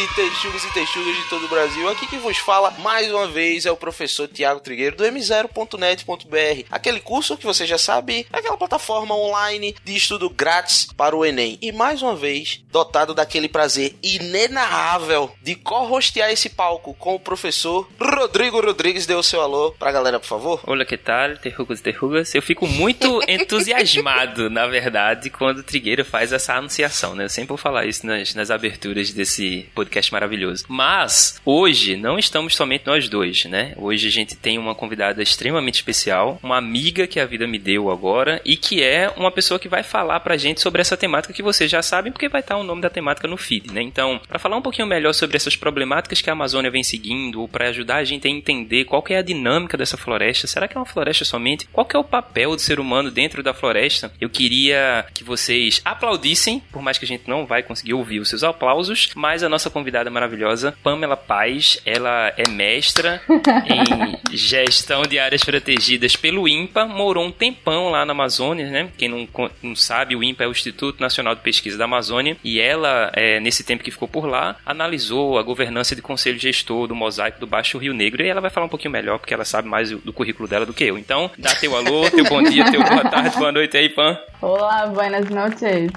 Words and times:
Salve, 0.00 0.14
texugos 0.14 0.64
e 0.64 0.72
texugas 0.72 1.16
de 1.16 1.24
todo 1.24 1.44
o 1.44 1.48
Brasil. 1.48 1.88
Aqui 1.88 2.06
quem 2.06 2.18
vos 2.18 2.38
fala 2.38 2.70
mais 2.78 3.10
uma 3.10 3.26
vez 3.26 3.66
é 3.66 3.70
o 3.70 3.76
professor 3.76 4.28
Tiago 4.28 4.60
Trigueiro 4.60 4.96
do 4.96 5.04
m0.net.br. 5.04 6.66
Aquele 6.70 7.00
curso 7.00 7.36
que 7.36 7.44
você 7.44 7.66
já 7.66 7.78
sabe, 7.78 8.26
é 8.32 8.38
aquela 8.38 8.56
plataforma 8.56 9.14
online 9.14 9.74
de 9.84 9.96
estudo 9.96 10.30
grátis 10.30 10.88
para 10.96 11.16
o 11.16 11.24
Enem. 11.24 11.58
E 11.60 11.72
mais 11.72 12.02
uma 12.02 12.14
vez, 12.14 12.62
dotado 12.70 13.14
daquele 13.14 13.48
prazer 13.48 13.94
inenarrável 14.02 15.32
de 15.42 15.54
co-hostear 15.54 16.30
esse 16.30 16.48
palco 16.48 16.94
com 16.94 17.14
o 17.14 17.20
professor 17.20 17.88
Rodrigo 18.00 18.60
Rodrigues. 18.60 19.06
Dê 19.06 19.14
o 19.14 19.22
seu 19.22 19.40
alô 19.40 19.72
pra 19.72 19.92
galera, 19.92 20.20
por 20.20 20.26
favor. 20.26 20.60
Olá, 20.66 20.84
que 20.84 20.96
tal, 20.96 21.36
terrugas 21.36 21.80
e 21.80 21.82
terrugas? 21.82 22.34
Eu 22.34 22.42
fico 22.42 22.66
muito 22.66 23.20
entusiasmado, 23.28 24.48
na 24.48 24.66
verdade, 24.66 25.30
quando 25.30 25.58
o 25.58 25.62
Trigueiro 25.62 26.04
faz 26.04 26.32
essa 26.32 26.54
anunciação, 26.54 27.14
né? 27.14 27.24
Eu 27.24 27.28
sempre 27.28 27.48
vou 27.48 27.58
falar 27.58 27.86
isso 27.86 28.06
nas, 28.06 28.34
nas 28.34 28.50
aberturas 28.50 29.10
desse 29.12 29.68
podcast 29.74 29.89
maravilhoso. 30.10 30.64
Mas, 30.68 31.40
hoje, 31.44 31.96
não 31.96 32.18
estamos 32.18 32.54
somente 32.54 32.86
nós 32.86 33.08
dois, 33.08 33.44
né? 33.44 33.74
Hoje 33.76 34.08
a 34.08 34.10
gente 34.10 34.36
tem 34.36 34.58
uma 34.58 34.74
convidada 34.74 35.22
extremamente 35.22 35.76
especial, 35.76 36.38
uma 36.42 36.56
amiga 36.56 37.06
que 37.06 37.18
a 37.18 37.26
vida 37.26 37.46
me 37.46 37.58
deu 37.58 37.90
agora 37.90 38.40
e 38.44 38.56
que 38.56 38.82
é 38.82 39.12
uma 39.16 39.30
pessoa 39.30 39.58
que 39.58 39.68
vai 39.68 39.82
falar 39.82 40.20
pra 40.20 40.36
gente 40.36 40.60
sobre 40.60 40.80
essa 40.80 40.96
temática 40.96 41.34
que 41.34 41.42
vocês 41.42 41.70
já 41.70 41.82
sabem, 41.82 42.12
porque 42.12 42.28
vai 42.28 42.40
estar 42.40 42.56
o 42.56 42.64
nome 42.64 42.82
da 42.82 42.90
temática 42.90 43.26
no 43.26 43.36
feed, 43.36 43.72
né? 43.72 43.82
Então, 43.82 44.20
para 44.28 44.38
falar 44.38 44.56
um 44.56 44.62
pouquinho 44.62 44.86
melhor 44.86 45.12
sobre 45.12 45.36
essas 45.36 45.56
problemáticas 45.56 46.20
que 46.20 46.30
a 46.30 46.32
Amazônia 46.32 46.70
vem 46.70 46.82
seguindo, 46.82 47.40
ou 47.40 47.48
para 47.48 47.68
ajudar 47.68 47.96
a 47.96 48.04
gente 48.04 48.26
a 48.26 48.30
entender 48.30 48.84
qual 48.84 49.04
é 49.08 49.16
a 49.16 49.22
dinâmica 49.22 49.76
dessa 49.76 49.96
floresta, 49.96 50.46
será 50.46 50.68
que 50.68 50.76
é 50.76 50.80
uma 50.80 50.86
floresta 50.86 51.24
somente? 51.24 51.68
Qual 51.72 51.88
é 51.92 51.98
o 51.98 52.04
papel 52.04 52.54
do 52.54 52.60
ser 52.60 52.78
humano 52.78 53.10
dentro 53.10 53.42
da 53.42 53.54
floresta? 53.54 54.12
Eu 54.20 54.30
queria 54.30 55.06
que 55.12 55.24
vocês 55.24 55.80
aplaudissem, 55.84 56.60
por 56.72 56.82
mais 56.82 56.98
que 56.98 57.04
a 57.04 57.08
gente 57.08 57.28
não 57.28 57.46
vai 57.46 57.62
conseguir 57.62 57.94
ouvir 57.94 58.20
os 58.20 58.28
seus 58.28 58.44
aplausos, 58.44 59.10
mas 59.14 59.42
a 59.42 59.48
nossa 59.48 59.70
convidada 59.80 60.10
maravilhosa, 60.10 60.74
Pamela 60.82 61.16
Paz, 61.16 61.80
ela 61.86 62.32
é 62.36 62.48
mestra 62.48 63.22
em 63.66 64.36
gestão 64.36 65.02
de 65.02 65.18
áreas 65.18 65.42
protegidas 65.42 66.14
pelo 66.16 66.46
INPA, 66.46 66.84
morou 66.84 67.24
um 67.24 67.32
tempão 67.32 67.90
lá 67.90 68.04
na 68.04 68.12
Amazônia, 68.12 68.66
né? 68.68 68.90
Quem 68.98 69.08
não, 69.08 69.28
não 69.62 69.74
sabe, 69.74 70.14
o 70.14 70.22
INPA 70.22 70.44
é 70.44 70.46
o 70.46 70.50
Instituto 70.50 71.00
Nacional 71.00 71.34
de 71.34 71.40
Pesquisa 71.40 71.78
da 71.78 71.84
Amazônia, 71.84 72.36
e 72.44 72.60
ela, 72.60 73.10
é, 73.14 73.40
nesse 73.40 73.64
tempo 73.64 73.82
que 73.82 73.90
ficou 73.90 74.06
por 74.06 74.26
lá, 74.26 74.56
analisou 74.66 75.38
a 75.38 75.42
governança 75.42 75.96
de 75.96 76.02
conselho 76.02 76.38
gestor 76.38 76.86
do 76.86 76.94
mosaico 76.94 77.40
do 77.40 77.46
Baixo 77.46 77.78
Rio 77.78 77.94
Negro, 77.94 78.22
e 78.22 78.28
ela 78.28 78.40
vai 78.40 78.50
falar 78.50 78.66
um 78.66 78.70
pouquinho 78.70 78.92
melhor, 78.92 79.18
porque 79.18 79.32
ela 79.32 79.44
sabe 79.44 79.66
mais 79.66 79.90
do 79.90 80.12
currículo 80.12 80.46
dela 80.46 80.66
do 80.66 80.74
que 80.74 80.84
eu. 80.84 80.98
Então, 80.98 81.30
dá 81.38 81.54
teu 81.54 81.74
alô, 81.74 82.10
teu 82.10 82.24
bom 82.24 82.42
dia, 82.42 82.70
teu 82.70 82.82
boa 82.82 83.04
tarde, 83.04 83.36
boa 83.38 83.52
noite 83.52 83.76
aí, 83.78 83.88
Pam. 83.88 84.18
Olá, 84.42 84.86
buenas 84.86 85.28
noches. 85.28 85.90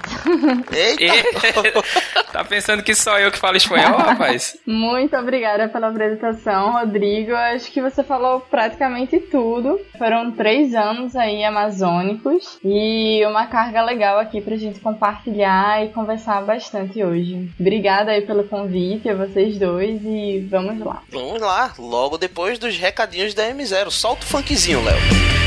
Eita! 0.72 1.82
tá 2.32 2.44
pensando 2.44 2.82
que 2.82 2.94
só 2.94 3.18
eu 3.18 3.30
que 3.30 3.38
falo 3.38 3.56
espanhol, 3.56 3.73
rapaz? 3.82 4.56
Muito 4.66 5.16
obrigada 5.16 5.68
pela 5.68 5.88
apresentação, 5.88 6.72
Rodrigo. 6.72 7.34
Acho 7.34 7.70
que 7.70 7.80
você 7.80 8.02
falou 8.02 8.40
praticamente 8.40 9.18
tudo. 9.18 9.80
Foram 9.98 10.30
três 10.30 10.74
anos 10.74 11.16
aí 11.16 11.44
amazônicos 11.44 12.58
e 12.64 13.24
uma 13.26 13.46
carga 13.46 13.82
legal 13.82 14.18
aqui 14.18 14.40
pra 14.40 14.56
gente 14.56 14.80
compartilhar 14.80 15.84
e 15.84 15.88
conversar 15.88 16.42
bastante 16.42 17.02
hoje. 17.02 17.50
Obrigada 17.58 18.12
aí 18.12 18.22
pelo 18.22 18.44
convite, 18.44 19.08
a 19.08 19.14
vocês 19.14 19.58
dois, 19.58 20.02
e 20.04 20.46
vamos 20.50 20.78
lá. 20.80 21.02
Vamos 21.10 21.40
lá, 21.40 21.72
logo 21.78 22.18
depois 22.18 22.58
dos 22.58 22.76
recadinhos 22.76 23.34
da 23.34 23.44
M0. 23.50 23.90
Solta 23.90 24.22
o 24.24 24.26
funkzinho, 24.26 24.82
Léo. 24.82 25.43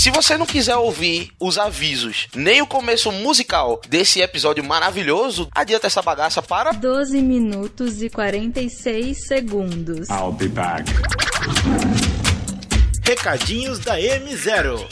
Se 0.00 0.08
você 0.08 0.38
não 0.38 0.46
quiser 0.46 0.76
ouvir 0.76 1.30
os 1.38 1.58
avisos, 1.58 2.26
nem 2.34 2.62
o 2.62 2.66
começo 2.66 3.12
musical 3.12 3.78
desse 3.86 4.22
episódio 4.22 4.64
maravilhoso, 4.64 5.46
adianta 5.54 5.88
essa 5.88 6.00
bagaça 6.00 6.40
para 6.40 6.72
12 6.72 7.20
minutos 7.20 8.00
e 8.00 8.08
46 8.08 9.26
segundos. 9.26 10.08
I'll 10.08 10.32
be 10.32 10.48
back. 10.48 10.90
Recadinhos 13.04 13.78
da 13.80 13.98
M0. 13.98 14.88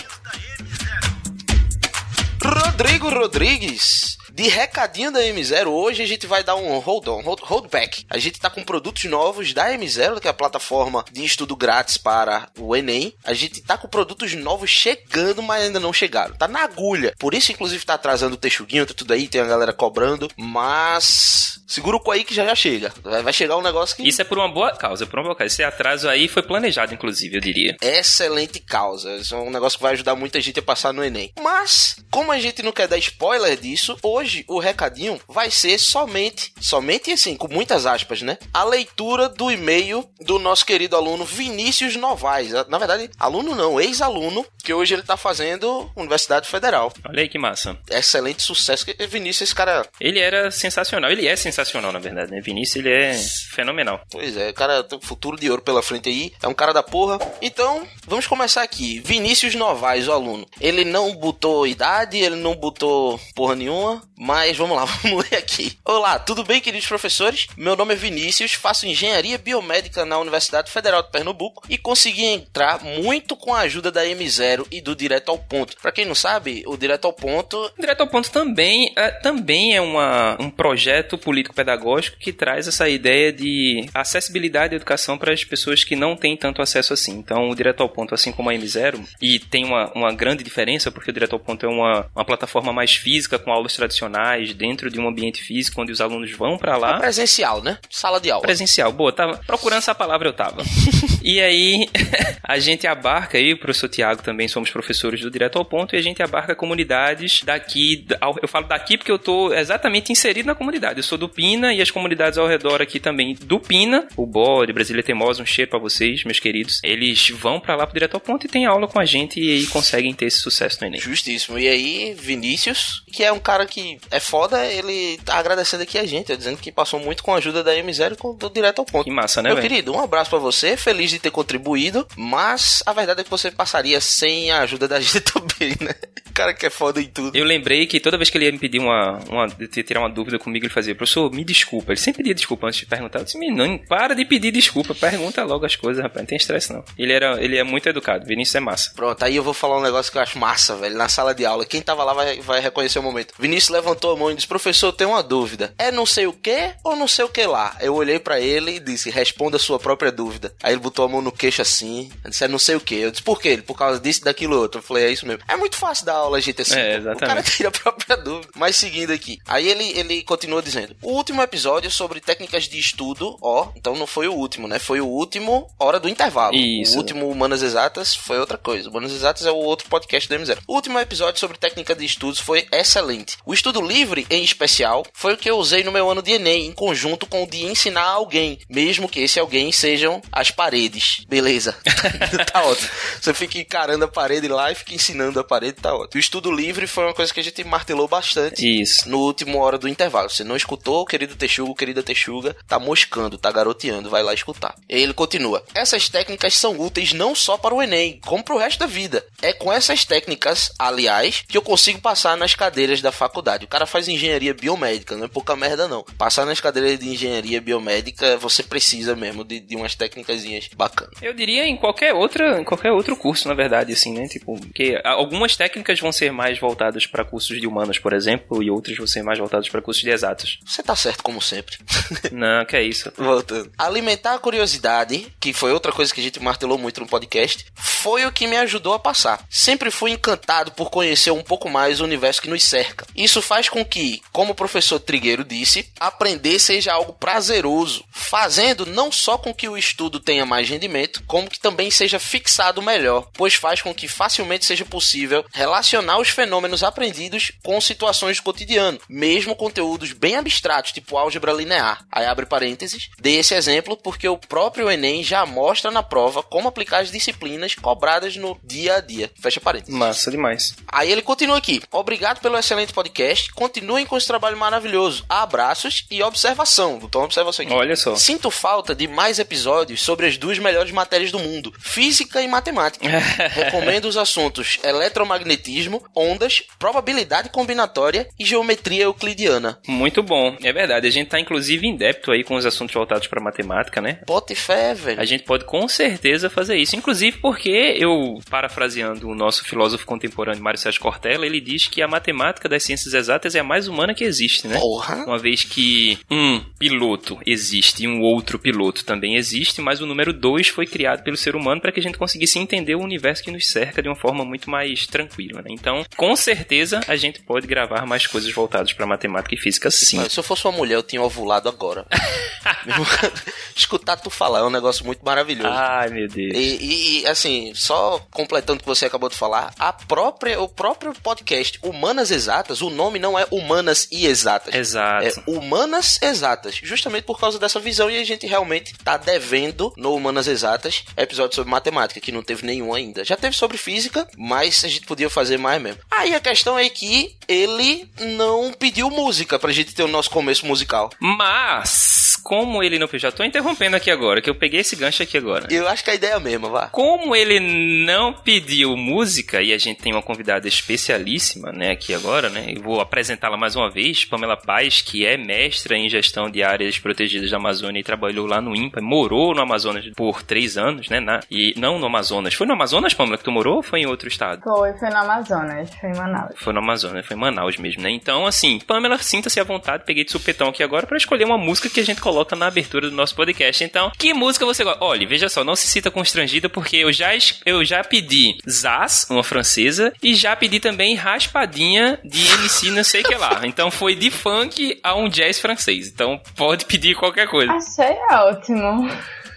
Rodrigo 2.44 3.08
Rodrigues. 3.08 4.17
De 4.38 4.46
recadinho 4.46 5.10
da 5.10 5.18
M0, 5.18 5.66
hoje 5.66 6.00
a 6.00 6.06
gente 6.06 6.24
vai 6.24 6.44
dar 6.44 6.54
um 6.54 6.78
hold 6.78 7.08
on, 7.08 7.22
hold, 7.22 7.40
hold 7.42 7.68
back. 7.68 8.06
A 8.08 8.18
gente 8.18 8.38
tá 8.38 8.48
com 8.48 8.62
produtos 8.62 9.02
novos 9.02 9.52
da 9.52 9.68
M0, 9.72 10.20
que 10.20 10.28
é 10.28 10.30
a 10.30 10.32
plataforma 10.32 11.04
de 11.10 11.24
estudo 11.24 11.56
grátis 11.56 11.96
para 11.96 12.48
o 12.56 12.76
Enem. 12.76 13.12
A 13.24 13.34
gente 13.34 13.60
tá 13.60 13.76
com 13.76 13.88
produtos 13.88 14.34
novos 14.34 14.70
chegando, 14.70 15.42
mas 15.42 15.64
ainda 15.64 15.80
não 15.80 15.92
chegaram. 15.92 16.36
Tá 16.36 16.46
na 16.46 16.62
agulha. 16.62 17.12
Por 17.18 17.34
isso, 17.34 17.50
inclusive, 17.50 17.84
tá 17.84 17.94
atrasando 17.94 18.34
o 18.34 18.38
texuguinho, 18.38 18.86
tá 18.86 18.94
tudo 18.94 19.12
aí, 19.12 19.26
tem 19.26 19.40
a 19.40 19.44
galera 19.44 19.72
cobrando. 19.72 20.30
Mas 20.36 21.57
segura 21.68 21.96
o 21.96 22.00
cu 22.00 22.10
aí 22.10 22.24
que 22.24 22.34
já 22.34 22.44
já 22.44 22.54
chega. 22.54 22.92
Vai, 23.22 23.32
chegar 23.32 23.56
um 23.56 23.62
negócio 23.62 23.94
que. 23.94 24.08
Isso 24.08 24.22
é 24.22 24.24
por 24.24 24.38
uma 24.38 24.48
boa 24.48 24.74
causa, 24.74 25.06
por 25.06 25.18
uma 25.18 25.26
boa 25.26 25.36
causa. 25.36 25.52
Esse 25.52 25.62
atraso 25.62 26.08
aí 26.08 26.26
foi 26.26 26.42
planejado, 26.42 26.94
inclusive, 26.94 27.36
eu 27.36 27.40
diria. 27.40 27.76
Excelente 27.80 28.58
causa. 28.58 29.16
Isso 29.16 29.34
é 29.34 29.38
um 29.38 29.50
negócio 29.50 29.78
que 29.78 29.82
vai 29.82 29.92
ajudar 29.92 30.16
muita 30.16 30.40
gente 30.40 30.58
a 30.58 30.62
passar 30.62 30.92
no 30.92 31.04
Enem. 31.04 31.32
Mas, 31.40 31.96
como 32.10 32.32
a 32.32 32.38
gente 32.38 32.62
não 32.62 32.72
quer 32.72 32.88
dar 32.88 32.96
spoiler 32.98 33.56
disso, 33.56 33.96
hoje 34.02 34.44
o 34.48 34.58
recadinho 34.58 35.20
vai 35.28 35.50
ser 35.50 35.78
somente, 35.78 36.52
somente 36.60 37.12
assim, 37.12 37.36
com 37.36 37.48
muitas 37.48 37.84
aspas, 37.86 38.22
né? 38.22 38.38
A 38.52 38.64
leitura 38.64 39.28
do 39.28 39.50
e-mail 39.50 40.08
do 40.20 40.38
nosso 40.38 40.64
querido 40.64 40.96
aluno 40.96 41.24
Vinícius 41.24 41.96
Novaes. 41.96 42.52
Na 42.68 42.78
verdade, 42.78 43.10
aluno 43.18 43.54
não, 43.54 43.80
ex-aluno, 43.80 44.46
que 44.62 44.72
hoje 44.72 44.94
ele 44.94 45.02
tá 45.02 45.16
fazendo 45.16 45.90
Universidade 45.94 46.48
Federal. 46.48 46.92
Olha 47.06 47.22
aí 47.22 47.28
que 47.28 47.38
massa. 47.38 47.78
Excelente 47.90 48.42
sucesso. 48.42 48.86
Vinícius, 49.08 49.48
esse 49.48 49.54
cara. 49.54 49.86
Ele 50.00 50.18
era 50.18 50.50
sensacional, 50.50 51.10
ele 51.10 51.26
é 51.26 51.36
sensacional, 51.36 51.57
na 51.92 51.98
verdade, 51.98 52.30
né? 52.30 52.40
Vinícius, 52.40 52.84
ele 52.84 52.94
é 52.94 53.14
fenomenal. 53.14 54.00
Pois 54.10 54.36
é, 54.36 54.52
cara 54.52 54.82
tem 54.82 54.98
um 54.98 55.02
futuro 55.02 55.36
de 55.36 55.48
ouro 55.50 55.62
pela 55.62 55.82
frente 55.82 56.08
aí. 56.08 56.32
É 56.42 56.48
um 56.48 56.54
cara 56.54 56.72
da 56.72 56.82
porra. 56.82 57.18
Então, 57.40 57.86
vamos 58.06 58.26
começar 58.26 58.62
aqui. 58.62 59.00
Vinícius 59.00 59.54
Novaes, 59.54 60.08
o 60.08 60.12
aluno. 60.12 60.46
Ele 60.60 60.84
não 60.84 61.14
botou 61.14 61.66
idade, 61.66 62.18
ele 62.18 62.36
não 62.36 62.54
botou 62.54 63.18
porra 63.34 63.54
nenhuma, 63.54 64.02
mas 64.18 64.56
vamos 64.56 64.76
lá, 64.76 64.84
vamos 65.02 65.24
ler 65.30 65.38
aqui. 65.38 65.78
Olá, 65.84 66.18
tudo 66.18 66.42
bem, 66.42 66.60
queridos 66.60 66.88
professores? 66.88 67.46
Meu 67.56 67.76
nome 67.76 67.94
é 67.94 67.96
Vinícius, 67.96 68.54
faço 68.54 68.86
engenharia 68.86 69.38
biomédica 69.38 70.04
na 70.04 70.18
Universidade 70.18 70.70
Federal 70.70 71.02
de 71.02 71.10
Pernambuco 71.10 71.62
e 71.68 71.78
consegui 71.78 72.24
entrar 72.24 72.82
muito 72.82 73.36
com 73.36 73.54
a 73.54 73.60
ajuda 73.60 73.90
da 73.92 74.04
M0 74.04 74.66
e 74.70 74.80
do 74.80 74.96
Direto 74.96 75.30
ao 75.30 75.38
Ponto. 75.38 75.76
Pra 75.80 75.92
quem 75.92 76.04
não 76.04 76.14
sabe, 76.14 76.64
o 76.66 76.76
Direto 76.76 77.06
ao 77.06 77.12
Ponto. 77.12 77.70
Direto 77.78 78.00
ao 78.00 78.08
Ponto 78.08 78.30
também 78.30 78.92
é, 78.96 79.10
também 79.10 79.76
é 79.76 79.80
uma, 79.80 80.36
um 80.40 80.50
projeto 80.50 81.16
político-pedagógico 81.16 82.18
que 82.18 82.32
traz 82.32 82.66
essa 82.66 82.88
ideia 82.88 83.32
de 83.32 83.88
acessibilidade 83.94 84.74
à 84.74 84.76
educação 84.76 85.16
para 85.16 85.32
as 85.32 85.44
pessoas 85.44 85.84
que 85.84 85.94
não 85.94 86.16
têm 86.16 86.36
tanto 86.36 86.60
acesso 86.60 86.92
assim. 86.92 87.12
Então, 87.12 87.48
o 87.48 87.54
Direto 87.54 87.82
ao 87.82 87.88
Ponto, 87.88 88.14
assim 88.14 88.32
como 88.32 88.50
a 88.50 88.54
M0, 88.54 89.00
e 89.20 89.38
tem 89.38 89.64
uma, 89.64 89.92
uma 89.94 90.12
grande 90.12 90.42
diferença, 90.42 90.90
porque 90.90 91.10
o 91.10 91.14
Direto 91.14 91.34
ao 91.34 91.40
Ponto 91.40 91.64
é 91.64 91.68
uma, 91.68 92.10
uma 92.14 92.24
plataforma 92.24 92.72
mais 92.72 92.96
física, 92.96 93.38
com 93.38 93.52
aulas 93.52 93.74
tradicionais, 93.74 94.07
dentro 94.54 94.90
de 94.90 95.00
um 95.00 95.08
ambiente 95.08 95.42
físico, 95.42 95.80
onde 95.80 95.92
os 95.92 96.00
alunos 96.00 96.30
vão 96.32 96.56
para 96.58 96.76
lá. 96.76 96.96
É 96.96 96.98
presencial, 97.00 97.62
né? 97.62 97.78
Sala 97.90 98.20
de 98.20 98.30
aula. 98.30 98.42
Presencial, 98.42 98.92
boa, 98.92 99.12
tava 99.12 99.38
procurando 99.46 99.78
essa 99.78 99.94
palavra, 99.94 100.28
eu 100.28 100.32
tava. 100.32 100.62
e 101.22 101.40
aí, 101.40 101.88
a 102.42 102.58
gente 102.58 102.86
abarca 102.86 103.38
aí, 103.38 103.52
o 103.52 103.58
professor 103.58 103.88
Tiago 103.88 104.22
também 104.22 104.48
somos 104.48 104.70
professores 104.70 105.20
do 105.20 105.30
Direto 105.30 105.58
ao 105.58 105.64
Ponto, 105.64 105.94
e 105.94 105.98
a 105.98 106.02
gente 106.02 106.22
abarca 106.22 106.54
comunidades 106.54 107.42
daqui, 107.44 108.06
eu 108.42 108.48
falo 108.48 108.66
daqui 108.66 108.96
porque 108.96 109.12
eu 109.12 109.18
tô 109.18 109.52
exatamente 109.52 110.12
inserido 110.12 110.46
na 110.46 110.54
comunidade. 110.54 110.98
Eu 110.98 111.04
sou 111.04 111.18
do 111.18 111.28
Pina 111.28 111.72
e 111.72 111.80
as 111.80 111.90
comunidades 111.90 112.38
ao 112.38 112.46
redor 112.46 112.82
aqui 112.82 112.98
também 113.00 113.34
do 113.34 113.60
Pina, 113.60 114.06
o 114.16 114.26
Bode, 114.26 114.72
Brasília 114.72 115.02
Teimosa, 115.02 115.42
um 115.42 115.46
cheiro 115.46 115.70
para 115.70 115.78
vocês, 115.78 116.24
meus 116.24 116.40
queridos. 116.40 116.80
Eles 116.82 117.30
vão 117.30 117.60
para 117.60 117.76
lá 117.76 117.86
pro 117.86 117.94
Direto 117.94 118.14
ao 118.14 118.20
Ponto 118.20 118.46
e 118.46 118.48
tem 118.48 118.66
aula 118.66 118.88
com 118.88 119.00
a 119.00 119.04
gente 119.04 119.40
e 119.40 119.50
aí 119.50 119.66
conseguem 119.66 120.12
ter 120.14 120.26
esse 120.26 120.38
sucesso 120.38 120.78
no 120.80 120.86
Enem. 120.86 121.00
Justíssimo. 121.00 121.58
E 121.58 121.68
aí, 121.68 122.14
Vinícius, 122.14 123.02
que 123.12 123.22
é 123.22 123.32
um 123.32 123.38
cara 123.38 123.66
que 123.66 123.97
é 124.10 124.20
foda, 124.20 124.64
ele 124.66 125.18
tá 125.24 125.38
agradecendo 125.38 125.82
aqui 125.82 125.98
a 125.98 126.06
gente, 126.06 126.36
dizendo 126.36 126.58
que 126.58 126.70
passou 126.72 126.98
muito 127.00 127.22
com 127.22 127.34
a 127.34 127.38
ajuda 127.38 127.62
da 127.62 127.74
M0 127.74 128.12
e 128.12 128.16
com 128.16 128.34
do 128.34 128.50
Direto 128.50 128.80
ao 128.80 128.84
Ponto. 128.84 129.04
Que 129.04 129.10
massa, 129.10 129.42
né, 129.42 129.48
Meu 129.50 129.56
velho? 129.56 129.68
querido, 129.68 129.92
um 129.94 130.00
abraço 130.00 130.30
para 130.30 130.38
você, 130.38 130.76
feliz 130.76 131.10
de 131.10 131.18
ter 131.18 131.30
contribuído, 131.30 132.06
mas 132.16 132.82
a 132.86 132.92
verdade 132.92 133.20
é 133.20 133.24
que 133.24 133.30
você 133.30 133.50
passaria 133.50 134.00
sem 134.00 134.50
a 134.50 134.60
ajuda 134.60 134.88
da 134.88 134.98
gente 135.00 135.20
também, 135.20 135.74
né? 135.80 135.94
O 136.28 136.32
cara 136.32 136.54
que 136.54 136.66
é 136.66 136.70
foda 136.70 137.00
em 137.00 137.06
tudo. 137.06 137.36
Eu 137.36 137.44
lembrei 137.44 137.86
que 137.86 137.98
toda 137.98 138.16
vez 138.16 138.30
que 138.30 138.38
ele 138.38 138.44
ia 138.44 138.52
me 138.52 138.58
pedir 138.58 138.78
uma, 138.78 139.18
uma 139.28 139.46
tirar 139.48 140.00
uma 140.00 140.10
dúvida 140.10 140.38
comigo, 140.38 140.64
ele 140.66 140.72
fazia, 140.72 140.94
professor, 140.94 141.32
me 141.32 141.44
desculpa. 141.44 141.92
Ele 141.92 142.00
sempre 142.00 142.18
pedia 142.18 142.34
desculpa 142.34 142.66
antes 142.68 142.78
de 142.80 142.86
perguntar. 142.86 143.18
Eu 143.20 143.24
disse, 143.24 143.38
menino, 143.38 143.78
para 143.88 144.14
de 144.14 144.24
pedir 144.24 144.52
desculpa, 144.52 144.94
pergunta 144.94 145.42
logo 145.44 145.66
as 145.66 145.74
coisas, 145.74 146.02
rapaz, 146.02 146.20
não 146.20 146.26
tem 146.26 146.36
estresse 146.36 146.72
não. 146.72 146.84
Ele, 146.96 147.12
era, 147.12 147.42
ele 147.42 147.56
é 147.56 147.64
muito 147.64 147.88
educado, 147.88 148.24
Vinícius 148.24 148.54
é 148.54 148.60
massa. 148.60 148.92
Pronto, 148.94 149.22
aí 149.24 149.34
eu 149.34 149.42
vou 149.42 149.52
falar 149.54 149.78
um 149.78 149.82
negócio 149.82 150.12
que 150.12 150.18
eu 150.18 150.22
acho 150.22 150.38
massa, 150.38 150.76
velho. 150.76 150.96
Na 150.96 151.08
sala 151.08 151.34
de 151.34 151.44
aula, 151.44 151.64
quem 151.66 151.82
tava 151.82 152.04
lá 152.04 152.12
vai, 152.12 152.40
vai 152.40 152.60
reconhecer 152.60 152.98
o 152.98 153.02
momento. 153.02 153.34
Vinícius 153.38 153.70
levantou 153.88 154.12
a 154.12 154.16
mão 154.16 154.30
e 154.30 154.34
disse: 154.34 154.46
Professor, 154.46 154.88
eu 154.88 154.92
tenho 154.92 155.10
uma 155.10 155.22
dúvida. 155.22 155.74
É 155.78 155.90
não 155.90 156.04
sei 156.06 156.26
o 156.26 156.32
que 156.32 156.72
ou 156.84 156.96
não 156.96 157.08
sei 157.08 157.24
o 157.24 157.28
que 157.28 157.44
lá? 157.46 157.76
Eu 157.80 157.94
olhei 157.94 158.18
pra 158.18 158.40
ele 158.40 158.76
e 158.76 158.80
disse: 158.80 159.10
Responda 159.10 159.56
a 159.56 159.60
sua 159.60 159.78
própria 159.78 160.12
dúvida. 160.12 160.54
Aí 160.62 160.72
ele 160.72 160.80
botou 160.80 161.04
a 161.04 161.08
mão 161.08 161.22
no 161.22 161.32
queixo 161.32 161.62
assim. 161.62 162.10
Eu 162.24 162.30
disse: 162.30 162.44
É 162.44 162.48
não 162.48 162.58
sei 162.58 162.76
o 162.76 162.80
que. 162.80 162.94
Eu 162.94 163.10
disse: 163.10 163.22
Por 163.22 163.40
quê? 163.40 163.48
Ele, 163.48 163.62
por 163.62 163.76
causa 163.76 163.98
disso 164.00 164.20
e 164.20 164.24
daquilo 164.24 164.58
outro. 164.58 164.78
Eu 164.78 164.82
falei: 164.82 165.04
É 165.04 165.10
isso 165.10 165.26
mesmo. 165.26 165.42
É 165.48 165.56
muito 165.56 165.76
fácil 165.76 166.06
dar 166.06 166.14
aula, 166.14 166.40
gente, 166.40 166.62
assim. 166.62 166.78
É, 166.78 167.00
pô. 167.00 167.10
O 167.10 167.16
cara 167.16 167.40
exatamente. 167.40 167.50
tira 167.56 167.68
a 167.68 167.72
própria 167.72 168.16
dúvida. 168.16 168.48
Mas 168.54 168.76
seguindo 168.76 169.12
aqui. 169.12 169.38
Aí 169.46 169.68
ele, 169.68 169.98
ele 169.98 170.22
continua 170.22 170.62
dizendo: 170.62 170.96
O 171.02 171.12
último 171.12 171.42
episódio 171.42 171.90
sobre 171.90 172.20
técnicas 172.20 172.64
de 172.68 172.78
estudo, 172.78 173.36
ó. 173.40 173.68
Então 173.76 173.96
não 173.96 174.06
foi 174.06 174.28
o 174.28 174.34
último, 174.34 174.68
né? 174.68 174.78
Foi 174.78 175.00
o 175.00 175.06
último 175.06 175.68
Hora 175.78 176.00
do 176.00 176.08
Intervalo. 176.08 176.54
Isso. 176.54 176.94
O 176.94 176.98
último 176.98 177.28
Humanas 177.28 177.62
Exatas 177.62 178.14
foi 178.14 178.38
outra 178.38 178.58
coisa. 178.58 178.88
Humanas 178.88 179.12
Exatas 179.12 179.46
é 179.46 179.50
o 179.50 179.56
outro 179.56 179.88
podcast 179.88 180.28
do 180.28 180.34
M0. 180.34 180.58
O 180.66 180.74
último 180.74 180.98
episódio 180.98 181.40
sobre 181.40 181.56
técnica 181.56 181.94
de 181.94 182.04
estudos 182.04 182.40
foi 182.40 182.66
excelente. 182.72 183.36
O 183.44 183.54
estudo 183.54 183.77
livre, 183.80 184.26
em 184.30 184.42
especial, 184.42 185.04
foi 185.12 185.34
o 185.34 185.36
que 185.36 185.50
eu 185.50 185.58
usei 185.58 185.82
no 185.82 185.92
meu 185.92 186.10
ano 186.10 186.22
de 186.22 186.32
Enem, 186.32 186.66
em 186.66 186.72
conjunto 186.72 187.26
com 187.26 187.42
o 187.42 187.46
de 187.50 187.64
ensinar 187.64 188.04
alguém, 188.04 188.58
mesmo 188.68 189.08
que 189.08 189.20
esse 189.20 189.38
alguém 189.38 189.72
sejam 189.72 190.20
as 190.30 190.50
paredes. 190.50 191.24
Beleza. 191.28 191.76
tá 192.52 192.62
ótimo. 192.62 192.88
Você 193.20 193.34
fica 193.34 193.58
encarando 193.58 194.04
a 194.04 194.08
parede 194.08 194.48
lá 194.48 194.70
e 194.70 194.74
fica 194.74 194.94
ensinando 194.94 195.38
a 195.40 195.44
parede, 195.44 195.80
tá 195.80 195.94
ótimo. 195.94 196.16
O 196.16 196.18
estudo 196.18 196.50
livre 196.50 196.86
foi 196.86 197.04
uma 197.04 197.14
coisa 197.14 197.32
que 197.32 197.40
a 197.40 197.44
gente 197.44 197.62
martelou 197.64 198.08
bastante 198.08 198.66
Isso. 198.66 199.08
no 199.08 199.18
último 199.18 199.58
hora 199.58 199.78
do 199.78 199.88
intervalo. 199.88 200.30
Você 200.30 200.44
não 200.44 200.56
escutou, 200.56 201.04
querido 201.06 201.36
Texugo, 201.36 201.74
querida 201.74 202.02
Texuga, 202.02 202.56
tá 202.66 202.78
moscando, 202.78 203.38
tá 203.38 203.50
garoteando, 203.50 204.10
vai 204.10 204.22
lá 204.22 204.34
escutar. 204.34 204.74
Ele 204.88 205.12
continua. 205.14 205.64
Essas 205.74 206.08
técnicas 206.08 206.54
são 206.54 206.80
úteis 206.80 207.12
não 207.12 207.34
só 207.34 207.56
para 207.56 207.74
o 207.74 207.82
Enem, 207.82 208.20
como 208.24 208.42
para 208.42 208.54
o 208.54 208.58
resto 208.58 208.80
da 208.80 208.86
vida. 208.86 209.24
É 209.40 209.52
com 209.52 209.72
essas 209.72 210.04
técnicas, 210.04 210.72
aliás, 210.78 211.44
que 211.46 211.56
eu 211.56 211.62
consigo 211.62 212.00
passar 212.00 212.36
nas 212.36 212.54
cadeiras 212.54 213.00
da 213.00 213.12
faculdade. 213.12 213.66
O 213.68 213.70
cara 213.70 213.84
faz 213.84 214.08
engenharia 214.08 214.54
biomédica, 214.54 215.14
não 215.14 215.26
é 215.26 215.28
pouca 215.28 215.54
merda 215.54 215.86
não. 215.86 216.02
Passar 216.16 216.46
nas 216.46 216.58
cadeiras 216.58 216.98
de 216.98 217.06
engenharia 217.06 217.60
biomédica, 217.60 218.38
você 218.38 218.62
precisa 218.62 219.14
mesmo 219.14 219.44
de, 219.44 219.60
de 219.60 219.76
umas 219.76 219.94
técnicas 219.94 220.42
bacanas. 220.74 221.12
Eu 221.20 221.34
diria 221.34 221.66
em 221.66 221.76
qualquer 221.76 222.14
outra, 222.14 222.58
em 222.58 222.64
qualquer 222.64 222.92
outro 222.92 223.14
curso, 223.14 223.46
na 223.46 223.52
verdade, 223.52 223.92
assim, 223.92 224.14
né? 224.14 224.26
Tipo, 224.26 224.58
que 224.74 224.98
algumas 225.04 225.54
técnicas 225.54 226.00
vão 226.00 226.10
ser 226.10 226.32
mais 226.32 226.58
voltadas 226.58 227.06
para 227.06 227.26
cursos 227.26 227.60
de 227.60 227.66
humanas, 227.66 227.98
por 227.98 228.14
exemplo, 228.14 228.62
e 228.62 228.70
outras 228.70 228.96
vão 228.96 229.06
ser 229.06 229.22
mais 229.22 229.38
voltadas 229.38 229.68
para 229.68 229.82
cursos 229.82 230.02
de 230.02 230.08
exatas. 230.08 230.58
Você 230.64 230.82
tá 230.82 230.96
certo 230.96 231.22
como 231.22 231.42
sempre. 231.42 231.76
Não, 232.32 232.64
que 232.64 232.74
é 232.74 232.82
isso. 232.82 233.12
Voltando. 233.18 233.70
Alimentar 233.76 234.32
a 234.32 234.38
curiosidade, 234.38 235.30
que 235.38 235.52
foi 235.52 235.72
outra 235.72 235.92
coisa 235.92 236.14
que 236.14 236.20
a 236.22 236.24
gente 236.24 236.42
martelou 236.42 236.78
muito 236.78 237.02
no 237.02 237.06
podcast, 237.06 237.66
foi 237.74 238.24
o 238.24 238.32
que 238.32 238.46
me 238.46 238.56
ajudou 238.56 238.94
a 238.94 238.98
passar. 238.98 239.44
Sempre 239.50 239.90
fui 239.90 240.12
encantado 240.12 240.72
por 240.72 240.88
conhecer 240.88 241.32
um 241.32 241.42
pouco 241.42 241.68
mais 241.68 242.00
o 242.00 242.04
universo 242.04 242.40
que 242.40 242.48
nos 242.48 242.64
cerca. 242.64 243.06
Isso 243.14 243.42
faz 243.48 243.70
com 243.70 243.82
que, 243.82 244.20
como 244.30 244.52
o 244.52 244.54
professor 244.54 245.00
Trigueiro 245.00 245.42
disse, 245.42 245.90
aprender 245.98 246.58
seja 246.58 246.92
algo 246.92 247.14
prazeroso, 247.14 248.04
fazendo 248.10 248.84
não 248.84 249.10
só 249.10 249.38
com 249.38 249.54
que 249.54 249.66
o 249.70 249.78
estudo 249.78 250.20
tenha 250.20 250.44
mais 250.44 250.68
rendimento, 250.68 251.22
como 251.26 251.48
que 251.48 251.58
também 251.58 251.90
seja 251.90 252.18
fixado 252.18 252.82
melhor, 252.82 253.26
pois 253.32 253.54
faz 253.54 253.80
com 253.80 253.94
que 253.94 254.06
facilmente 254.06 254.66
seja 254.66 254.84
possível 254.84 255.42
relacionar 255.50 256.18
os 256.18 256.28
fenômenos 256.28 256.82
aprendidos 256.82 257.52
com 257.64 257.80
situações 257.80 258.36
do 258.36 258.42
cotidiano, 258.42 259.00
mesmo 259.08 259.56
conteúdos 259.56 260.12
bem 260.12 260.36
abstratos, 260.36 260.92
tipo 260.92 261.16
álgebra 261.16 261.50
linear. 261.50 262.04
Aí 262.12 262.26
abre 262.26 262.44
parênteses, 262.44 263.08
dei 263.18 263.36
esse 263.36 263.54
exemplo 263.54 263.96
porque 263.96 264.28
o 264.28 264.36
próprio 264.36 264.90
Enem 264.90 265.24
já 265.24 265.46
mostra 265.46 265.90
na 265.90 266.02
prova 266.02 266.42
como 266.42 266.68
aplicar 266.68 267.00
as 267.00 267.10
disciplinas 267.10 267.74
cobradas 267.74 268.36
no 268.36 268.60
dia 268.62 268.96
a 268.96 269.00
dia. 269.00 269.30
Fecha 269.40 269.58
parênteses. 269.58 269.94
Massa 269.94 270.30
demais. 270.30 270.74
Aí 270.86 271.10
ele 271.10 271.22
continua 271.22 271.56
aqui. 271.56 271.80
Obrigado 271.90 272.40
pelo 272.40 272.58
excelente 272.58 272.92
podcast. 272.92 273.37
Continuem 273.54 274.06
com 274.06 274.16
esse 274.16 274.26
trabalho 274.26 274.56
maravilhoso. 274.56 275.24
Abraços 275.28 276.04
e 276.10 276.22
observação. 276.22 276.98
Uma 276.98 277.24
observação 277.24 277.64
aqui. 277.64 277.74
Olha 277.74 277.96
só. 277.96 278.16
Sinto 278.16 278.50
falta 278.50 278.94
de 278.94 279.06
mais 279.06 279.38
episódios 279.38 280.00
sobre 280.02 280.26
as 280.26 280.36
duas 280.36 280.58
melhores 280.58 280.92
matérias 280.92 281.30
do 281.30 281.38
mundo, 281.38 281.72
física 281.78 282.42
e 282.42 282.48
matemática. 282.48 283.06
Recomendo 283.50 284.06
os 284.06 284.16
assuntos 284.16 284.78
eletromagnetismo, 284.82 286.04
ondas, 286.14 286.62
probabilidade 286.78 287.50
combinatória 287.50 288.28
e 288.38 288.44
geometria 288.44 289.04
euclidiana. 289.04 289.78
Muito 289.86 290.22
bom. 290.22 290.56
É 290.62 290.72
verdade. 290.72 291.06
A 291.06 291.10
gente 291.10 291.28
tá 291.28 291.38
inclusive 291.38 291.86
em 291.86 291.96
débito 291.96 292.32
aí 292.32 292.42
com 292.42 292.56
os 292.56 292.66
assuntos 292.66 292.94
voltados 292.94 293.26
para 293.28 293.40
matemática, 293.40 294.00
né? 294.00 294.20
Bote 294.26 294.54
fé, 294.54 294.94
velho. 294.94 295.20
A 295.20 295.24
gente 295.24 295.44
pode 295.44 295.64
com 295.64 295.86
certeza 295.88 296.50
fazer 296.50 296.76
isso. 296.76 296.96
Inclusive 296.96 297.38
porque 297.38 297.96
eu, 297.98 298.40
parafraseando 298.50 299.28
o 299.28 299.34
nosso 299.34 299.64
filósofo 299.64 300.06
contemporâneo 300.06 300.62
Mário 300.62 300.78
Sérgio 300.78 301.00
Cortella, 301.00 301.46
ele 301.46 301.60
diz 301.60 301.86
que 301.86 302.02
a 302.02 302.08
matemática 302.08 302.68
das 302.68 302.82
ciências 302.82 303.14
exatas 303.14 303.27
é 303.28 303.58
a 303.58 303.64
mais 303.64 303.88
humana 303.88 304.14
que 304.14 304.24
existe, 304.24 304.66
né? 304.66 304.78
Porra. 304.78 305.24
Uma 305.26 305.38
vez 305.38 305.64
que 305.64 306.18
um 306.30 306.60
piloto 306.78 307.38
existe 307.46 308.04
e 308.04 308.08
um 308.08 308.20
outro 308.22 308.58
piloto 308.58 309.04
também 309.04 309.36
existe, 309.36 309.80
mas 309.80 310.00
o 310.00 310.06
número 310.06 310.32
dois 310.32 310.68
foi 310.68 310.86
criado 310.86 311.22
pelo 311.22 311.36
ser 311.36 311.54
humano 311.56 311.80
para 311.80 311.92
que 311.92 312.00
a 312.00 312.02
gente 312.02 312.18
conseguisse 312.18 312.58
entender 312.58 312.94
o 312.94 313.00
universo 313.02 313.42
que 313.42 313.50
nos 313.50 313.66
cerca 313.68 314.02
de 314.02 314.08
uma 314.08 314.16
forma 314.16 314.44
muito 314.44 314.70
mais 314.70 315.06
tranquila. 315.06 315.60
Né? 315.62 315.68
Então, 315.70 316.04
com 316.16 316.34
certeza, 316.36 317.00
a 317.06 317.16
gente 317.16 317.40
pode 317.40 317.66
gravar 317.66 318.06
mais 318.06 318.26
coisas 318.26 318.52
voltadas 318.52 318.92
para 318.92 319.06
matemática 319.06 319.54
e 319.54 319.58
física, 319.58 319.90
sim. 319.90 320.16
Mas 320.18 320.32
se 320.32 320.38
eu 320.40 320.44
fosse 320.44 320.64
uma 320.66 320.76
mulher, 320.76 320.94
eu 320.96 321.02
tinha 321.02 321.22
ovulado 321.22 321.68
agora. 321.68 322.06
Escutar 323.74 324.16
tu 324.16 324.30
falar 324.30 324.60
é 324.60 324.62
um 324.64 324.70
negócio 324.70 325.04
muito 325.04 325.24
maravilhoso. 325.24 325.68
Ai, 325.72 326.08
meu 326.10 326.28
Deus. 326.28 326.52
E, 326.54 326.58
e- 326.84 327.08
e, 327.22 327.26
assim, 327.26 327.72
só 327.74 328.20
completando 328.32 328.78
o 328.78 328.80
que 328.82 328.86
você 328.86 329.06
acabou 329.06 329.28
de 329.28 329.36
falar, 329.36 329.72
a 329.78 329.92
própria, 329.92 330.60
o 330.60 330.68
próprio 330.68 331.12
podcast 331.22 331.78
Humanas 331.82 332.30
Exatas, 332.30 332.82
o 332.82 332.90
nome 332.90 333.17
não 333.18 333.38
é 333.38 333.46
Humanas 333.50 334.08
e 334.10 334.26
Exatas. 334.26 334.74
Exato. 334.74 335.26
É 335.26 335.50
Humanas 335.50 336.18
Exatas, 336.22 336.76
justamente 336.82 337.24
por 337.24 337.38
causa 337.38 337.58
dessa 337.58 337.80
visão 337.80 338.10
e 338.10 338.18
a 338.18 338.24
gente 338.24 338.46
realmente 338.46 338.94
tá 339.04 339.16
devendo 339.16 339.92
no 339.96 340.14
Humanas 340.14 340.46
Exatas 340.46 341.04
episódio 341.16 341.54
sobre 341.54 341.70
matemática, 341.70 342.20
que 342.20 342.32
não 342.32 342.42
teve 342.42 342.66
nenhum 342.66 342.94
ainda. 342.94 343.24
Já 343.24 343.36
teve 343.36 343.56
sobre 343.56 343.76
física, 343.76 344.26
mas 344.36 344.84
a 344.84 344.88
gente 344.88 345.06
podia 345.06 345.30
fazer 345.30 345.58
mais 345.58 345.80
mesmo. 345.80 346.00
Aí 346.10 346.34
a 346.34 346.40
questão 346.40 346.78
é 346.78 346.88
que 346.88 347.36
ele 347.46 348.08
não 348.20 348.72
pediu 348.72 349.10
música 349.10 349.58
pra 349.58 349.72
gente 349.72 349.94
ter 349.94 350.02
o 350.02 350.08
nosso 350.08 350.30
começo 350.30 350.66
musical. 350.66 351.10
Mas, 351.20 352.36
como 352.42 352.82
ele 352.82 352.98
não. 352.98 353.08
Já 353.14 353.32
tô 353.32 353.42
interrompendo 353.42 353.96
aqui 353.96 354.10
agora, 354.10 354.40
que 354.40 354.50
eu 354.50 354.54
peguei 354.54 354.80
esse 354.80 354.94
gancho 354.94 355.22
aqui 355.22 355.38
agora. 355.38 355.66
E 355.70 355.74
eu 355.74 355.88
acho 355.88 356.04
que 356.04 356.10
a 356.10 356.14
ideia 356.14 356.32
é 356.32 356.34
a 356.34 356.40
mesma, 356.40 356.68
vá. 356.68 356.86
Como 356.88 357.34
ele 357.34 357.58
não 358.04 358.32
pediu 358.32 358.96
música, 358.96 359.62
e 359.62 359.72
a 359.72 359.78
gente 359.78 360.00
tem 360.00 360.12
uma 360.12 360.22
convidada 360.22 360.68
especialíssima, 360.68 361.72
né, 361.72 361.90
aqui 361.90 362.14
agora, 362.14 362.48
né, 362.48 362.74
eu 362.76 362.82
vou 362.82 363.00
apresentá-la 363.08 363.56
mais 363.56 363.74
uma 363.74 363.90
vez, 363.90 364.24
Pamela 364.24 364.56
Paz, 364.56 365.00
que 365.00 365.26
é 365.26 365.36
mestra 365.36 365.96
em 365.96 366.08
gestão 366.08 366.50
de 366.50 366.62
áreas 366.62 366.98
protegidas 366.98 367.50
da 367.50 367.56
Amazônia 367.56 368.00
e 368.00 368.04
trabalhou 368.04 368.46
lá 368.46 368.60
no 368.60 368.76
INPA, 368.76 369.00
morou 369.00 369.54
no 369.54 369.62
Amazonas 369.62 370.04
por 370.14 370.42
três 370.42 370.76
anos, 370.76 371.08
né, 371.08 371.18
na, 371.18 371.40
e 371.50 371.74
não 371.76 371.98
no 371.98 372.06
Amazonas. 372.06 372.54
Foi 372.54 372.66
no 372.66 372.74
Amazonas, 372.74 373.14
Pamela, 373.14 373.38
que 373.38 373.44
tu 373.44 373.50
morou 373.50 373.76
ou 373.76 373.82
foi 373.82 374.00
em 374.00 374.06
outro 374.06 374.28
estado? 374.28 374.62
Foi, 374.62 374.92
foi 374.98 375.08
no 375.08 375.16
Amazonas, 375.16 375.90
foi 375.94 376.10
em 376.10 376.16
Manaus. 376.16 376.54
Foi 376.56 376.72
no 376.72 376.78
Amazonas, 376.80 377.26
foi 377.26 377.36
em 377.36 377.40
Manaus 377.40 377.76
mesmo, 377.78 378.02
né? 378.02 378.10
Então, 378.10 378.46
assim, 378.46 378.78
Pamela, 378.78 379.18
sinta-se 379.18 379.58
à 379.58 379.64
vontade, 379.64 380.04
peguei 380.04 380.24
de 380.24 380.30
supetão 380.30 380.68
aqui 380.68 380.82
agora 380.82 381.06
pra 381.06 381.16
escolher 381.16 381.44
uma 381.44 381.58
música 381.58 381.88
que 381.88 382.00
a 382.00 382.04
gente 382.04 382.20
coloca 382.20 382.54
na 382.54 382.66
abertura 382.66 383.08
do 383.08 383.16
nosso 383.16 383.34
podcast. 383.34 383.82
Então, 383.82 384.12
que 384.18 384.34
música 384.34 384.66
você 384.66 384.84
gosta? 384.84 385.02
Olha, 385.02 385.26
veja 385.26 385.48
só, 385.48 385.64
não 385.64 385.74
se 385.74 385.86
cita 385.86 386.10
constrangida, 386.10 386.68
porque 386.68 386.96
eu 386.96 387.12
já, 387.12 387.30
eu 387.64 387.84
já 387.84 388.04
pedi 388.04 388.56
Zaz, 388.68 389.26
uma 389.30 389.42
francesa, 389.42 390.12
e 390.22 390.34
já 390.34 390.54
pedi 390.54 390.78
também 390.78 391.14
Raspadinha 391.14 392.18
de 392.24 392.46
MC 392.46 392.90
não 392.98 393.04
sei 393.04 393.22
que 393.22 393.34
lá. 393.34 393.60
Então, 393.64 393.90
foi 393.90 394.14
de 394.14 394.30
funk 394.30 394.98
a 395.02 395.14
um 395.14 395.28
jazz 395.28 395.58
francês. 395.58 396.08
Então, 396.08 396.40
pode 396.56 396.84
pedir 396.84 397.14
qualquer 397.14 397.48
coisa. 397.48 397.72
Achei 397.72 398.16
ótimo. 398.30 399.08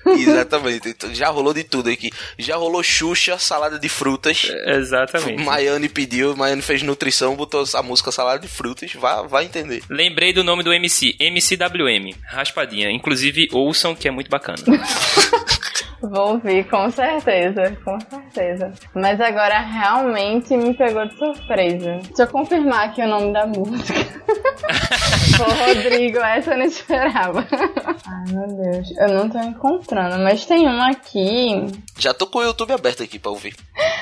Exatamente. 0.06 0.90
Então, 0.90 1.14
Já 1.14 1.30
rolou 1.30 1.54
de 1.54 1.64
tudo 1.64 1.90
aqui. 1.90 2.12
Já 2.38 2.56
rolou 2.56 2.84
Xuxa, 2.84 3.38
salada 3.38 3.78
de 3.80 3.90
frutas. 3.90 4.52
Exatamente. 4.66 5.44
Maiane 5.44 5.90
pediu, 5.90 6.36
Maiane 6.36 6.62
fez 6.62 6.82
nutrição, 6.84 7.36
botou 7.36 7.64
a 7.74 7.84
música 7.84 8.12
salada 8.12 8.40
de 8.40 8.48
frutas. 8.48 8.94
Vai, 8.94 9.28
vai 9.28 9.46
entender. 9.46 9.84
Lembrei 9.90 10.34
do 10.34 10.44
nome 10.44 10.64
do 10.64 10.74
MC, 10.74 11.16
MCWM, 11.20 12.16
Raspadinha. 12.28 12.92
Inclusive, 12.92 13.48
ouçam 13.52 13.96
que 13.96 14.08
é 14.08 14.12
muito 14.12 14.30
bacana. 14.30 14.58
Vou 16.02 16.34
ouvir, 16.34 16.68
com 16.68 16.90
certeza, 16.90 17.78
com 17.84 18.00
certeza. 18.00 18.72
Mas 18.96 19.22
agora 19.22 19.60
realmente 19.60 20.58
me 20.58 20.74
pegou 20.74 21.06
de 21.08 21.16
surpresa. 21.18 22.00
Deixa 22.04 22.24
eu 22.24 22.28
confirmar 22.28 22.88
aqui 22.88 23.02
o 23.02 23.08
nome 23.08 23.32
da 23.32 23.46
música. 23.46 23.94
Pô, 25.38 25.44
Rodrigo, 25.44 26.20
essa 26.20 26.52
eu 26.52 26.58
não 26.58 26.66
esperava. 26.66 27.46
Ai, 27.50 28.34
meu 28.34 28.48
Deus. 28.48 28.92
Eu 28.98 29.10
não 29.10 29.30
tô 29.30 29.40
encontrando, 29.40 30.24
mas 30.24 30.46
tem 30.46 30.68
uma 30.68 30.90
aqui. 30.92 31.66
Já 31.98 32.14
tô 32.14 32.28
com 32.28 32.40
o 32.40 32.44
YouTube 32.44 32.74
aberto 32.74 33.04
aqui 33.04 33.20
pra 33.20 33.32
ouvir. 33.32 33.56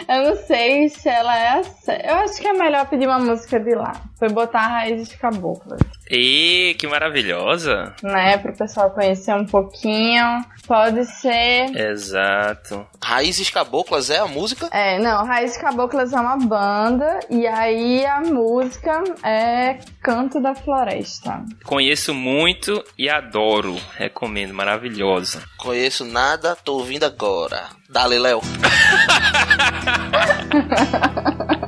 Eu 0.07 0.23
não 0.23 0.35
sei 0.35 0.89
se 0.89 1.07
ela 1.09 1.37
é 1.37 1.47
a... 1.49 1.61
Eu 2.07 2.15
acho 2.23 2.41
que 2.41 2.47
é 2.47 2.53
melhor 2.53 2.87
pedir 2.87 3.07
uma 3.07 3.19
música 3.19 3.59
de 3.59 3.75
lá. 3.75 3.93
Foi 4.17 4.29
botar 4.29 4.67
raízes 4.67 5.15
caboclas. 5.15 5.79
E 6.09 6.75
que 6.79 6.87
maravilhosa! 6.87 7.93
Né? 8.01 8.37
Pro 8.37 8.55
pessoal 8.55 8.89
conhecer 8.91 9.33
um 9.33 9.45
pouquinho. 9.45 10.43
Pode 10.67 11.05
ser. 11.05 11.75
Exato. 11.91 12.87
Raízes 13.03 13.49
Caboclas 13.49 14.09
é 14.09 14.19
a 14.19 14.27
música? 14.27 14.69
É, 14.71 14.97
não, 14.99 15.25
Raiz 15.25 15.57
Caboclas 15.57 16.13
é 16.13 16.19
uma 16.19 16.37
banda 16.37 17.19
e 17.29 17.45
aí 17.47 18.05
a 18.05 18.21
música 18.21 19.03
é 19.23 19.79
Canto 20.01 20.41
da 20.41 20.55
Floresta. 20.55 21.43
Conheço 21.65 22.13
muito 22.13 22.83
e 22.97 23.09
adoro. 23.09 23.75
Recomendo, 23.95 24.53
maravilhosa. 24.53 25.43
Conheço 25.57 26.05
nada, 26.05 26.55
tô 26.55 26.75
ouvindo 26.75 27.05
agora. 27.05 27.63
Dale, 27.89 28.19
Léo. 28.19 28.41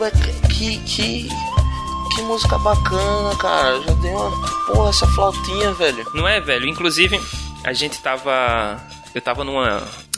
Caramba, 0.00 0.10
que, 0.48 0.78
que, 0.78 1.28
que 2.14 2.22
música 2.22 2.56
bacana, 2.58 3.36
cara. 3.36 3.82
Já 3.82 3.92
dei 3.92 4.10
uma. 4.10 4.30
Porra, 4.66 4.88
essa 4.88 5.06
flautinha, 5.08 5.72
velho. 5.72 6.06
Não 6.14 6.26
é, 6.26 6.40
velho? 6.40 6.66
Inclusive, 6.66 7.20
a 7.64 7.72
gente 7.74 8.00
tava. 8.00 8.80
Eu 9.14 9.20
tava 9.20 9.44
num 9.44 9.58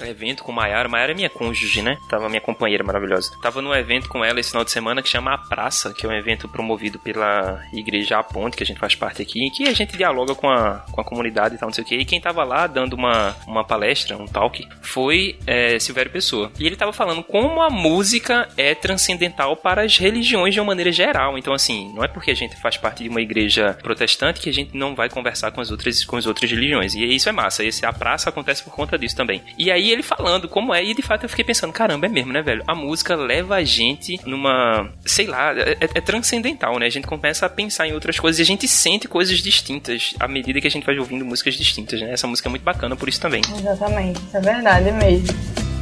evento 0.06 0.42
com 0.42 0.52
Maiara. 0.52 0.88
Maiara 0.88 1.12
é 1.12 1.14
minha 1.14 1.30
cônjuge, 1.30 1.82
né? 1.82 1.98
Tava 2.08 2.28
minha 2.28 2.40
companheira 2.40 2.84
maravilhosa. 2.84 3.32
Tava 3.40 3.62
num 3.62 3.74
evento 3.74 4.08
com 4.08 4.24
ela 4.24 4.40
esse 4.40 4.50
final 4.50 4.64
de 4.64 4.70
semana 4.70 5.02
que 5.02 5.08
chama 5.08 5.34
A 5.34 5.38
Praça, 5.38 5.92
que 5.92 6.06
é 6.06 6.08
um 6.08 6.12
evento 6.12 6.48
promovido 6.48 6.98
pela 6.98 7.62
Igreja 7.72 8.18
A 8.18 8.22
Ponte, 8.22 8.56
que 8.56 8.62
a 8.62 8.66
gente 8.66 8.80
faz 8.80 8.94
parte 8.94 9.22
aqui, 9.22 9.50
que 9.50 9.68
a 9.68 9.74
gente 9.74 9.96
dialoga 9.96 10.34
com 10.34 10.48
a, 10.48 10.84
com 10.90 11.00
a 11.00 11.04
comunidade 11.04 11.54
e 11.54 11.58
tal, 11.58 11.68
não 11.68 11.74
sei 11.74 11.84
o 11.84 11.86
que. 11.86 11.96
E 11.96 12.04
quem 12.04 12.20
tava 12.20 12.44
lá 12.44 12.66
dando 12.66 12.94
uma, 12.94 13.36
uma 13.46 13.64
palestra, 13.64 14.16
um 14.16 14.26
talk, 14.26 14.66
foi 14.80 15.38
é, 15.46 15.78
Silvério 15.78 16.10
Pessoa. 16.10 16.52
E 16.58 16.66
ele 16.66 16.76
tava 16.76 16.92
falando 16.92 17.22
como 17.22 17.60
a 17.60 17.70
música 17.70 18.48
é 18.56 18.74
transcendental 18.74 19.56
para 19.56 19.82
as 19.82 19.96
religiões 19.96 20.54
de 20.54 20.60
uma 20.60 20.66
maneira 20.66 20.92
geral. 20.92 21.38
Então, 21.38 21.52
assim, 21.52 21.92
não 21.94 22.04
é 22.04 22.08
porque 22.08 22.30
a 22.30 22.34
gente 22.34 22.56
faz 22.56 22.76
parte 22.76 23.02
de 23.02 23.08
uma 23.08 23.20
igreja 23.20 23.76
protestante 23.82 24.40
que 24.40 24.48
a 24.48 24.52
gente 24.52 24.76
não 24.76 24.94
vai 24.94 25.08
conversar 25.08 25.50
com 25.50 25.60
as 25.60 25.70
outras, 25.70 26.04
com 26.04 26.16
as 26.16 26.26
outras 26.26 26.50
religiões. 26.50 26.94
E 26.94 27.04
isso 27.04 27.28
é 27.28 27.32
massa. 27.32 27.64
Esse, 27.64 27.84
a 27.84 27.92
praça 27.92 28.28
acontece 28.28 28.62
por 28.62 28.72
conta 28.72 28.98
disso 28.98 29.16
também. 29.16 29.42
E 29.58 29.70
aí 29.70 29.90
ele 29.92 30.02
falando 30.02 30.48
como 30.48 30.74
é, 30.74 30.84
e 30.84 30.94
de 30.94 31.02
fato 31.02 31.24
eu 31.24 31.28
fiquei 31.28 31.44
pensando, 31.44 31.72
caramba, 31.72 32.06
é 32.06 32.08
mesmo, 32.08 32.32
né, 32.32 32.42
velho? 32.42 32.62
A 32.66 32.74
música 32.74 33.14
leva 33.14 33.56
a 33.56 33.64
gente 33.64 34.18
numa, 34.26 34.90
sei 35.04 35.26
lá, 35.26 35.52
é, 35.58 35.76
é 35.80 36.00
transcendental, 36.00 36.78
né? 36.78 36.86
A 36.86 36.90
gente 36.90 37.06
começa 37.06 37.46
a 37.46 37.48
pensar 37.48 37.86
em 37.86 37.92
outras 37.92 38.18
coisas 38.18 38.38
e 38.38 38.42
a 38.42 38.46
gente 38.46 38.66
sente 38.66 39.08
coisas 39.08 39.38
distintas 39.38 40.14
à 40.18 40.26
medida 40.26 40.60
que 40.60 40.66
a 40.66 40.70
gente 40.70 40.84
vai 40.84 40.98
ouvindo 40.98 41.24
músicas 41.24 41.54
distintas, 41.54 42.00
né? 42.00 42.12
Essa 42.12 42.26
música 42.26 42.48
é 42.48 42.50
muito 42.50 42.62
bacana 42.62 42.96
por 42.96 43.08
isso 43.08 43.20
também. 43.20 43.42
Exatamente, 43.58 44.20
isso 44.20 44.36
é 44.36 44.40
verdade 44.40 44.90
mesmo. 44.92 45.72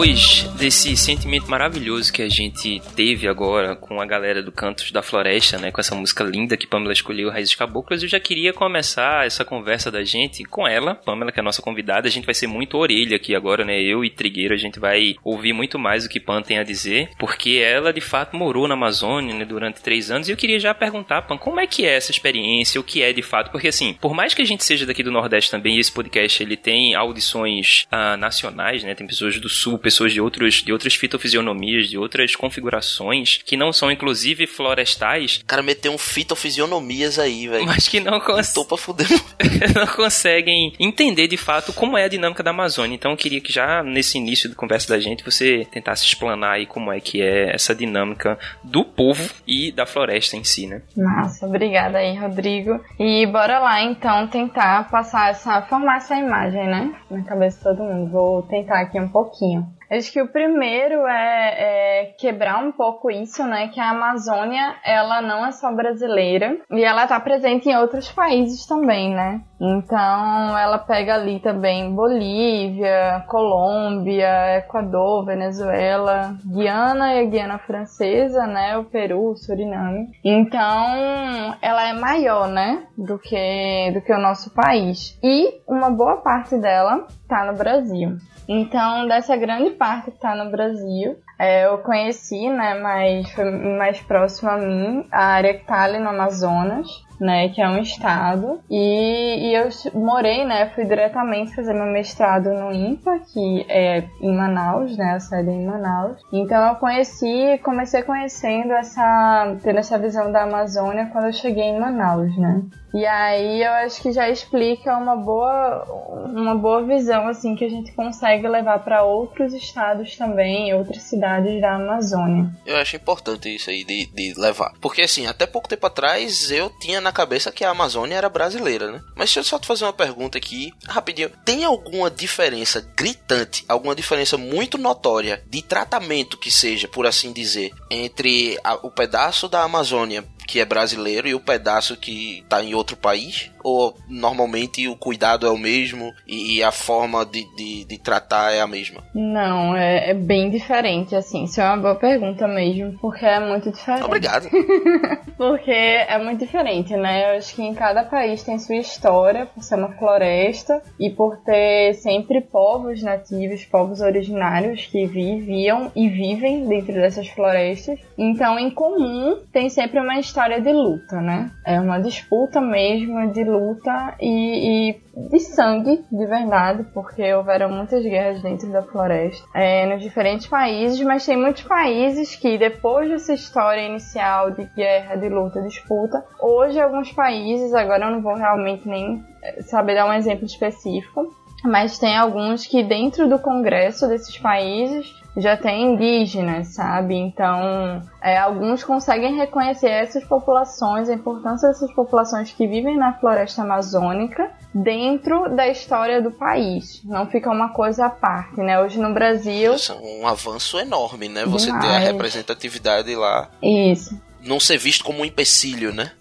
Depois 0.00 0.49
desse 0.60 0.94
sentimento 0.94 1.50
maravilhoso 1.50 2.12
que 2.12 2.20
a 2.20 2.28
gente 2.28 2.82
teve 2.94 3.26
agora 3.26 3.74
com 3.74 3.98
a 3.98 4.04
galera 4.04 4.42
do 4.42 4.52
Cantos 4.52 4.92
da 4.92 5.00
Floresta, 5.00 5.56
né, 5.56 5.72
com 5.72 5.80
essa 5.80 5.94
música 5.94 6.22
linda 6.22 6.54
que 6.54 6.66
Pamela 6.66 6.92
escolheu, 6.92 7.30
Raízes 7.30 7.54
Caboclas, 7.54 8.02
eu 8.02 8.08
já 8.10 8.20
queria 8.20 8.52
começar 8.52 9.24
essa 9.24 9.42
conversa 9.42 9.90
da 9.90 10.04
gente 10.04 10.44
com 10.44 10.68
ela, 10.68 10.94
Pamela, 10.94 11.32
que 11.32 11.40
é 11.40 11.42
a 11.42 11.44
nossa 11.44 11.62
convidada. 11.62 12.08
A 12.08 12.10
gente 12.10 12.26
vai 12.26 12.34
ser 12.34 12.46
muito 12.46 12.76
orelha 12.76 13.16
aqui 13.16 13.34
agora, 13.34 13.64
né? 13.64 13.80
Eu 13.80 14.04
e 14.04 14.10
Trigueiro, 14.10 14.52
a 14.52 14.58
gente 14.58 14.78
vai 14.78 15.16
ouvir 15.24 15.54
muito 15.54 15.78
mais 15.78 16.04
o 16.04 16.10
que 16.10 16.20
Pam 16.20 16.42
tem 16.42 16.58
a 16.58 16.62
dizer, 16.62 17.08
porque 17.18 17.52
ela 17.52 17.90
de 17.90 18.02
fato 18.02 18.36
morou 18.36 18.68
na 18.68 18.74
Amazônia 18.74 19.34
né, 19.34 19.46
durante 19.46 19.80
três 19.80 20.10
anos. 20.10 20.28
E 20.28 20.32
eu 20.32 20.36
queria 20.36 20.60
já 20.60 20.74
perguntar, 20.74 21.22
Pam, 21.22 21.38
como 21.38 21.58
é 21.58 21.66
que 21.66 21.86
é 21.86 21.96
essa 21.96 22.10
experiência, 22.10 22.78
o 22.78 22.84
que 22.84 23.02
é 23.02 23.14
de 23.14 23.22
fato? 23.22 23.50
Porque 23.50 23.68
assim, 23.68 23.94
por 23.98 24.12
mais 24.12 24.34
que 24.34 24.42
a 24.42 24.46
gente 24.46 24.62
seja 24.62 24.84
daqui 24.84 25.02
do 25.02 25.10
Nordeste 25.10 25.50
também, 25.50 25.78
esse 25.78 25.90
podcast 25.90 26.42
ele 26.42 26.58
tem 26.58 26.94
audições 26.94 27.86
ah, 27.90 28.18
nacionais, 28.18 28.84
né? 28.84 28.94
Tem 28.94 29.06
pessoas 29.06 29.38
do 29.40 29.48
sul, 29.48 29.78
pessoas 29.78 30.12
de 30.12 30.20
outros 30.20 30.49
de 30.54 30.72
outras 30.72 30.94
fitofisionomias, 30.94 31.88
de 31.88 31.98
outras 31.98 32.34
configurações, 32.36 33.40
que 33.44 33.56
não 33.56 33.72
são 33.72 33.90
inclusive 33.90 34.46
florestais. 34.46 35.40
O 35.42 35.44
cara 35.44 35.62
meteu 35.62 35.92
um 35.92 35.98
fitofisionomias 35.98 37.18
aí, 37.18 37.48
velho. 37.48 37.66
Mas 37.66 37.88
que 37.88 38.00
não, 38.00 38.20
cons 38.20 38.52
Tô 38.52 38.64
pra 38.64 38.76
fuder. 38.76 39.06
não 39.74 39.86
conseguem 39.86 40.72
entender 40.78 41.28
de 41.28 41.36
fato 41.36 41.72
como 41.72 41.96
é 41.96 42.04
a 42.04 42.08
dinâmica 42.08 42.42
da 42.42 42.50
Amazônia. 42.50 42.94
Então 42.94 43.12
eu 43.12 43.16
queria 43.16 43.40
que 43.40 43.52
já 43.52 43.82
nesse 43.82 44.18
início 44.18 44.48
de 44.48 44.54
conversa 44.54 44.88
da 44.88 44.98
gente 44.98 45.24
você 45.24 45.66
tentasse 45.70 46.04
explanar 46.04 46.54
aí 46.54 46.66
como 46.66 46.92
é 46.92 47.00
que 47.00 47.22
é 47.22 47.54
essa 47.54 47.74
dinâmica 47.74 48.38
do 48.62 48.84
povo 48.84 49.30
e 49.46 49.72
da 49.72 49.86
floresta 49.86 50.36
em 50.36 50.44
si, 50.44 50.66
né? 50.66 50.82
Massa, 50.96 51.46
obrigada 51.46 51.98
aí, 51.98 52.16
Rodrigo. 52.16 52.80
E 52.98 53.26
bora 53.26 53.58
lá 53.58 53.82
então 53.82 54.26
tentar 54.28 54.90
passar 54.90 55.30
essa, 55.30 55.62
formar 55.62 55.98
essa 55.98 56.16
imagem, 56.16 56.66
né? 56.66 56.94
Na 57.10 57.22
cabeça 57.24 57.58
de 57.58 57.64
todo 57.64 57.84
mundo. 57.84 58.10
Vou 58.10 58.42
tentar 58.42 58.80
aqui 58.80 58.98
um 58.98 59.08
pouquinho. 59.08 59.66
Acho 59.90 60.12
que 60.12 60.22
o 60.22 60.28
primeiro 60.28 61.04
é, 61.06 61.54
é, 61.58 62.04
quebrar 62.16 62.62
um 62.62 62.70
pouco 62.70 63.10
isso, 63.10 63.44
né? 63.44 63.68
Que 63.68 63.80
a 63.80 63.90
Amazônia, 63.90 64.76
ela 64.84 65.20
não 65.20 65.44
é 65.44 65.50
só 65.50 65.74
brasileira 65.74 66.58
e 66.70 66.84
ela 66.84 67.08
tá 67.08 67.18
presente 67.18 67.68
em 67.68 67.76
outros 67.76 68.10
países 68.12 68.64
também, 68.66 69.12
né? 69.12 69.40
Então, 69.60 70.56
ela 70.56 70.78
pega 70.78 71.14
ali 71.14 71.40
também 71.40 71.94
Bolívia, 71.94 73.24
Colômbia, 73.28 74.58
Equador, 74.58 75.26
Venezuela, 75.26 76.34
Guiana 76.46 77.14
e 77.14 77.20
a 77.20 77.24
Guiana 77.24 77.58
Francesa, 77.58 78.46
né? 78.46 78.78
O 78.78 78.84
Peru, 78.84 79.32
o 79.32 79.36
Suriname. 79.36 80.06
Então, 80.24 81.56
ela 81.60 81.88
é 81.88 81.92
maior, 81.92 82.48
né? 82.48 82.84
Do 82.96 83.18
que, 83.18 83.90
do 83.92 84.00
que 84.00 84.12
o 84.12 84.20
nosso 84.20 84.54
país. 84.54 85.18
E 85.22 85.60
uma 85.68 85.90
boa 85.90 86.18
parte 86.18 86.56
dela 86.56 87.06
tá 87.28 87.44
no 87.44 87.58
Brasil. 87.58 88.16
Então, 88.52 89.06
dessa 89.06 89.36
grande 89.36 89.70
parte 89.70 90.10
que 90.10 90.16
está 90.16 90.34
no 90.34 90.50
Brasil, 90.50 91.16
é, 91.38 91.66
eu 91.66 91.78
conheci, 91.78 92.50
né, 92.50 92.74
mas 92.74 93.30
foi 93.30 93.48
mais 93.48 94.00
próximo 94.00 94.50
a 94.50 94.58
mim, 94.58 95.06
a 95.12 95.24
área 95.24 95.54
que 95.54 95.64
tá 95.64 95.84
ali 95.84 96.00
no 96.00 96.08
Amazonas, 96.08 96.88
né, 97.20 97.48
que 97.50 97.62
é 97.62 97.68
um 97.68 97.78
estado, 97.78 98.60
e, 98.68 99.50
e 99.50 99.54
eu 99.54 99.68
morei, 99.94 100.44
né, 100.44 100.68
fui 100.74 100.84
diretamente 100.84 101.54
fazer 101.54 101.74
meu 101.74 101.86
mestrado 101.86 102.50
no 102.52 102.72
INPA, 102.72 103.20
que 103.32 103.66
é 103.68 104.02
em 104.20 104.34
Manaus, 104.34 104.96
né, 104.96 105.12
a 105.12 105.20
sede 105.20 105.48
é 105.48 105.52
em 105.52 105.64
Manaus. 105.64 106.20
Então 106.32 106.66
eu 106.70 106.74
conheci, 106.74 107.60
comecei 107.62 108.02
conhecendo 108.02 108.72
essa, 108.72 109.56
tendo 109.62 109.78
essa 109.78 109.96
visão 109.96 110.32
da 110.32 110.42
Amazônia 110.42 111.08
quando 111.12 111.26
eu 111.26 111.32
cheguei 111.32 111.64
em 111.64 111.78
Manaus, 111.78 112.36
né. 112.36 112.62
E 112.92 113.06
aí 113.06 113.62
eu 113.62 113.72
acho 113.72 114.02
que 114.02 114.12
já 114.12 114.28
explica 114.28 114.96
uma 114.96 115.16
boa, 115.16 115.84
uma 116.26 116.54
boa 116.54 116.84
visão 116.84 117.28
assim 117.28 117.54
que 117.54 117.64
a 117.64 117.68
gente 117.68 117.92
consegue 117.92 118.48
levar 118.48 118.80
para 118.80 119.02
outros 119.02 119.52
estados 119.52 120.16
também, 120.16 120.74
outras 120.74 121.02
cidades 121.04 121.60
da 121.60 121.76
Amazônia. 121.76 122.50
Eu 122.66 122.76
acho 122.76 122.96
importante 122.96 123.54
isso 123.54 123.70
aí 123.70 123.84
de, 123.84 124.06
de 124.06 124.34
levar. 124.36 124.72
Porque 124.80 125.02
assim, 125.02 125.26
até 125.26 125.46
pouco 125.46 125.68
tempo 125.68 125.86
atrás 125.86 126.50
eu 126.50 126.70
tinha 126.80 127.00
na 127.00 127.12
cabeça 127.12 127.52
que 127.52 127.64
a 127.64 127.70
Amazônia 127.70 128.16
era 128.16 128.28
brasileira, 128.28 128.90
né? 128.90 129.00
Mas 129.14 129.30
deixa 129.30 129.40
eu 129.40 129.44
só 129.44 129.58
te 129.58 129.66
fazer 129.66 129.84
uma 129.84 129.92
pergunta 129.92 130.38
aqui, 130.38 130.72
rapidinho. 130.86 131.30
Tem 131.44 131.64
alguma 131.64 132.10
diferença 132.10 132.80
gritante, 132.96 133.64
alguma 133.68 133.94
diferença 133.94 134.36
muito 134.36 134.76
notória 134.76 135.42
de 135.48 135.62
tratamento 135.62 136.38
que 136.38 136.50
seja, 136.50 136.88
por 136.88 137.06
assim 137.06 137.32
dizer, 137.32 137.70
entre 137.90 138.58
a, 138.64 138.74
o 138.74 138.90
pedaço 138.90 139.48
da 139.48 139.62
Amazônia 139.62 140.24
que 140.50 140.58
é 140.58 140.64
brasileiro 140.64 141.28
e 141.28 141.34
o 141.34 141.38
pedaço 141.38 141.96
que 141.96 142.44
tá 142.48 142.60
em 142.60 142.74
outro 142.74 142.96
país? 142.96 143.52
Ou 143.62 143.94
normalmente 144.08 144.86
o 144.88 144.96
cuidado 144.96 145.46
é 145.46 145.50
o 145.50 145.58
mesmo 145.58 146.12
e 146.26 146.62
a 146.62 146.72
forma 146.72 147.24
de, 147.24 147.44
de, 147.56 147.84
de 147.84 147.98
tratar 147.98 148.52
é 148.52 148.60
a 148.60 148.66
mesma? 148.66 149.02
Não, 149.14 149.76
é, 149.76 150.10
é, 150.10 150.14
bem 150.14 150.50
diferente, 150.50 151.14
assim. 151.14 151.44
Isso 151.44 151.60
é 151.60 151.64
uma 151.64 151.76
boa 151.76 151.94
pergunta 151.94 152.46
mesmo, 152.46 152.98
porque 153.00 153.24
é 153.24 153.40
muito 153.40 153.70
diferente. 153.70 154.04
Obrigado. 154.04 154.48
porque 155.36 155.70
é 155.70 156.18
muito 156.18 156.40
diferente, 156.40 156.96
né? 156.96 157.32
Eu 157.32 157.38
acho 157.38 157.54
que 157.54 157.62
em 157.62 157.74
cada 157.74 158.04
país 158.04 158.42
tem 158.42 158.58
sua 158.58 158.76
história, 158.76 159.46
por 159.46 159.62
ser 159.62 159.76
uma 159.76 159.92
floresta 159.92 160.82
e 160.98 161.10
por 161.10 161.38
ter 161.38 161.94
sempre 161.94 162.40
povos 162.40 163.02
nativos, 163.02 163.64
povos 163.64 164.00
originários 164.00 164.86
que 164.86 165.06
viviam 165.06 165.90
e 165.94 166.08
vivem 166.08 166.66
dentro 166.66 166.94
dessas 166.94 167.28
florestas. 167.28 167.98
Então, 168.16 168.58
em 168.58 168.70
comum, 168.70 169.38
tem 169.52 169.68
sempre 169.68 170.00
uma 170.00 170.18
história 170.18 170.60
de 170.60 170.72
luta, 170.72 171.20
né? 171.20 171.50
É 171.64 171.80
uma 171.80 171.98
disputa 171.98 172.60
mesmo 172.60 173.32
de 173.32 173.44
luta 173.50 174.14
e, 174.20 174.90
e 174.90 175.28
de 175.28 175.40
sangue, 175.40 176.04
de 176.10 176.26
verdade, 176.26 176.84
porque 176.94 177.34
houveram 177.34 177.70
muitas 177.70 178.02
guerras 178.02 178.42
dentro 178.42 178.70
da 178.70 178.82
floresta, 178.82 179.46
é, 179.54 179.86
nos 179.86 180.02
diferentes 180.02 180.46
países, 180.46 181.00
mas 181.02 181.26
tem 181.26 181.36
muitos 181.36 181.62
países 181.62 182.36
que, 182.36 182.56
depois 182.56 183.08
dessa 183.10 183.34
história 183.34 183.82
inicial 183.82 184.50
de 184.52 184.64
guerra, 184.74 185.16
de 185.16 185.28
luta, 185.28 185.60
disputa, 185.62 186.24
hoje 186.40 186.80
alguns 186.80 187.12
países, 187.12 187.74
agora 187.74 188.06
eu 188.06 188.12
não 188.12 188.22
vou 188.22 188.34
realmente 188.34 188.88
nem 188.88 189.22
é, 189.42 189.62
saber 189.62 189.94
dar 189.94 190.06
um 190.06 190.12
exemplo 190.12 190.44
específico, 190.46 191.28
mas 191.64 191.98
tem 191.98 192.16
alguns 192.16 192.66
que 192.66 192.82
dentro 192.82 193.28
do 193.28 193.38
Congresso 193.38 194.08
desses 194.08 194.36
países 194.38 195.14
já 195.36 195.56
tem 195.56 195.92
indígenas, 195.92 196.74
sabe? 196.74 197.14
Então, 197.14 198.02
é, 198.20 198.36
alguns 198.36 198.82
conseguem 198.82 199.36
reconhecer 199.36 199.88
essas 199.88 200.24
populações, 200.24 201.08
a 201.08 201.14
importância 201.14 201.68
dessas 201.68 201.92
populações 201.92 202.50
que 202.50 202.66
vivem 202.66 202.96
na 202.96 203.12
floresta 203.12 203.62
amazônica 203.62 204.50
dentro 204.74 205.54
da 205.54 205.68
história 205.68 206.20
do 206.20 206.32
país. 206.32 207.00
Não 207.04 207.26
fica 207.26 207.50
uma 207.50 207.68
coisa 207.68 208.06
à 208.06 208.10
parte, 208.10 208.60
né? 208.60 208.80
Hoje 208.80 208.98
no 208.98 209.14
Brasil. 209.14 209.74
Isso 209.74 209.92
é 209.92 209.96
um 209.96 210.26
avanço 210.26 210.78
enorme, 210.78 211.28
né? 211.28 211.44
Você 211.46 211.66
Demais. 211.66 211.84
ter 211.84 211.94
a 211.94 211.98
representatividade 211.98 213.14
lá. 213.14 213.48
Isso 213.62 214.18
não 214.42 214.58
ser 214.58 214.78
visto 214.78 215.04
como 215.04 215.20
um 215.20 215.24
empecilho, 215.24 215.92
né? 215.92 216.12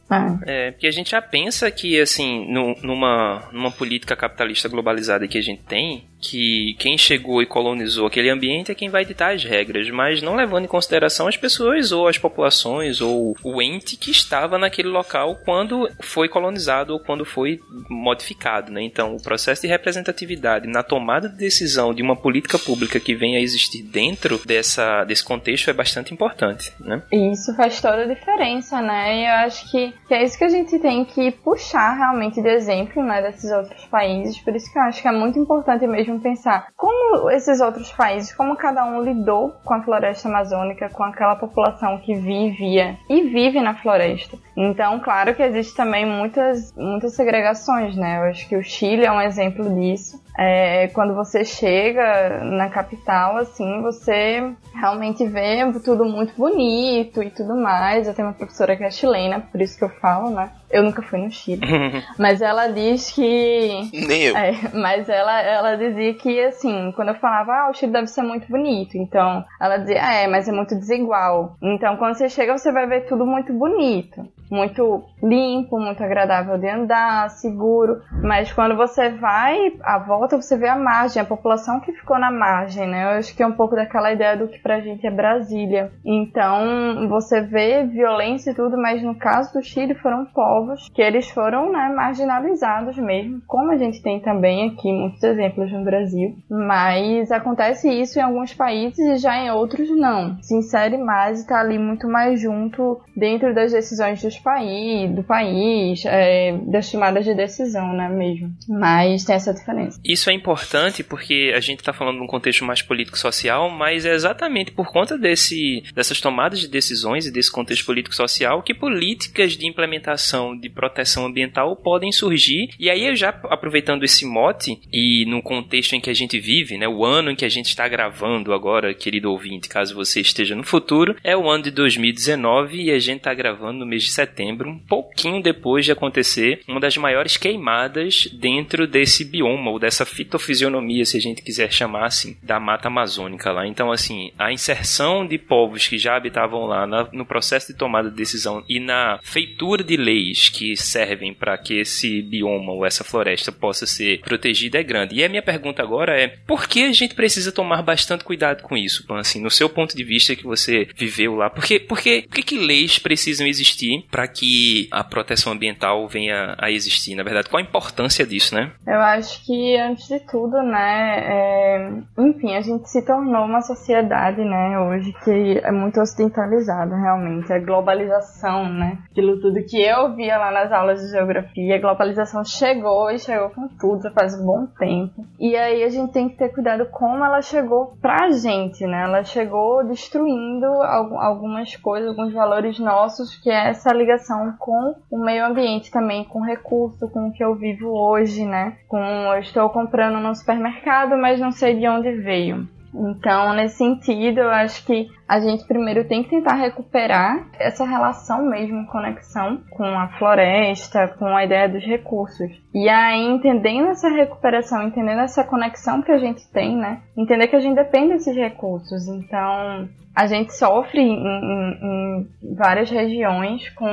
É, 0.46 0.72
porque 0.72 0.88
a 0.88 0.92
gente 0.92 1.12
já 1.12 1.22
pensa 1.22 1.70
que, 1.70 2.00
assim, 2.00 2.52
no, 2.52 2.76
numa, 2.82 3.48
numa 3.52 3.72
política 3.72 4.16
capitalista 4.16 4.68
globalizada 4.68 5.28
que 5.28 5.38
a 5.38 5.42
gente 5.42 5.62
tem, 5.64 6.06
que 6.20 6.76
quem 6.78 6.98
chegou 6.98 7.42
e 7.42 7.46
colonizou 7.46 8.08
aquele 8.08 8.30
ambiente 8.30 8.72
é 8.72 8.76
quem 8.76 8.90
vai 8.90 9.06
ditar 9.06 9.34
as 9.34 9.44
regras, 9.44 9.90
mas 9.90 10.22
não 10.22 10.36
levando 10.36 10.66
em 10.66 10.68
consideração 10.68 11.28
as 11.28 11.38
pessoas 11.38 11.92
ou 11.92 12.08
as 12.08 12.18
populações 12.18 13.00
ou 13.00 13.36
o 13.44 13.62
ente 13.62 13.96
que 13.96 14.12
estava 14.12 14.58
naquele 14.58 14.90
local 14.90 15.38
quando 15.46 15.90
foi 16.02 16.28
colonizado 16.28 16.94
ou 16.94 17.00
quando 17.00 17.24
foi 17.24 17.60
modificado, 17.90 18.72
né? 18.72 18.82
Então, 18.82 19.16
o 19.16 19.22
processo 19.22 19.62
de 19.62 19.68
representatividade 19.68 20.68
na 20.68 20.84
tomada 20.84 21.30
de 21.30 21.38
decisão 21.38 21.94
de 21.94 22.02
uma 22.02 22.16
política 22.16 22.60
pública 22.60 23.00
que 23.00 23.16
venha 23.16 23.40
a 23.40 23.42
existir 23.42 23.84
dentro 23.84 24.42
dessa, 24.46 25.04
desse 25.06 25.24
contexto 25.24 25.70
é 25.70 25.74
bastante 25.74 26.14
importante, 26.14 26.74
né? 26.80 27.02
Isso 27.12 27.56
faz 27.56 27.80
toda 27.80 28.04
a 28.04 28.06
diferença, 28.06 28.82
né? 28.82 29.24
Eu 29.24 29.46
acho 29.46 29.72
que, 29.72 29.94
que 30.08 30.14
é 30.14 30.24
isso 30.24 30.38
que 30.38 30.44
a 30.44 30.50
gente 30.50 30.80
tem 30.80 31.06
que 31.06 31.32
puxar 31.32 31.96
realmente 31.96 32.42
de 32.42 32.50
exemplo, 32.50 33.04
né, 33.04 33.22
desses 33.22 33.52
outros 33.52 33.86
países, 33.86 34.40
por 34.40 34.56
isso 34.56 34.72
que 34.72 34.80
eu 34.80 34.84
acho 34.84 35.02
que 35.02 35.08
é 35.08 35.12
muito 35.12 35.38
importante 35.38 35.86
mesmo 35.86 36.20
pensar 36.20 36.68
como 36.76 37.30
esses 37.30 37.62
outros 37.62 37.92
países, 37.92 38.34
como 38.34 38.56
cada 38.56 38.86
um 38.86 39.02
lidou 39.02 39.54
com 39.64 39.74
a 39.74 39.84
floresta 39.84 40.28
amazônica, 40.28 40.90
com 40.90 41.04
aquela 41.04 41.36
população 41.36 42.00
que 42.00 42.16
vivia 42.16 42.98
e 43.08 43.22
vive 43.22 43.62
na 43.62 43.76
floresta. 43.76 44.38
Então, 44.58 45.00
claro 45.00 45.36
que 45.36 45.44
existe 45.44 45.76
também 45.76 46.06
muitas, 46.06 46.74
muitas 46.76 47.16
segregações, 47.16 47.96
né? 47.96 48.18
Eu 48.18 48.24
acho 48.24 48.48
que 48.48 48.56
o 48.56 48.64
Chile 48.64 49.06
é 49.06 49.12
um 49.12 49.22
exemplo 49.22 49.64
disso. 49.76 50.20
É, 50.42 50.88
quando 50.94 51.14
você 51.14 51.44
chega 51.44 52.42
na 52.46 52.70
capital, 52.70 53.36
assim, 53.36 53.82
você 53.82 54.54
realmente 54.74 55.28
vê 55.28 55.70
tudo 55.84 56.06
muito 56.06 56.34
bonito 56.38 57.22
e 57.22 57.30
tudo 57.30 57.58
mais. 57.58 58.08
Eu 58.08 58.14
tenho 58.14 58.30
uma 58.30 58.34
professora 58.34 58.78
que 58.78 58.84
é 58.86 58.90
chilena, 58.90 59.42
por 59.42 59.60
isso 59.60 59.78
que 59.78 59.84
eu 59.84 59.90
falo, 59.90 60.30
né? 60.30 60.50
Eu 60.72 60.84
nunca 60.84 61.02
fui 61.02 61.20
no 61.20 61.30
Chile. 61.30 61.62
mas 62.18 62.42
ela 62.42 62.68
diz 62.68 63.12
que. 63.12 63.90
Nem 63.92 64.24
eu. 64.24 64.38
É, 64.38 64.54
mas 64.74 65.10
ela, 65.10 65.42
ela 65.42 65.76
dizia 65.76 66.14
que, 66.14 66.40
assim, 66.42 66.94
quando 66.96 67.10
eu 67.10 67.16
falava, 67.16 67.52
ah, 67.54 67.70
o 67.70 67.74
Chile 67.74 67.92
deve 67.92 68.08
ser 68.08 68.22
muito 68.22 68.48
bonito. 68.48 68.96
Então, 68.96 69.44
ela 69.60 69.78
dizia, 69.78 70.02
ah, 70.02 70.14
é, 70.14 70.28
mas 70.28 70.48
é 70.48 70.52
muito 70.54 70.76
desigual. 70.76 71.58
Então, 71.62 71.98
quando 71.98 72.16
você 72.16 72.30
chega, 72.30 72.58
você 72.58 72.72
vai 72.72 72.88
ver 72.88 73.08
tudo 73.08 73.26
muito 73.26 73.52
bonito. 73.52 74.26
Muito 74.50 75.04
limpo, 75.22 75.80
muito 75.80 76.04
agradável 76.04 76.58
de 76.58 76.68
andar, 76.68 77.30
seguro. 77.30 78.02
Mas 78.24 78.52
quando 78.52 78.76
você 78.76 79.10
vai 79.10 79.74
à 79.84 80.00
volta, 80.00 80.42
você 80.42 80.58
vê 80.58 80.68
a 80.68 80.76
margem, 80.76 81.22
a 81.22 81.26
população 81.26 81.80
que 81.80 81.92
ficou 81.92 82.18
na 82.18 82.32
margem, 82.32 82.88
né? 82.88 83.04
Eu 83.04 83.20
acho 83.20 83.36
que 83.36 83.44
é 83.44 83.48
um 83.48 83.54
pouco 83.54 83.76
daquela 83.76 84.12
ideia 84.12 84.36
do 84.38 84.48
que 84.48 84.60
pra 84.60 84.80
gente 84.80 85.06
é 85.06 85.12
Brasília. 85.12 85.92
Então, 86.04 87.08
você 87.08 87.42
vê 87.42 87.84
violência 87.84 88.52
e 88.52 88.56
tudo, 88.56 88.78
mas 88.78 89.04
no 89.04 89.16
caso 89.16 89.54
do 89.54 89.62
Chile 89.62 89.94
foram 89.96 90.26
povos 90.26 90.90
que 90.94 91.02
eles 91.02 91.30
foram 91.30 91.72
né, 91.72 91.92
marginalizados 91.96 92.98
mesmo, 92.98 93.42
como 93.48 93.72
a 93.72 93.78
gente 93.78 94.02
tem 94.02 94.20
também 94.20 94.70
aqui 94.70 94.92
muitos 94.92 95.22
exemplos 95.24 95.72
no 95.72 95.84
Brasil. 95.84 96.36
Mas 96.50 97.32
acontece 97.32 97.90
isso 97.90 98.18
em 98.18 98.22
alguns 98.22 98.54
países 98.54 99.00
e 99.00 99.18
já 99.18 99.38
em 99.38 99.52
outros 99.52 99.90
não. 99.96 100.42
Se 100.42 100.56
insere 100.56 100.98
mais 100.98 101.40
e 101.40 101.42
está 101.42 101.60
ali 101.60 101.78
muito 101.78 102.08
mais 102.08 102.40
junto 102.40 103.00
dentro 103.16 103.54
das 103.54 103.72
decisões 103.72 104.22
dos 104.22 104.39
país, 104.42 105.12
do 105.12 105.24
país, 105.24 106.04
é, 106.06 106.58
das 106.68 106.92
tomadas 106.92 107.26
de 107.26 107.34
decisão, 107.34 107.94
né, 107.94 108.10
mesmo. 108.10 108.52
Mas 108.68 109.24
tem 109.24 109.36
essa 109.36 109.54
diferença. 109.54 110.00
Isso 110.04 110.30
é 110.30 110.34
importante 110.34 111.04
porque 111.04 111.54
a 111.56 111.60
gente 111.60 111.80
está 111.80 111.94
falando 111.94 112.18
de 112.18 112.24
um 112.24 112.28
contexto 112.28 112.64
mais 112.64 112.82
político-social, 112.82 113.70
mas 113.70 114.06
é 114.06 114.14
exatamente 114.14 114.72
por 114.72 114.92
conta 114.92 115.18
desse, 115.18 115.84
dessas 115.94 116.20
tomadas 116.20 116.60
de 116.60 116.68
decisões 116.68 117.26
e 117.26 117.32
desse 117.32 117.52
contexto 117.52 117.86
político-social 117.86 118.62
que 118.64 118.74
políticas 118.74 119.54
de 119.54 119.68
implementação 119.68 120.58
de 120.58 120.70
proteção 120.70 121.26
ambiental 121.26 121.76
podem 121.76 122.12
surgir. 122.12 122.70
E 122.80 122.90
aí, 122.90 123.06
eu 123.06 123.16
já 123.16 123.30
aproveitando 123.30 124.04
esse 124.04 124.26
mote 124.26 124.80
e 124.92 125.26
no 125.26 125.42
contexto 125.42 125.94
em 125.94 126.02
que 126.02 126.10
a 126.10 126.14
gente 126.14 126.40
vive, 126.40 126.78
né, 126.78 126.88
o 126.88 127.06
ano 127.06 127.32
em 127.32 127.36
que 127.36 127.46
a 127.46 127.50
gente 127.50 127.68
está 127.68 127.88
gravando 127.88 128.54
agora, 128.54 128.94
querido 128.94 129.32
ouvinte, 129.32 129.70
caso 129.70 129.96
você 129.96 130.22
esteja 130.22 130.56
no 130.56 130.64
futuro, 130.64 131.16
é 131.24 131.36
o 131.36 131.50
ano 131.50 131.64
de 131.64 131.72
2019 131.72 132.84
e 132.84 132.92
a 132.92 133.00
gente 133.00 133.18
está 133.18 133.34
gravando 133.34 133.80
no 133.80 133.86
mês 133.86 134.04
de 134.04 134.12
setembro, 134.12 134.29
um 134.68 134.78
pouquinho 134.78 135.42
depois 135.42 135.86
de 135.86 135.92
acontecer 135.92 136.62
uma 136.68 136.80
das 136.80 136.96
maiores 136.98 137.38
queimadas 137.38 138.28
dentro 138.34 138.88
desse 138.88 139.26
bioma 139.26 139.72
ou 139.72 139.80
dessa 139.80 140.06
fitofisionomia, 140.06 141.06
se 141.06 141.18
a 141.18 141.22
gente 141.22 141.42
quiser 141.42 141.72
chamar 141.72 142.06
assim, 142.06 142.38
da 142.42 142.60
mata 142.60 142.88
amazônica 142.88 143.52
lá. 143.52 143.68
Então, 143.68 143.92
assim, 143.92 144.32
a 144.38 144.52
inserção 144.52 145.26
de 145.26 145.38
povos 145.38 145.88
que 145.88 145.98
já 145.98 146.16
habitavam 146.16 146.66
lá 146.66 146.86
na, 146.86 147.08
no 147.12 147.26
processo 147.26 147.72
de 147.72 147.78
tomada 147.78 148.10
de 148.10 148.16
decisão 148.16 148.64
e 148.68 148.80
na 148.80 149.20
feitura 149.22 149.84
de 149.84 149.98
leis 149.98 150.50
que 150.50 150.76
servem 150.76 151.34
para 151.34 151.58
que 151.58 151.80
esse 151.80 152.22
bioma 152.22 152.72
ou 152.72 152.86
essa 152.86 153.04
floresta 153.04 153.52
possa 153.52 153.86
ser 153.86 154.22
protegida 154.22 154.80
é 154.80 154.84
grande. 154.84 155.16
E 155.16 155.24
a 155.24 155.30
minha 155.30 155.42
pergunta 155.42 155.82
agora 155.82 156.20
é: 156.20 156.28
por 156.28 156.68
que 156.68 156.84
a 156.84 156.92
gente 156.94 157.16
precisa 157.16 157.52
tomar 157.52 157.82
bastante 157.82 158.24
cuidado 158.24 158.64
com 158.64 158.78
isso, 158.78 159.06
Pan? 159.06 159.20
Assim, 159.20 159.42
no 159.42 159.50
seu 159.50 159.70
ponto 159.70 159.96
de 159.96 160.04
vista 160.04 160.36
que 160.36 160.44
você 160.44 160.88
viveu 160.96 161.36
lá, 161.36 161.50
por 161.50 161.64
que, 161.64 161.80
por 161.80 162.00
que 162.00 162.58
leis 162.58 163.00
precisam 163.00 163.48
existir 163.48 164.06
para 164.20 164.28
que 164.28 164.88
a 164.92 165.04
proteção 165.04 165.54
ambiental 165.54 166.08
venha 166.08 166.56
a 166.58 166.70
existir? 166.70 167.16
Na 167.16 167.24
verdade, 167.24 167.50
qual 167.50 167.60
a 167.60 167.66
importância 167.66 168.26
disso, 168.26 168.54
né? 168.54 168.72
Eu 168.86 169.00
acho 169.00 169.46
que, 169.46 169.78
antes 169.78 170.08
de 170.08 170.20
tudo, 170.20 170.62
né, 170.62 171.20
é... 171.24 171.92
enfim, 172.18 172.56
a 172.56 172.62
gente 172.62 172.90
se 172.90 173.06
tornou 173.06 173.46
uma 173.46 173.62
sociedade, 173.62 174.44
né, 174.44 174.80
hoje 174.80 175.14
que 175.24 175.60
é 175.64 175.72
muito 175.72 176.00
ocidentalizada, 176.00 176.96
realmente. 176.96 177.52
A 177.52 177.60
globalização, 177.60 178.68
né, 178.72 179.00
aquilo 179.10 179.40
tudo 179.40 179.64
que 179.64 179.82
eu 179.82 180.16
vi 180.16 180.20
via 180.20 180.38
lá 180.38 180.52
nas 180.52 180.72
aulas 180.72 181.02
de 181.02 181.12
geografia, 181.12 181.76
a 181.76 181.80
globalização 181.80 182.44
chegou 182.44 183.10
e 183.10 183.18
chegou 183.18 183.50
com 183.50 183.70
tudo 183.80 184.04
já 184.04 184.12
faz 184.12 184.36
um 184.36 184.46
bom 184.46 184.68
tempo. 184.78 185.26
E 185.40 185.56
aí 185.56 185.82
a 185.84 185.90
gente 185.90 186.12
tem 186.12 186.28
que 186.28 186.36
ter 186.36 186.50
cuidado 186.50 186.86
como 186.92 187.24
ela 187.24 187.42
chegou 187.42 187.98
pra 188.02 188.30
gente, 188.32 188.86
né? 188.86 189.04
Ela 189.04 189.24
chegou 189.24 189.88
destruindo 189.88 190.66
algumas 190.68 191.76
coisas, 191.78 192.10
alguns 192.10 192.34
valores 192.34 192.78
nossos, 192.80 193.36
que 193.38 193.50
é 193.50 193.70
essa 193.70 193.94
ligação 193.94 194.09
com 194.58 194.96
o 195.12 195.18
meio 195.18 195.46
ambiente 195.46 195.92
também, 195.92 196.24
com 196.24 196.42
recurso, 196.42 197.10
com 197.10 197.28
o 197.28 197.32
que 197.32 197.44
eu 197.44 197.56
vivo 197.56 197.90
hoje, 197.90 198.46
né? 198.46 198.78
Com 198.88 199.00
eu 199.00 199.40
estou 199.40 199.70
comprando 199.70 200.20
no 200.20 200.34
supermercado, 200.36 201.18
mas 201.18 201.40
não 201.40 201.52
sei 201.52 201.78
de 201.78 201.88
onde 201.88 202.12
veio. 202.12 202.68
Então, 202.94 203.54
nesse 203.54 203.78
sentido, 203.78 204.40
eu 204.40 204.50
acho 204.50 204.86
que 204.86 205.08
a 205.28 205.40
gente 205.40 205.66
primeiro 205.68 206.08
tem 206.08 206.24
que 206.24 206.30
tentar 206.30 206.56
recuperar 206.56 207.48
essa 207.60 207.86
relação 207.86 208.46
mesmo, 208.46 208.88
conexão 208.88 209.62
com 209.70 209.86
a 209.86 210.08
floresta, 210.18 211.08
com 211.08 211.28
a 211.36 211.46
ideia 211.46 211.70
dos 211.70 211.84
recursos. 211.84 212.50
E 212.74 212.90
aí, 212.90 213.26
entendendo 213.28 213.90
essa 213.90 214.10
recuperação, 214.10 214.84
entendendo 214.84 215.22
essa 215.22 215.44
conexão 215.44 216.02
que 216.02 216.12
a 216.12 216.18
gente 216.18 216.48
tem, 216.52 216.76
né? 216.76 217.02
Entender 217.16 217.48
que 217.48 217.56
a 217.56 217.60
gente 217.60 217.76
depende 217.76 218.14
desses 218.14 218.36
recursos. 218.36 219.08
Então, 219.08 219.88
a 220.16 220.28
gente 220.28 220.54
sofre 220.54 221.02
em, 221.02 221.14
em, 221.14 221.80
em 221.84 222.56
várias 222.56 222.90
regiões 222.90 223.70
com 223.70 223.88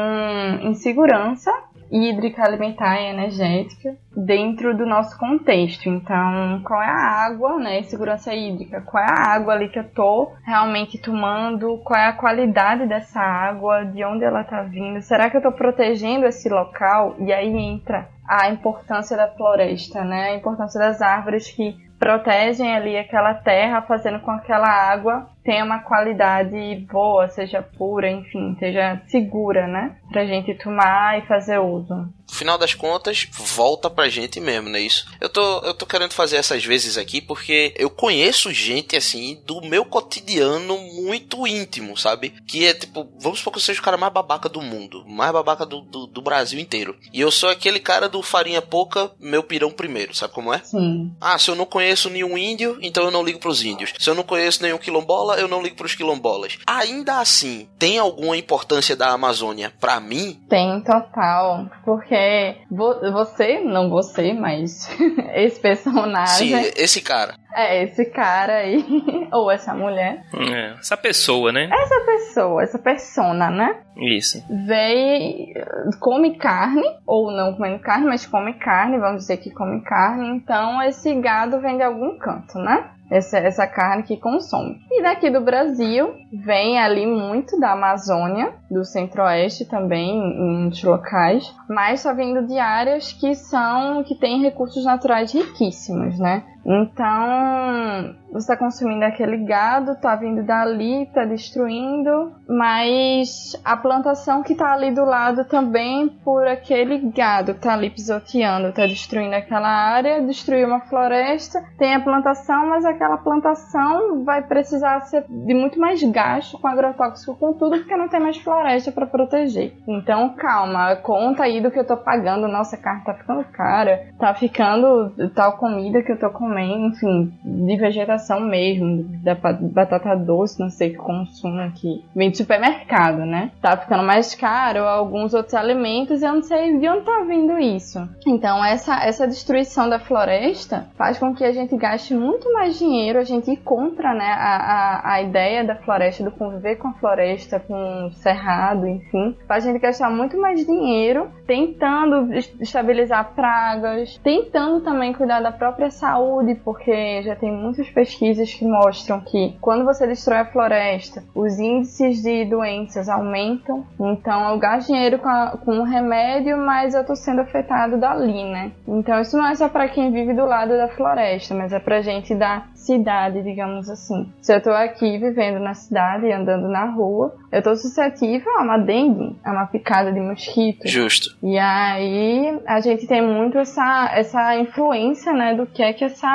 insegurança 0.63 1.53
hídrica, 1.91 2.45
alimentar 2.45 3.01
e 3.01 3.11
energética 3.11 3.97
dentro 4.17 4.77
do 4.77 4.87
nosso 4.87 5.19
contexto. 5.19 5.89
Então, 5.89 6.61
qual 6.65 6.83
é 6.83 6.89
a 6.89 7.27
água, 7.27 7.59
né? 7.59 7.83
Segurança 7.83 8.35
hídrica. 8.35 8.81
Qual 8.81 9.03
é 9.03 9.07
a 9.07 9.35
água 9.35 9.55
ali 9.55 9.69
que 9.69 9.79
eu 9.79 9.89
tô 9.89 10.33
realmente 10.45 10.99
tomando? 10.99 11.79
Qual 11.79 11.99
é 11.99 12.07
a 12.07 12.13
qualidade 12.13 12.87
dessa 12.87 13.21
água? 13.21 13.85
De 13.85 14.05
onde 14.05 14.25
ela 14.25 14.45
tá 14.45 14.63
vindo? 14.63 15.01
Será 15.03 15.31
que 15.31 15.37
eu 15.37 15.43
tô 15.43 15.53
protegendo 15.53 16.27
esse 16.27 16.49
local? 16.49 17.15
E 17.19 17.33
aí 17.33 17.55
entra 17.57 18.09
a 18.29 18.49
importância 18.51 19.17
da 19.17 19.29
floresta, 19.29 20.05
né? 20.05 20.31
A 20.31 20.37
importância 20.37 20.81
das 20.81 21.01
árvores 21.01 21.51
que 21.51 21.77
protegem 21.99 22.75
ali 22.75 22.97
aquela 22.97 23.35
terra, 23.35 23.83
fazendo 23.83 24.21
com 24.21 24.37
que 24.39 24.53
aquela 24.53 24.69
água 24.69 25.29
tenha 25.47 25.65
uma 25.65 25.79
qualidade 25.79 26.85
boa, 26.93 27.29
seja 27.29 27.63
pura, 27.63 28.11
enfim, 28.11 28.57
seja 28.59 29.01
segura, 29.07 29.69
né? 29.69 29.97
Pra 30.11 30.27
gente 30.27 30.53
tomar 30.55 31.19
e 31.19 31.27
fazer 31.27 31.59
uso 31.59 32.13
final 32.29 32.59
das 32.59 32.75
contas, 32.75 33.29
volta 33.33 33.89
pra 33.89 34.09
gente 34.09 34.41
mesmo, 34.41 34.69
não 34.69 34.77
é 34.77 34.83
isso? 34.83 35.07
Eu 35.21 35.29
tô, 35.29 35.59
eu 35.61 35.75
tô 35.75 35.87
querendo 35.87 36.13
fazer 36.13 36.37
essas 36.37 36.65
vezes 36.65 36.99
aqui 36.99 37.21
porque 37.21 37.73
eu 37.77 37.89
conheço 37.89 38.53
gente, 38.53 38.97
assim, 38.97 39.41
do 39.47 39.61
meu 39.63 39.85
cotidiano 39.85 40.79
muito 40.79 41.47
íntimo, 41.47 41.97
sabe? 41.97 42.31
Que 42.47 42.67
é 42.67 42.75
tipo, 42.75 43.09
vamos 43.19 43.39
supor 43.39 43.53
que 43.53 43.59
eu 43.59 43.63
seja 43.63 43.81
o 43.81 43.83
cara 43.83 43.97
mais 43.97 44.13
babaca 44.13 44.49
do 44.49 44.61
mundo, 44.61 45.05
mais 45.07 45.33
babaca 45.33 45.65
do, 45.65 45.81
do, 45.81 46.07
do 46.07 46.23
Brasil 46.23 46.59
inteiro. 46.59 46.97
E 47.13 47.21
eu 47.21 47.31
sou 47.31 47.49
aquele 47.49 47.81
cara 47.81 48.09
do 48.09 48.23
farinha 48.23 48.61
pouca, 48.61 49.11
meu 49.19 49.43
pirão 49.43 49.71
primeiro, 49.71 50.15
sabe 50.15 50.35
como 50.35 50.53
é? 50.53 50.59
Sim. 50.59 51.15
Ah, 51.21 51.39
se 51.39 51.51
eu 51.51 51.55
não 51.55 51.67
conheço 51.67 52.11
nenhum 52.11 52.37
índio, 52.37 52.79
então 52.83 53.05
eu 53.05 53.11
não 53.11 53.25
ligo 53.25 53.39
pros 53.39 53.63
índios. 53.63 53.93
Se 53.99 54.11
eu 54.11 54.15
não 54.15 54.23
conheço 54.23 54.63
nenhum 54.63 54.79
quilombola, 54.79 55.36
eu 55.39 55.49
não 55.49 55.63
ligo 55.63 55.77
pros 55.77 55.95
quilombolas. 55.95 56.59
Ainda 56.67 57.21
assim, 57.21 57.69
tem 57.79 57.99
alguma 57.99 58.37
importância 58.37 58.97
da 58.97 59.11
Amazônia 59.11 59.73
para 59.81 60.01
mim? 60.01 60.41
Tem, 60.49 60.81
total. 60.83 61.69
Porque 61.85 62.15
é 62.15 62.57
você, 62.71 63.61
não 63.61 63.91
você, 63.91 64.33
mas 64.33 64.89
esse 65.35 65.61
personagem. 65.61 66.49
Sim, 66.49 66.73
esse 66.77 67.01
cara. 67.01 67.35
É, 67.55 67.85
esse 67.85 68.05
cara 68.05 68.57
aí, 68.57 68.85
ou 69.33 69.51
essa 69.51 69.75
mulher. 69.75 70.23
É, 70.35 70.75
essa 70.79 70.97
pessoa, 70.97 71.51
né? 71.51 71.71
Essa 71.73 72.01
pessoa, 72.05 72.63
essa 72.63 72.79
persona, 72.79 73.51
né? 73.51 73.81
Isso. 73.97 74.45
Vem, 74.67 75.55
come 75.99 76.37
carne, 76.37 76.85
ou 77.07 77.33
não 77.33 77.55
comendo 77.55 77.79
carne, 77.79 78.07
mas 78.07 78.27
come 78.27 78.53
carne, 78.55 78.99
vamos 78.99 79.23
dizer 79.23 79.39
que 79.39 79.51
come 79.51 79.81
carne, 79.81 80.37
então 80.37 80.83
esse 80.83 81.15
gado 81.15 81.59
vem 81.59 81.79
de 81.79 81.83
algum 81.83 82.19
canto, 82.19 82.59
né? 82.59 82.91
Essa, 83.11 83.39
essa 83.39 83.67
carne 83.67 84.03
que 84.03 84.17
consome. 84.17 84.81
E 84.91 85.03
daqui 85.03 85.31
do 85.31 85.41
Brasil 85.41 86.15
vem 86.33 86.79
ali 86.79 87.07
muito 87.07 87.59
da 87.59 87.73
Amazônia, 87.73 88.55
do 88.71 88.85
Centro-Oeste 88.85 89.65
também, 89.65 90.19
em 90.19 90.61
muitos 90.63 90.83
locais, 90.83 91.55
mas 91.69 92.01
só 92.01 92.15
vindo 92.15 92.47
de 92.47 92.59
áreas 92.59 93.13
que 93.13 93.35
são 93.35 94.03
que 94.05 94.15
têm 94.15 94.43
recursos 94.43 94.85
naturais 94.85 95.33
riquíssimos, 95.33 96.19
né? 96.19 96.43
Então, 96.67 98.17
você 98.33 98.53
está 98.53 98.57
consumindo 98.57 99.05
aquele 99.05 99.37
gado, 99.39 99.93
está 99.93 100.17
vindo 100.17 100.43
dali, 100.43 101.05
está 101.05 101.25
destruindo, 101.25 102.33
mas 102.49 103.53
a 103.65 103.77
plantação 103.77 104.43
que 104.43 104.53
está 104.53 104.73
ali 104.73 104.91
do 104.91 105.05
lado 105.05 105.45
também 105.45 106.09
por 106.09 106.45
aquele 106.45 106.99
gado 107.13 107.53
que 107.53 107.61
está 107.61 107.75
ali 107.75 107.89
pisoteando, 107.89 108.69
está 108.69 108.85
destruindo 108.85 109.37
aquela 109.37 109.69
área, 109.69 110.21
destruiu 110.21 110.67
uma 110.67 110.81
floresta, 110.81 111.63
tem 111.79 111.95
a 111.95 112.01
plantação, 112.01 112.69
mas 112.69 112.85
aquela 112.85 113.19
plantação 113.19 114.25
vai 114.25 114.43
precisar 114.43 115.03
ser 115.03 115.25
de 115.29 115.55
muito 115.55 115.79
mais 115.79 116.03
gasto 116.03 116.59
com 116.59 116.67
agrotóxico, 116.67 117.37
com 117.37 117.53
tudo, 117.53 117.79
porque 117.79 117.97
não 117.97 118.09
tem 118.09 118.19
mais 118.19 118.39
floresta 118.39 118.91
para 118.91 119.07
proteger. 119.07 119.77
Então, 119.87 120.31
calma, 120.31 120.97
conta 120.97 121.45
aí 121.45 121.61
do 121.61 121.71
que 121.71 121.79
eu 121.79 121.83
estou 121.83 121.97
pagando, 121.97 122.49
nossa, 122.49 122.77
carne 122.77 123.01
está 123.01 123.15
ficando 123.15 123.45
cara, 123.53 124.09
está 124.11 124.35
ficando 124.35 125.15
tal 125.33 125.57
comida 125.59 126.03
que 126.03 126.11
eu 126.11 126.17
estou 126.17 126.31
comendo 126.31 126.56
enfim, 126.65 127.33
de 127.45 127.77
vegetação 127.77 128.41
mesmo, 128.41 129.05
da 129.23 129.35
batata 129.35 130.15
doce, 130.17 130.61
não 130.61 130.71
sei 130.71 130.91
que 130.91 130.97
consumo 130.97 131.61
aqui. 131.61 132.05
Vem 132.15 132.31
de 132.31 132.39
supermercado, 132.39 133.25
né? 133.25 133.51
Tá 133.61 133.77
ficando 133.77 134.03
mais 134.03 134.35
caro 134.35 134.85
alguns 134.85 135.35
outros 135.35 135.55
alimentos 135.55 136.23
eu 136.23 136.35
não 136.35 136.43
sei 136.43 136.79
de 136.79 136.89
onde 136.89 137.05
tá 137.05 137.25
vindo 137.27 137.59
isso. 137.59 138.09
Então, 138.27 138.65
essa, 138.65 139.05
essa 139.05 139.27
destruição 139.27 139.89
da 139.89 139.99
floresta 139.99 140.89
faz 140.97 141.19
com 141.19 141.35
que 141.35 141.45
a 141.45 141.53
gente 141.53 141.77
gaste 141.77 142.15
muito 142.15 142.53
mais 142.53 142.79
dinheiro, 142.79 143.19
a 143.19 143.25
gente 143.25 143.55
compra, 143.57 144.13
né, 144.13 144.27
a, 144.27 144.57
a, 144.57 145.13
a 145.15 145.23
ideia 145.23 145.65
da 145.65 145.77
floresta, 145.77 146.25
do 146.25 146.31
conviver 146.31 146.77
com 146.77 146.89
a 146.89 146.93
floresta, 146.95 147.61
com 147.61 148.07
o 148.07 148.13
cerrado, 148.13 148.87
enfim, 148.87 149.37
faz 149.47 149.65
a 149.65 149.71
gente 149.71 149.81
gastar 149.81 150.11
muito 150.11 150.41
mais 150.41 150.65
dinheiro 150.65 151.31
tentando 151.47 152.33
estabilizar 152.61 153.33
pragas, 153.35 154.19
tentando 154.23 154.81
também 154.81 155.13
cuidar 155.13 155.41
da 155.41 155.53
própria 155.53 155.91
saúde 155.91 156.46
porque 156.55 157.23
já 157.23 157.35
tem 157.35 157.53
muitas 157.53 157.89
pesquisas 157.91 158.53
que 158.53 158.65
mostram 158.65 159.21
que 159.21 159.57
quando 159.61 159.85
você 159.85 160.07
destrói 160.07 160.39
a 160.39 160.45
floresta, 160.45 161.23
os 161.35 161.59
índices 161.59 162.23
de 162.23 162.45
doenças 162.45 163.09
aumentam. 163.09 163.85
Então 163.99 164.51
eu 164.51 164.59
gasto 164.59 164.89
dinheiro 164.89 165.19
com, 165.19 165.29
a, 165.29 165.59
com 165.65 165.79
o 165.79 165.85
remédio, 165.85 166.57
mas 166.57 166.95
eu 166.95 167.05
tô 167.05 167.15
sendo 167.15 167.41
afetado 167.41 167.99
dali, 167.99 168.45
né? 168.45 168.73
Então 168.87 169.21
isso 169.21 169.37
não 169.37 169.47
é 169.47 169.55
só 169.55 169.69
para 169.69 169.89
quem 169.89 170.13
vive 170.13 170.33
do 170.35 170.45
lado 170.45 170.77
da 170.77 170.89
floresta, 170.89 171.55
mas 171.55 171.73
é 171.73 171.79
pra 171.79 172.01
gente 172.01 172.35
da 172.35 172.65
cidade, 172.75 173.43
digamos 173.43 173.91
assim. 173.91 174.31
Se 174.41 174.55
eu 174.55 174.63
tô 174.63 174.71
aqui 174.71 175.19
vivendo 175.19 175.59
na 175.59 175.75
cidade, 175.75 176.31
andando 176.31 176.69
na 176.69 176.85
rua, 176.85 177.35
eu 177.51 177.63
tô 177.63 177.75
suscetível 177.77 178.51
a 178.59 178.63
uma 178.63 178.79
dengue, 178.79 179.37
a 179.45 179.51
uma 179.51 179.67
picada 179.67 180.13
de 180.13 180.21
mosquito. 180.21 180.87
Justo. 180.87 181.37
E 181.43 181.59
aí 181.59 182.61
a 182.67 182.81
gente 182.81 183.07
tem 183.07 183.23
muito 183.23 183.59
essa, 183.59 184.11
essa 184.15 184.57
influência, 184.57 185.33
né, 185.33 185.55
do 185.55 185.67
que 185.67 185.83
é 185.83 185.93
que 185.93 186.05
essa 186.05 186.26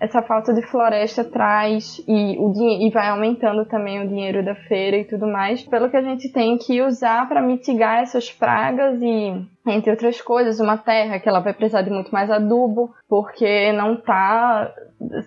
essa, 0.00 0.22
falta 0.22 0.52
de 0.52 0.62
floresta 0.62 1.24
traz 1.24 1.98
e, 2.06 2.36
o, 2.38 2.52
e 2.86 2.90
vai 2.90 3.08
aumentando 3.08 3.64
também 3.64 4.02
o 4.02 4.08
dinheiro 4.08 4.44
da 4.44 4.54
feira 4.54 4.96
e 4.96 5.04
tudo 5.04 5.26
mais, 5.26 5.62
pelo 5.62 5.90
que 5.90 5.96
a 5.96 6.02
gente 6.02 6.32
tem 6.32 6.56
que 6.58 6.82
usar 6.82 7.28
para 7.28 7.42
mitigar 7.42 8.02
essas 8.02 8.30
pragas 8.30 9.00
e 9.02 9.44
entre 9.66 9.90
outras 9.90 10.20
coisas, 10.20 10.60
uma 10.60 10.76
terra 10.76 11.18
que 11.18 11.28
ela 11.28 11.40
vai 11.40 11.52
precisar 11.52 11.82
de 11.82 11.90
muito 11.90 12.10
mais 12.10 12.30
adubo, 12.30 12.94
porque 13.08 13.72
não 13.72 13.94
está 13.94 14.72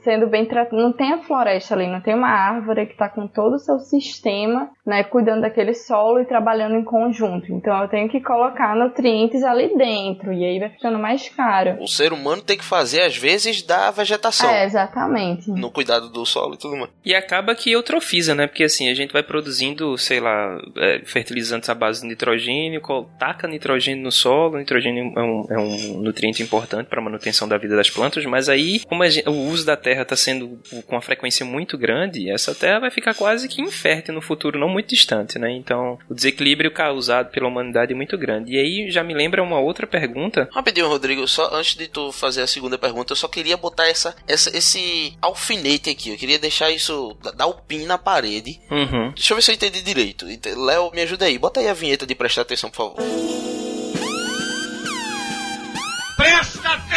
sendo 0.04 0.28
bem 0.28 0.46
tratada, 0.46 0.82
não 0.82 0.92
tem 0.92 1.14
a 1.14 1.20
floresta 1.20 1.76
ali, 1.76 1.88
não 1.88 2.02
tem 2.02 2.14
uma 2.14 2.30
árvore 2.30 2.86
que 2.86 2.94
está 2.94 3.10
com 3.10 3.28
todo 3.28 3.56
o 3.56 3.60
seu 3.60 3.80
sistema, 3.80 4.70
né, 4.86 5.04
cuidando 5.04 5.42
daquele 5.42 5.74
solo 5.74 6.20
e 6.20 6.26
trabalhando 6.26 6.76
em 6.76 6.84
conjunto. 6.84 7.52
Então 7.52 7.82
eu 7.82 7.88
tenho 7.88 8.10
que 8.10 8.22
colocar 8.22 8.76
nutrientes 8.76 9.44
ali 9.44 9.76
dentro 9.78 10.32
e 10.32 10.46
aí 10.46 10.60
vai 10.60 10.70
ficando 10.70 10.98
mais 10.98 11.28
caro. 11.30 11.78
O 11.82 11.88
ser 11.88 12.14
humano 12.14 12.42
tem 12.42 12.58
que 12.58 12.64
fazer 12.64 13.02
às 13.02 13.18
vezes 13.18 13.62
da 13.62 13.92
vegetação. 13.92 14.50
É, 14.50 14.66
exatamente. 14.66 15.50
No 15.50 15.72
cuidado 15.72 16.10
do 16.10 16.26
solo 16.26 16.56
e 16.56 16.58
tudo 16.58 16.78
mais. 16.78 16.90
E 17.04 17.14
acaba 17.14 17.56
que 17.56 17.72
eutrofiza, 17.72 18.34
né? 18.34 18.48
Porque 18.48 18.64
assim, 18.64 18.90
a 18.90 18.94
gente 18.94 19.12
vai 19.12 19.24
produzindo, 19.24 19.98
sei 19.98 20.20
lá, 20.20 20.58
é, 20.78 21.02
fertilizantes 21.06 21.70
à 21.70 21.76
base 21.76 22.02
de 22.02 22.08
nitrogênio, 22.08 22.82
taca 23.20 23.48
nitrogênio 23.48 24.04
no 24.04 24.12
solo, 24.12 24.25
o 24.32 24.58
nitrogênio 24.58 25.14
é 25.16 25.22
um, 25.22 25.46
é 25.50 25.58
um 25.58 26.02
nutriente 26.02 26.42
importante 26.42 26.88
para 26.88 27.00
a 27.00 27.04
manutenção 27.04 27.48
da 27.48 27.58
vida 27.58 27.76
das 27.76 27.90
plantas, 27.90 28.26
mas 28.26 28.50
aí, 28.50 28.80
como 28.88 29.08
gente, 29.08 29.28
o 29.28 29.34
uso 29.34 29.66
da 29.66 29.78
terra 29.78 30.02
está 30.02 30.16
sendo 30.16 30.60
com 30.86 30.96
uma 30.96 31.02
frequência 31.02 31.46
muito 31.46 31.78
grande, 31.78 32.30
essa 32.30 32.54
terra 32.56 32.80
vai 32.80 32.92
ficar 32.92 33.14
quase 33.14 33.48
que 33.48 33.62
infértil 33.62 34.14
no 34.14 34.22
futuro 34.22 34.60
não 34.60 34.70
muito 34.70 34.90
distante, 34.90 35.38
né? 35.38 35.52
Então, 35.52 35.98
o 36.10 36.14
desequilíbrio 36.14 36.72
causado 36.72 37.32
pela 37.32 37.48
humanidade 37.48 37.94
é 37.94 37.96
muito 37.96 38.18
grande. 38.18 38.54
E 38.54 38.58
aí 38.58 38.92
já 38.92 39.04
me 39.04 39.14
lembra 39.14 39.44
uma 39.44 39.60
outra 39.60 39.86
pergunta. 39.86 40.50
Rapidinho, 40.52 40.88
Rodrigo, 40.88 41.28
só 41.28 41.54
antes 41.54 41.76
de 41.76 41.88
tu 41.88 42.12
fazer 42.12 42.42
a 42.42 42.48
segunda 42.48 42.78
pergunta, 42.78 43.14
eu 43.14 43.18
só 43.18 43.28
queria 43.28 43.58
botar 43.58 43.88
essa, 43.88 44.16
essa 44.28 44.56
esse 44.56 45.14
alfinete 45.22 45.90
aqui. 45.90 46.10
Eu 46.10 46.18
queria 46.18 46.40
deixar 46.40 46.72
isso, 46.72 47.16
dar 47.36 47.48
o 47.48 47.54
pin 47.54 47.86
na 47.86 47.98
parede. 47.98 48.60
Uhum. 48.72 49.12
Deixa 49.12 49.34
eu 49.34 49.38
ver 49.38 49.42
se 49.42 49.52
eu 49.52 49.56
entendi 49.56 49.82
direito. 49.82 50.26
Léo, 50.58 50.92
me 50.94 51.02
ajuda 51.02 51.26
aí. 51.26 51.38
Bota 51.38 51.60
aí 51.60 51.68
a 51.68 51.74
vinheta 51.74 52.06
de 52.06 52.16
prestar 52.16 52.42
atenção, 52.42 52.70
por 52.70 52.78
favor. 52.78 53.45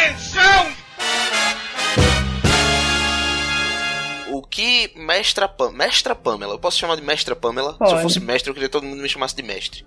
Atenção! 0.09 0.73
O 4.31 4.41
que 4.41 4.91
mestra 4.95 5.47
Pam... 5.47 5.71
Mestra 5.71 6.15
Pamela, 6.15 6.53
eu 6.53 6.59
posso 6.59 6.79
chamar 6.79 6.95
de 6.95 7.01
mestra 7.03 7.35
Pamela? 7.35 7.73
Se 7.73 7.83
eu 7.83 7.89
Pode. 7.89 8.01
fosse 8.01 8.19
mestre, 8.19 8.49
eu 8.49 8.53
queria 8.53 8.69
que 8.69 8.71
todo 8.71 8.85
mundo 8.85 9.01
me 9.01 9.09
chamasse 9.09 9.35
de 9.35 9.43
mestre. 9.43 9.85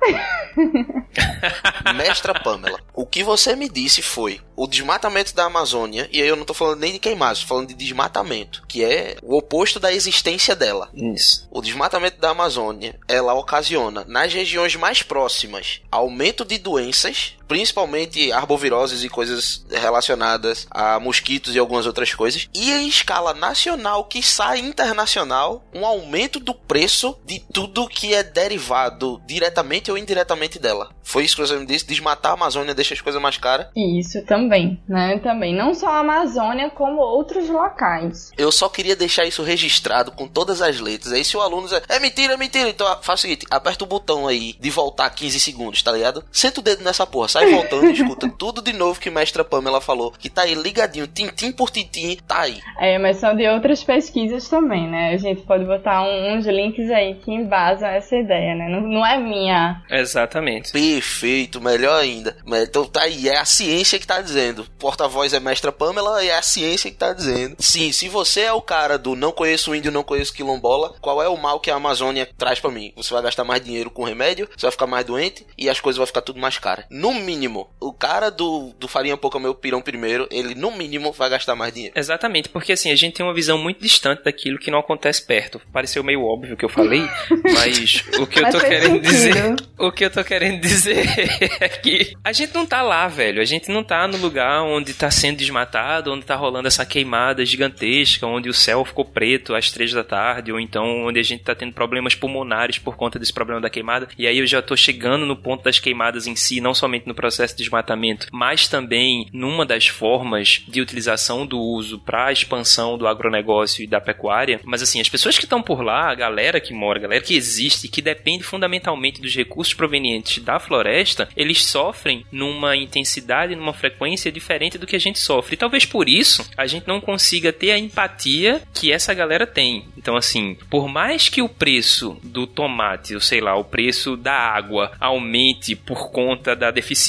mestra 1.96 2.38
Pamela, 2.40 2.78
o 2.94 3.06
que 3.06 3.24
você 3.24 3.56
me 3.56 3.68
disse 3.68 4.02
foi 4.02 4.40
o 4.54 4.66
desmatamento 4.66 5.34
da 5.34 5.44
Amazônia, 5.44 6.08
e 6.12 6.20
aí 6.20 6.28
eu 6.28 6.36
não 6.36 6.44
tô 6.44 6.54
falando 6.54 6.80
nem 6.80 6.92
de 6.92 6.98
queimar, 6.98 7.34
tô 7.34 7.46
falando 7.46 7.68
de 7.68 7.74
desmatamento, 7.74 8.62
que 8.68 8.84
é 8.84 9.16
o 9.22 9.36
oposto 9.36 9.80
da 9.80 9.92
existência 9.92 10.54
dela. 10.54 10.90
Isso. 10.94 11.48
O 11.50 11.62
desmatamento 11.62 12.20
da 12.20 12.30
Amazônia, 12.30 12.98
ela 13.08 13.34
ocasiona 13.34 14.04
nas 14.06 14.32
regiões 14.32 14.76
mais 14.76 15.02
próximas 15.02 15.80
aumento 15.90 16.44
de 16.44 16.58
doenças, 16.58 17.36
principalmente 17.52 18.32
arboviroses 18.32 19.04
e 19.04 19.10
coisas 19.10 19.62
relacionadas 19.70 20.66
a 20.70 20.98
mosquitos 20.98 21.54
e 21.54 21.58
algumas 21.58 21.86
outras 21.86 22.14
coisas, 22.14 22.48
e 22.54 22.70
em 22.70 22.88
escala 22.88 23.34
nacional, 23.34 24.04
que 24.04 24.22
sai 24.22 24.60
internacional, 24.60 25.62
um 25.74 25.84
aumento 25.84 26.40
do 26.40 26.54
preço 26.54 27.14
de 27.26 27.40
tudo 27.52 27.86
que 27.86 28.14
é 28.14 28.22
derivado 28.22 29.20
diretamente 29.26 29.90
ou 29.90 29.98
indiretamente 29.98 30.58
dela. 30.58 30.88
Foi 31.02 31.24
isso 31.24 31.36
que 31.36 31.42
você 31.42 31.56
me 31.56 31.66
disse, 31.66 31.86
desmatar 31.86 32.32
a 32.32 32.34
Amazônia 32.36 32.74
deixa 32.74 32.94
as 32.94 33.02
coisas 33.02 33.20
mais 33.20 33.36
caras. 33.36 33.66
Isso 33.76 34.24
também, 34.24 34.80
né? 34.88 35.18
Também. 35.18 35.54
Não 35.54 35.74
só 35.74 35.88
a 35.88 35.98
Amazônia, 35.98 36.70
como 36.70 37.02
outros 37.02 37.50
locais. 37.50 38.32
Eu 38.38 38.50
só 38.50 38.66
queria 38.66 38.96
deixar 38.96 39.26
isso 39.26 39.42
registrado 39.42 40.10
com 40.12 40.26
todas 40.26 40.62
as 40.62 40.80
letras. 40.80 41.12
Aí 41.12 41.22
se 41.22 41.36
o 41.36 41.42
aluno 41.42 41.64
dizer, 41.64 41.82
é 41.86 41.98
mentira, 41.98 42.32
é 42.32 42.36
mentira, 42.38 42.70
então 42.70 42.86
faz 43.02 43.20
o 43.20 43.22
seguinte, 43.22 43.46
aperta 43.50 43.84
o 43.84 43.86
botão 43.86 44.26
aí 44.26 44.56
de 44.58 44.70
voltar 44.70 45.10
15 45.10 45.38
segundos, 45.38 45.82
tá 45.82 45.92
ligado? 45.92 46.24
Senta 46.32 46.60
o 46.60 46.62
dedo 46.62 46.82
nessa 46.82 47.06
porra, 47.06 47.28
sai 47.28 47.41
voltando 47.50 47.86
e 47.88 47.92
escuta 47.92 48.28
tudo 48.38 48.62
de 48.62 48.72
novo 48.72 49.00
que 49.00 49.10
mestra 49.10 49.44
Pamela 49.44 49.80
falou, 49.80 50.12
que 50.12 50.28
tá 50.30 50.42
aí 50.42 50.54
ligadinho, 50.54 51.06
tintim 51.06 51.52
por 51.52 51.70
tintim, 51.70 52.16
tá 52.26 52.40
aí. 52.42 52.60
É, 52.78 52.98
mas 52.98 53.16
são 53.18 53.34
de 53.36 53.46
outras 53.48 53.82
pesquisas 53.82 54.48
também, 54.48 54.88
né? 54.88 55.12
A 55.14 55.16
gente 55.16 55.42
pode 55.42 55.64
botar 55.64 56.02
um- 56.02 56.36
uns 56.36 56.46
links 56.46 56.90
aí 56.90 57.14
que 57.16 57.30
embasam 57.32 57.88
essa 57.88 58.16
ideia, 58.16 58.54
né? 58.54 58.68
Não, 58.68 58.80
não 58.80 59.06
é 59.06 59.18
minha. 59.18 59.82
Exatamente. 59.90 60.72
Perfeito, 60.72 61.60
melhor 61.60 62.00
ainda. 62.00 62.36
Então 62.46 62.84
tá 62.84 63.02
aí, 63.02 63.28
é 63.28 63.36
a 63.38 63.44
ciência 63.44 63.98
que 63.98 64.06
tá 64.06 64.20
dizendo. 64.20 64.66
Porta-voz 64.78 65.32
é 65.32 65.40
mestra 65.40 65.72
Pamela 65.72 66.22
e 66.24 66.28
é 66.28 66.36
a 66.36 66.42
ciência 66.42 66.90
que 66.90 66.96
tá 66.96 67.12
dizendo. 67.12 67.56
Sim, 67.58 67.90
se 67.92 68.08
você 68.08 68.42
é 68.42 68.52
o 68.52 68.60
cara 68.62 68.98
do 68.98 69.14
não 69.16 69.32
conheço 69.32 69.74
índio, 69.74 69.92
não 69.92 70.02
conheço 70.02 70.32
quilombola, 70.34 70.94
qual 71.00 71.22
é 71.22 71.28
o 71.28 71.36
mal 71.36 71.60
que 71.60 71.70
a 71.70 71.76
Amazônia 71.76 72.28
traz 72.36 72.60
pra 72.60 72.70
mim? 72.70 72.92
Você 72.96 73.12
vai 73.12 73.22
gastar 73.22 73.44
mais 73.44 73.62
dinheiro 73.64 73.90
com 73.90 74.04
remédio, 74.04 74.48
você 74.56 74.66
vai 74.66 74.70
ficar 74.72 74.86
mais 74.86 75.04
doente 75.04 75.46
e 75.56 75.68
as 75.68 75.80
coisas 75.80 75.96
vão 75.98 76.06
ficar 76.06 76.22
tudo 76.22 76.40
mais 76.40 76.58
caras. 76.58 76.84
No 76.90 77.12
mínimo, 77.22 77.68
o 77.80 77.92
cara 77.92 78.30
do, 78.30 78.72
do 78.78 78.88
farinha 78.88 79.16
pouca 79.16 79.38
meu 79.38 79.54
pirão 79.54 79.80
primeiro, 79.80 80.28
ele 80.30 80.54
no 80.54 80.70
mínimo 80.70 81.12
vai 81.12 81.30
gastar 81.30 81.54
mais 81.54 81.72
dinheiro. 81.72 81.94
Exatamente, 81.96 82.48
porque 82.48 82.72
assim, 82.72 82.90
a 82.90 82.96
gente 82.96 83.14
tem 83.14 83.24
uma 83.24 83.34
visão 83.34 83.58
muito 83.58 83.80
distante 83.80 84.24
daquilo 84.24 84.58
que 84.58 84.70
não 84.70 84.78
acontece 84.78 85.26
perto. 85.26 85.60
Pareceu 85.72 86.02
meio 86.02 86.24
óbvio 86.24 86.54
o 86.54 86.56
que 86.56 86.64
eu 86.64 86.68
falei, 86.68 87.02
mas 87.54 88.04
o 88.18 88.26
que 88.26 88.40
eu 88.40 88.50
tô 88.50 88.60
querendo 88.60 88.92
sentido. 88.94 89.00
dizer. 89.00 89.56
O 89.78 89.92
que 89.92 90.04
eu 90.04 90.10
tô 90.10 90.24
querendo 90.24 90.60
dizer 90.60 91.06
é 91.60 91.68
que 91.68 92.12
a 92.22 92.32
gente 92.32 92.54
não 92.54 92.66
tá 92.66 92.82
lá, 92.82 93.08
velho. 93.08 93.40
A 93.40 93.44
gente 93.44 93.70
não 93.70 93.82
tá 93.82 94.06
no 94.06 94.18
lugar 94.18 94.62
onde 94.62 94.94
tá 94.94 95.10
sendo 95.10 95.38
desmatado, 95.38 96.12
onde 96.12 96.24
tá 96.24 96.34
rolando 96.34 96.68
essa 96.68 96.84
queimada 96.84 97.44
gigantesca, 97.44 98.26
onde 98.26 98.48
o 98.48 98.54
céu 98.54 98.84
ficou 98.84 99.04
preto 99.04 99.54
às 99.54 99.70
três 99.70 99.92
da 99.92 100.04
tarde, 100.04 100.52
ou 100.52 100.60
então 100.60 101.06
onde 101.06 101.18
a 101.18 101.22
gente 101.22 101.42
tá 101.42 101.54
tendo 101.54 101.72
problemas 101.72 102.14
pulmonares 102.14 102.78
por 102.78 102.96
conta 102.96 103.18
desse 103.18 103.32
problema 103.32 103.60
da 103.60 103.70
queimada. 103.70 104.08
E 104.18 104.26
aí 104.26 104.38
eu 104.38 104.46
já 104.46 104.62
tô 104.62 104.76
chegando 104.76 105.26
no 105.26 105.36
ponto 105.36 105.64
das 105.64 105.78
queimadas 105.78 106.26
em 106.26 106.36
si, 106.36 106.60
não 106.60 106.74
somente 106.74 107.06
no 107.06 107.11
processo 107.14 107.56
de 107.56 107.62
desmatamento, 107.62 108.26
mas 108.32 108.68
também 108.68 109.26
numa 109.32 109.64
das 109.64 109.88
formas 109.88 110.64
de 110.68 110.80
utilização 110.80 111.46
do 111.46 111.60
uso 111.60 111.98
para 111.98 112.26
a 112.26 112.32
expansão 112.32 112.96
do 112.98 113.06
agronegócio 113.06 113.82
e 113.82 113.86
da 113.86 114.00
pecuária. 114.00 114.60
Mas 114.64 114.82
assim, 114.82 115.00
as 115.00 115.08
pessoas 115.08 115.38
que 115.38 115.44
estão 115.44 115.62
por 115.62 115.82
lá, 115.82 116.10
a 116.10 116.14
galera 116.14 116.60
que 116.60 116.74
mora, 116.74 116.98
a 116.98 117.02
galera 117.02 117.24
que 117.24 117.34
existe, 117.34 117.88
que 117.88 118.02
depende 118.02 118.42
fundamentalmente 118.42 119.20
dos 119.20 119.34
recursos 119.34 119.74
provenientes 119.74 120.42
da 120.42 120.58
floresta, 120.58 121.28
eles 121.36 121.64
sofrem 121.64 122.24
numa 122.30 122.76
intensidade, 122.76 123.56
numa 123.56 123.72
frequência 123.72 124.32
diferente 124.32 124.78
do 124.78 124.86
que 124.86 124.96
a 124.96 125.00
gente 125.00 125.18
sofre. 125.18 125.54
E 125.54 125.58
talvez 125.58 125.84
por 125.84 126.08
isso 126.08 126.48
a 126.56 126.66
gente 126.66 126.86
não 126.86 127.00
consiga 127.00 127.52
ter 127.52 127.72
a 127.72 127.78
empatia 127.78 128.62
que 128.74 128.92
essa 128.92 129.14
galera 129.14 129.46
tem. 129.46 129.84
Então, 129.96 130.16
assim, 130.16 130.56
por 130.70 130.88
mais 130.88 131.28
que 131.28 131.42
o 131.42 131.48
preço 131.48 132.18
do 132.22 132.46
tomate, 132.46 133.14
ou 133.14 133.20
sei 133.20 133.40
lá, 133.40 133.56
o 133.56 133.64
preço 133.64 134.16
da 134.16 134.34
água 134.34 134.92
aumente 134.98 135.74
por 135.74 136.10
conta 136.10 136.54
da 136.54 136.70
deficiência 136.70 137.01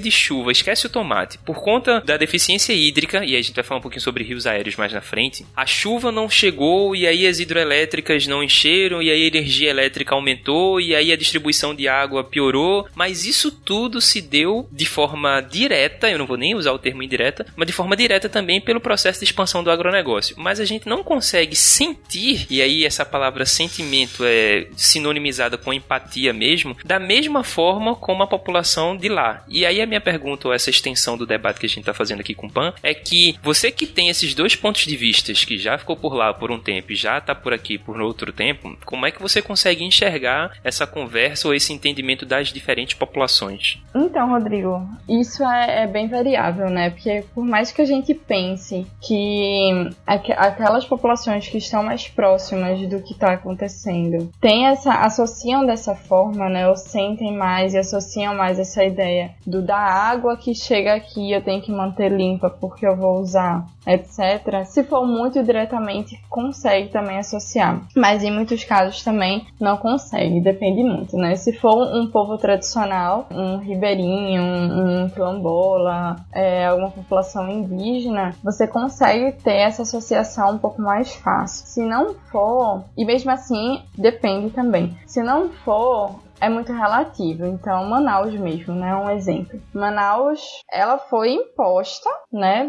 de 0.00 0.10
chuva, 0.10 0.52
esquece 0.52 0.86
o 0.86 0.90
tomate, 0.90 1.38
por 1.38 1.62
conta 1.62 2.00
da 2.00 2.16
deficiência 2.16 2.72
hídrica, 2.72 3.24
e 3.24 3.36
a 3.36 3.42
gente 3.42 3.54
vai 3.54 3.64
falar 3.64 3.78
um 3.78 3.82
pouquinho 3.82 4.00
sobre 4.00 4.24
rios 4.24 4.46
aéreos 4.46 4.76
mais 4.76 4.92
na 4.92 5.00
frente, 5.00 5.44
a 5.56 5.66
chuva 5.66 6.12
não 6.12 6.28
chegou 6.28 6.94
e 6.94 7.06
aí 7.06 7.26
as 7.26 7.40
hidroelétricas 7.40 8.26
não 8.26 8.42
encheram 8.42 9.02
e 9.02 9.10
aí 9.10 9.24
a 9.24 9.26
energia 9.26 9.70
elétrica 9.70 10.14
aumentou 10.14 10.80
e 10.80 10.94
aí 10.94 11.12
a 11.12 11.16
distribuição 11.16 11.74
de 11.74 11.88
água 11.88 12.22
piorou, 12.22 12.86
mas 12.94 13.24
isso 13.24 13.50
tudo 13.50 14.00
se 14.00 14.20
deu 14.20 14.68
de 14.70 14.86
forma 14.86 15.40
direta, 15.40 16.10
eu 16.10 16.18
não 16.18 16.26
vou 16.26 16.36
nem 16.36 16.54
usar 16.54 16.72
o 16.72 16.78
termo 16.78 17.02
indireta, 17.02 17.46
mas 17.56 17.66
de 17.66 17.72
forma 17.72 17.96
direta 17.96 18.28
também 18.28 18.60
pelo 18.60 18.80
processo 18.80 19.18
de 19.18 19.24
expansão 19.24 19.62
do 19.62 19.70
agronegócio. 19.70 20.36
Mas 20.38 20.60
a 20.60 20.64
gente 20.64 20.88
não 20.88 21.02
consegue 21.02 21.56
sentir, 21.56 22.46
e 22.50 22.62
aí 22.62 22.84
essa 22.84 23.04
palavra 23.04 23.44
sentimento 23.44 24.24
é 24.24 24.68
sinonimizada 24.76 25.58
com 25.58 25.72
empatia 25.72 26.32
mesmo, 26.32 26.76
da 26.84 26.98
mesma 26.98 27.42
forma 27.42 27.94
como 27.94 28.22
a 28.22 28.26
população 28.26 28.96
de 28.96 29.08
lá. 29.08 29.39
E 29.48 29.64
aí 29.66 29.80
a 29.80 29.86
minha 29.86 30.00
pergunta, 30.00 30.48
ou 30.48 30.54
essa 30.54 30.70
extensão 30.70 31.16
do 31.16 31.26
debate 31.26 31.60
que 31.60 31.66
a 31.66 31.68
gente 31.68 31.80
está 31.80 31.94
fazendo 31.94 32.20
aqui 32.20 32.34
com 32.34 32.46
o 32.46 32.50
PAN, 32.52 32.72
é 32.82 32.94
que 32.94 33.36
você 33.42 33.70
que 33.70 33.86
tem 33.86 34.08
esses 34.08 34.34
dois 34.34 34.54
pontos 34.56 34.86
de 34.86 34.96
vista, 34.96 35.32
que 35.32 35.58
já 35.58 35.76
ficou 35.78 35.96
por 35.96 36.14
lá 36.14 36.32
por 36.32 36.50
um 36.50 36.58
tempo 36.60 36.92
e 36.92 36.96
já 36.96 37.18
está 37.18 37.34
por 37.34 37.52
aqui 37.52 37.78
por 37.78 38.00
outro 38.00 38.32
tempo, 38.32 38.76
como 38.84 39.06
é 39.06 39.10
que 39.10 39.20
você 39.22 39.40
consegue 39.42 39.84
enxergar 39.84 40.52
essa 40.64 40.86
conversa 40.86 41.48
ou 41.48 41.54
esse 41.54 41.72
entendimento 41.72 42.24
das 42.26 42.48
diferentes 42.48 42.94
populações? 42.94 43.78
Então, 43.94 44.28
Rodrigo, 44.28 44.80
isso 45.08 45.42
é, 45.44 45.82
é 45.82 45.86
bem 45.86 46.08
variável, 46.08 46.68
né? 46.70 46.90
Porque 46.90 47.24
por 47.34 47.44
mais 47.44 47.70
que 47.72 47.82
a 47.82 47.84
gente 47.84 48.14
pense 48.14 48.86
que 49.00 49.90
aqu- 50.06 50.32
aquelas 50.36 50.84
populações 50.84 51.48
que 51.48 51.58
estão 51.58 51.82
mais 51.82 52.08
próximas 52.08 52.80
do 52.88 53.00
que 53.02 53.12
está 53.12 53.32
acontecendo 53.32 54.30
tem 54.40 54.66
essa, 54.66 54.92
associam 54.94 55.64
dessa 55.66 55.94
forma, 55.94 56.48
né? 56.48 56.68
Ou 56.68 56.76
sentem 56.76 57.36
mais 57.36 57.74
e 57.74 57.78
associam 57.78 58.34
mais 58.34 58.58
essa 58.58 58.84
ideia 58.84 59.29
do 59.46 59.62
da 59.62 59.78
água 59.78 60.36
que 60.36 60.54
chega 60.54 60.94
aqui 60.94 61.32
eu 61.32 61.42
tenho 61.42 61.62
que 61.62 61.72
manter 61.72 62.10
limpa 62.10 62.50
porque 62.50 62.86
eu 62.86 62.96
vou 62.96 63.20
usar, 63.20 63.66
etc. 63.86 64.64
Se 64.64 64.84
for 64.84 65.06
muito 65.06 65.42
diretamente, 65.42 66.20
consegue 66.28 66.88
também 66.88 67.18
associar. 67.18 67.80
Mas 67.94 68.22
em 68.22 68.30
muitos 68.30 68.64
casos 68.64 69.02
também 69.02 69.46
não 69.60 69.76
consegue, 69.76 70.40
depende 70.40 70.82
muito, 70.82 71.16
né? 71.16 71.34
Se 71.36 71.52
for 71.52 71.76
um 71.94 72.06
povo 72.06 72.36
tradicional, 72.38 73.26
um 73.30 73.58
ribeirinho, 73.58 74.42
um, 74.42 75.04
um 75.04 75.08
quilombola, 75.08 76.16
é, 76.32 76.66
alguma 76.66 76.90
população 76.90 77.48
indígena, 77.48 78.34
você 78.42 78.66
consegue 78.66 79.32
ter 79.32 79.56
essa 79.56 79.82
associação 79.82 80.52
um 80.52 80.58
pouco 80.58 80.80
mais 80.80 81.14
fácil. 81.14 81.66
Se 81.66 81.82
não 81.82 82.14
for, 82.30 82.84
e 82.96 83.04
mesmo 83.04 83.30
assim 83.30 83.82
depende 83.96 84.50
também. 84.50 84.96
Se 85.06 85.22
não 85.22 85.48
for, 85.48 86.20
é 86.40 86.48
muito 86.48 86.72
relativo. 86.72 87.46
Então, 87.46 87.84
Manaus 87.86 88.34
mesmo, 88.34 88.74
né? 88.74 88.94
Um 88.96 89.10
exemplo. 89.10 89.60
Manaus, 89.74 90.40
ela 90.70 90.98
foi 90.98 91.32
imposta, 91.32 92.08
né? 92.32 92.66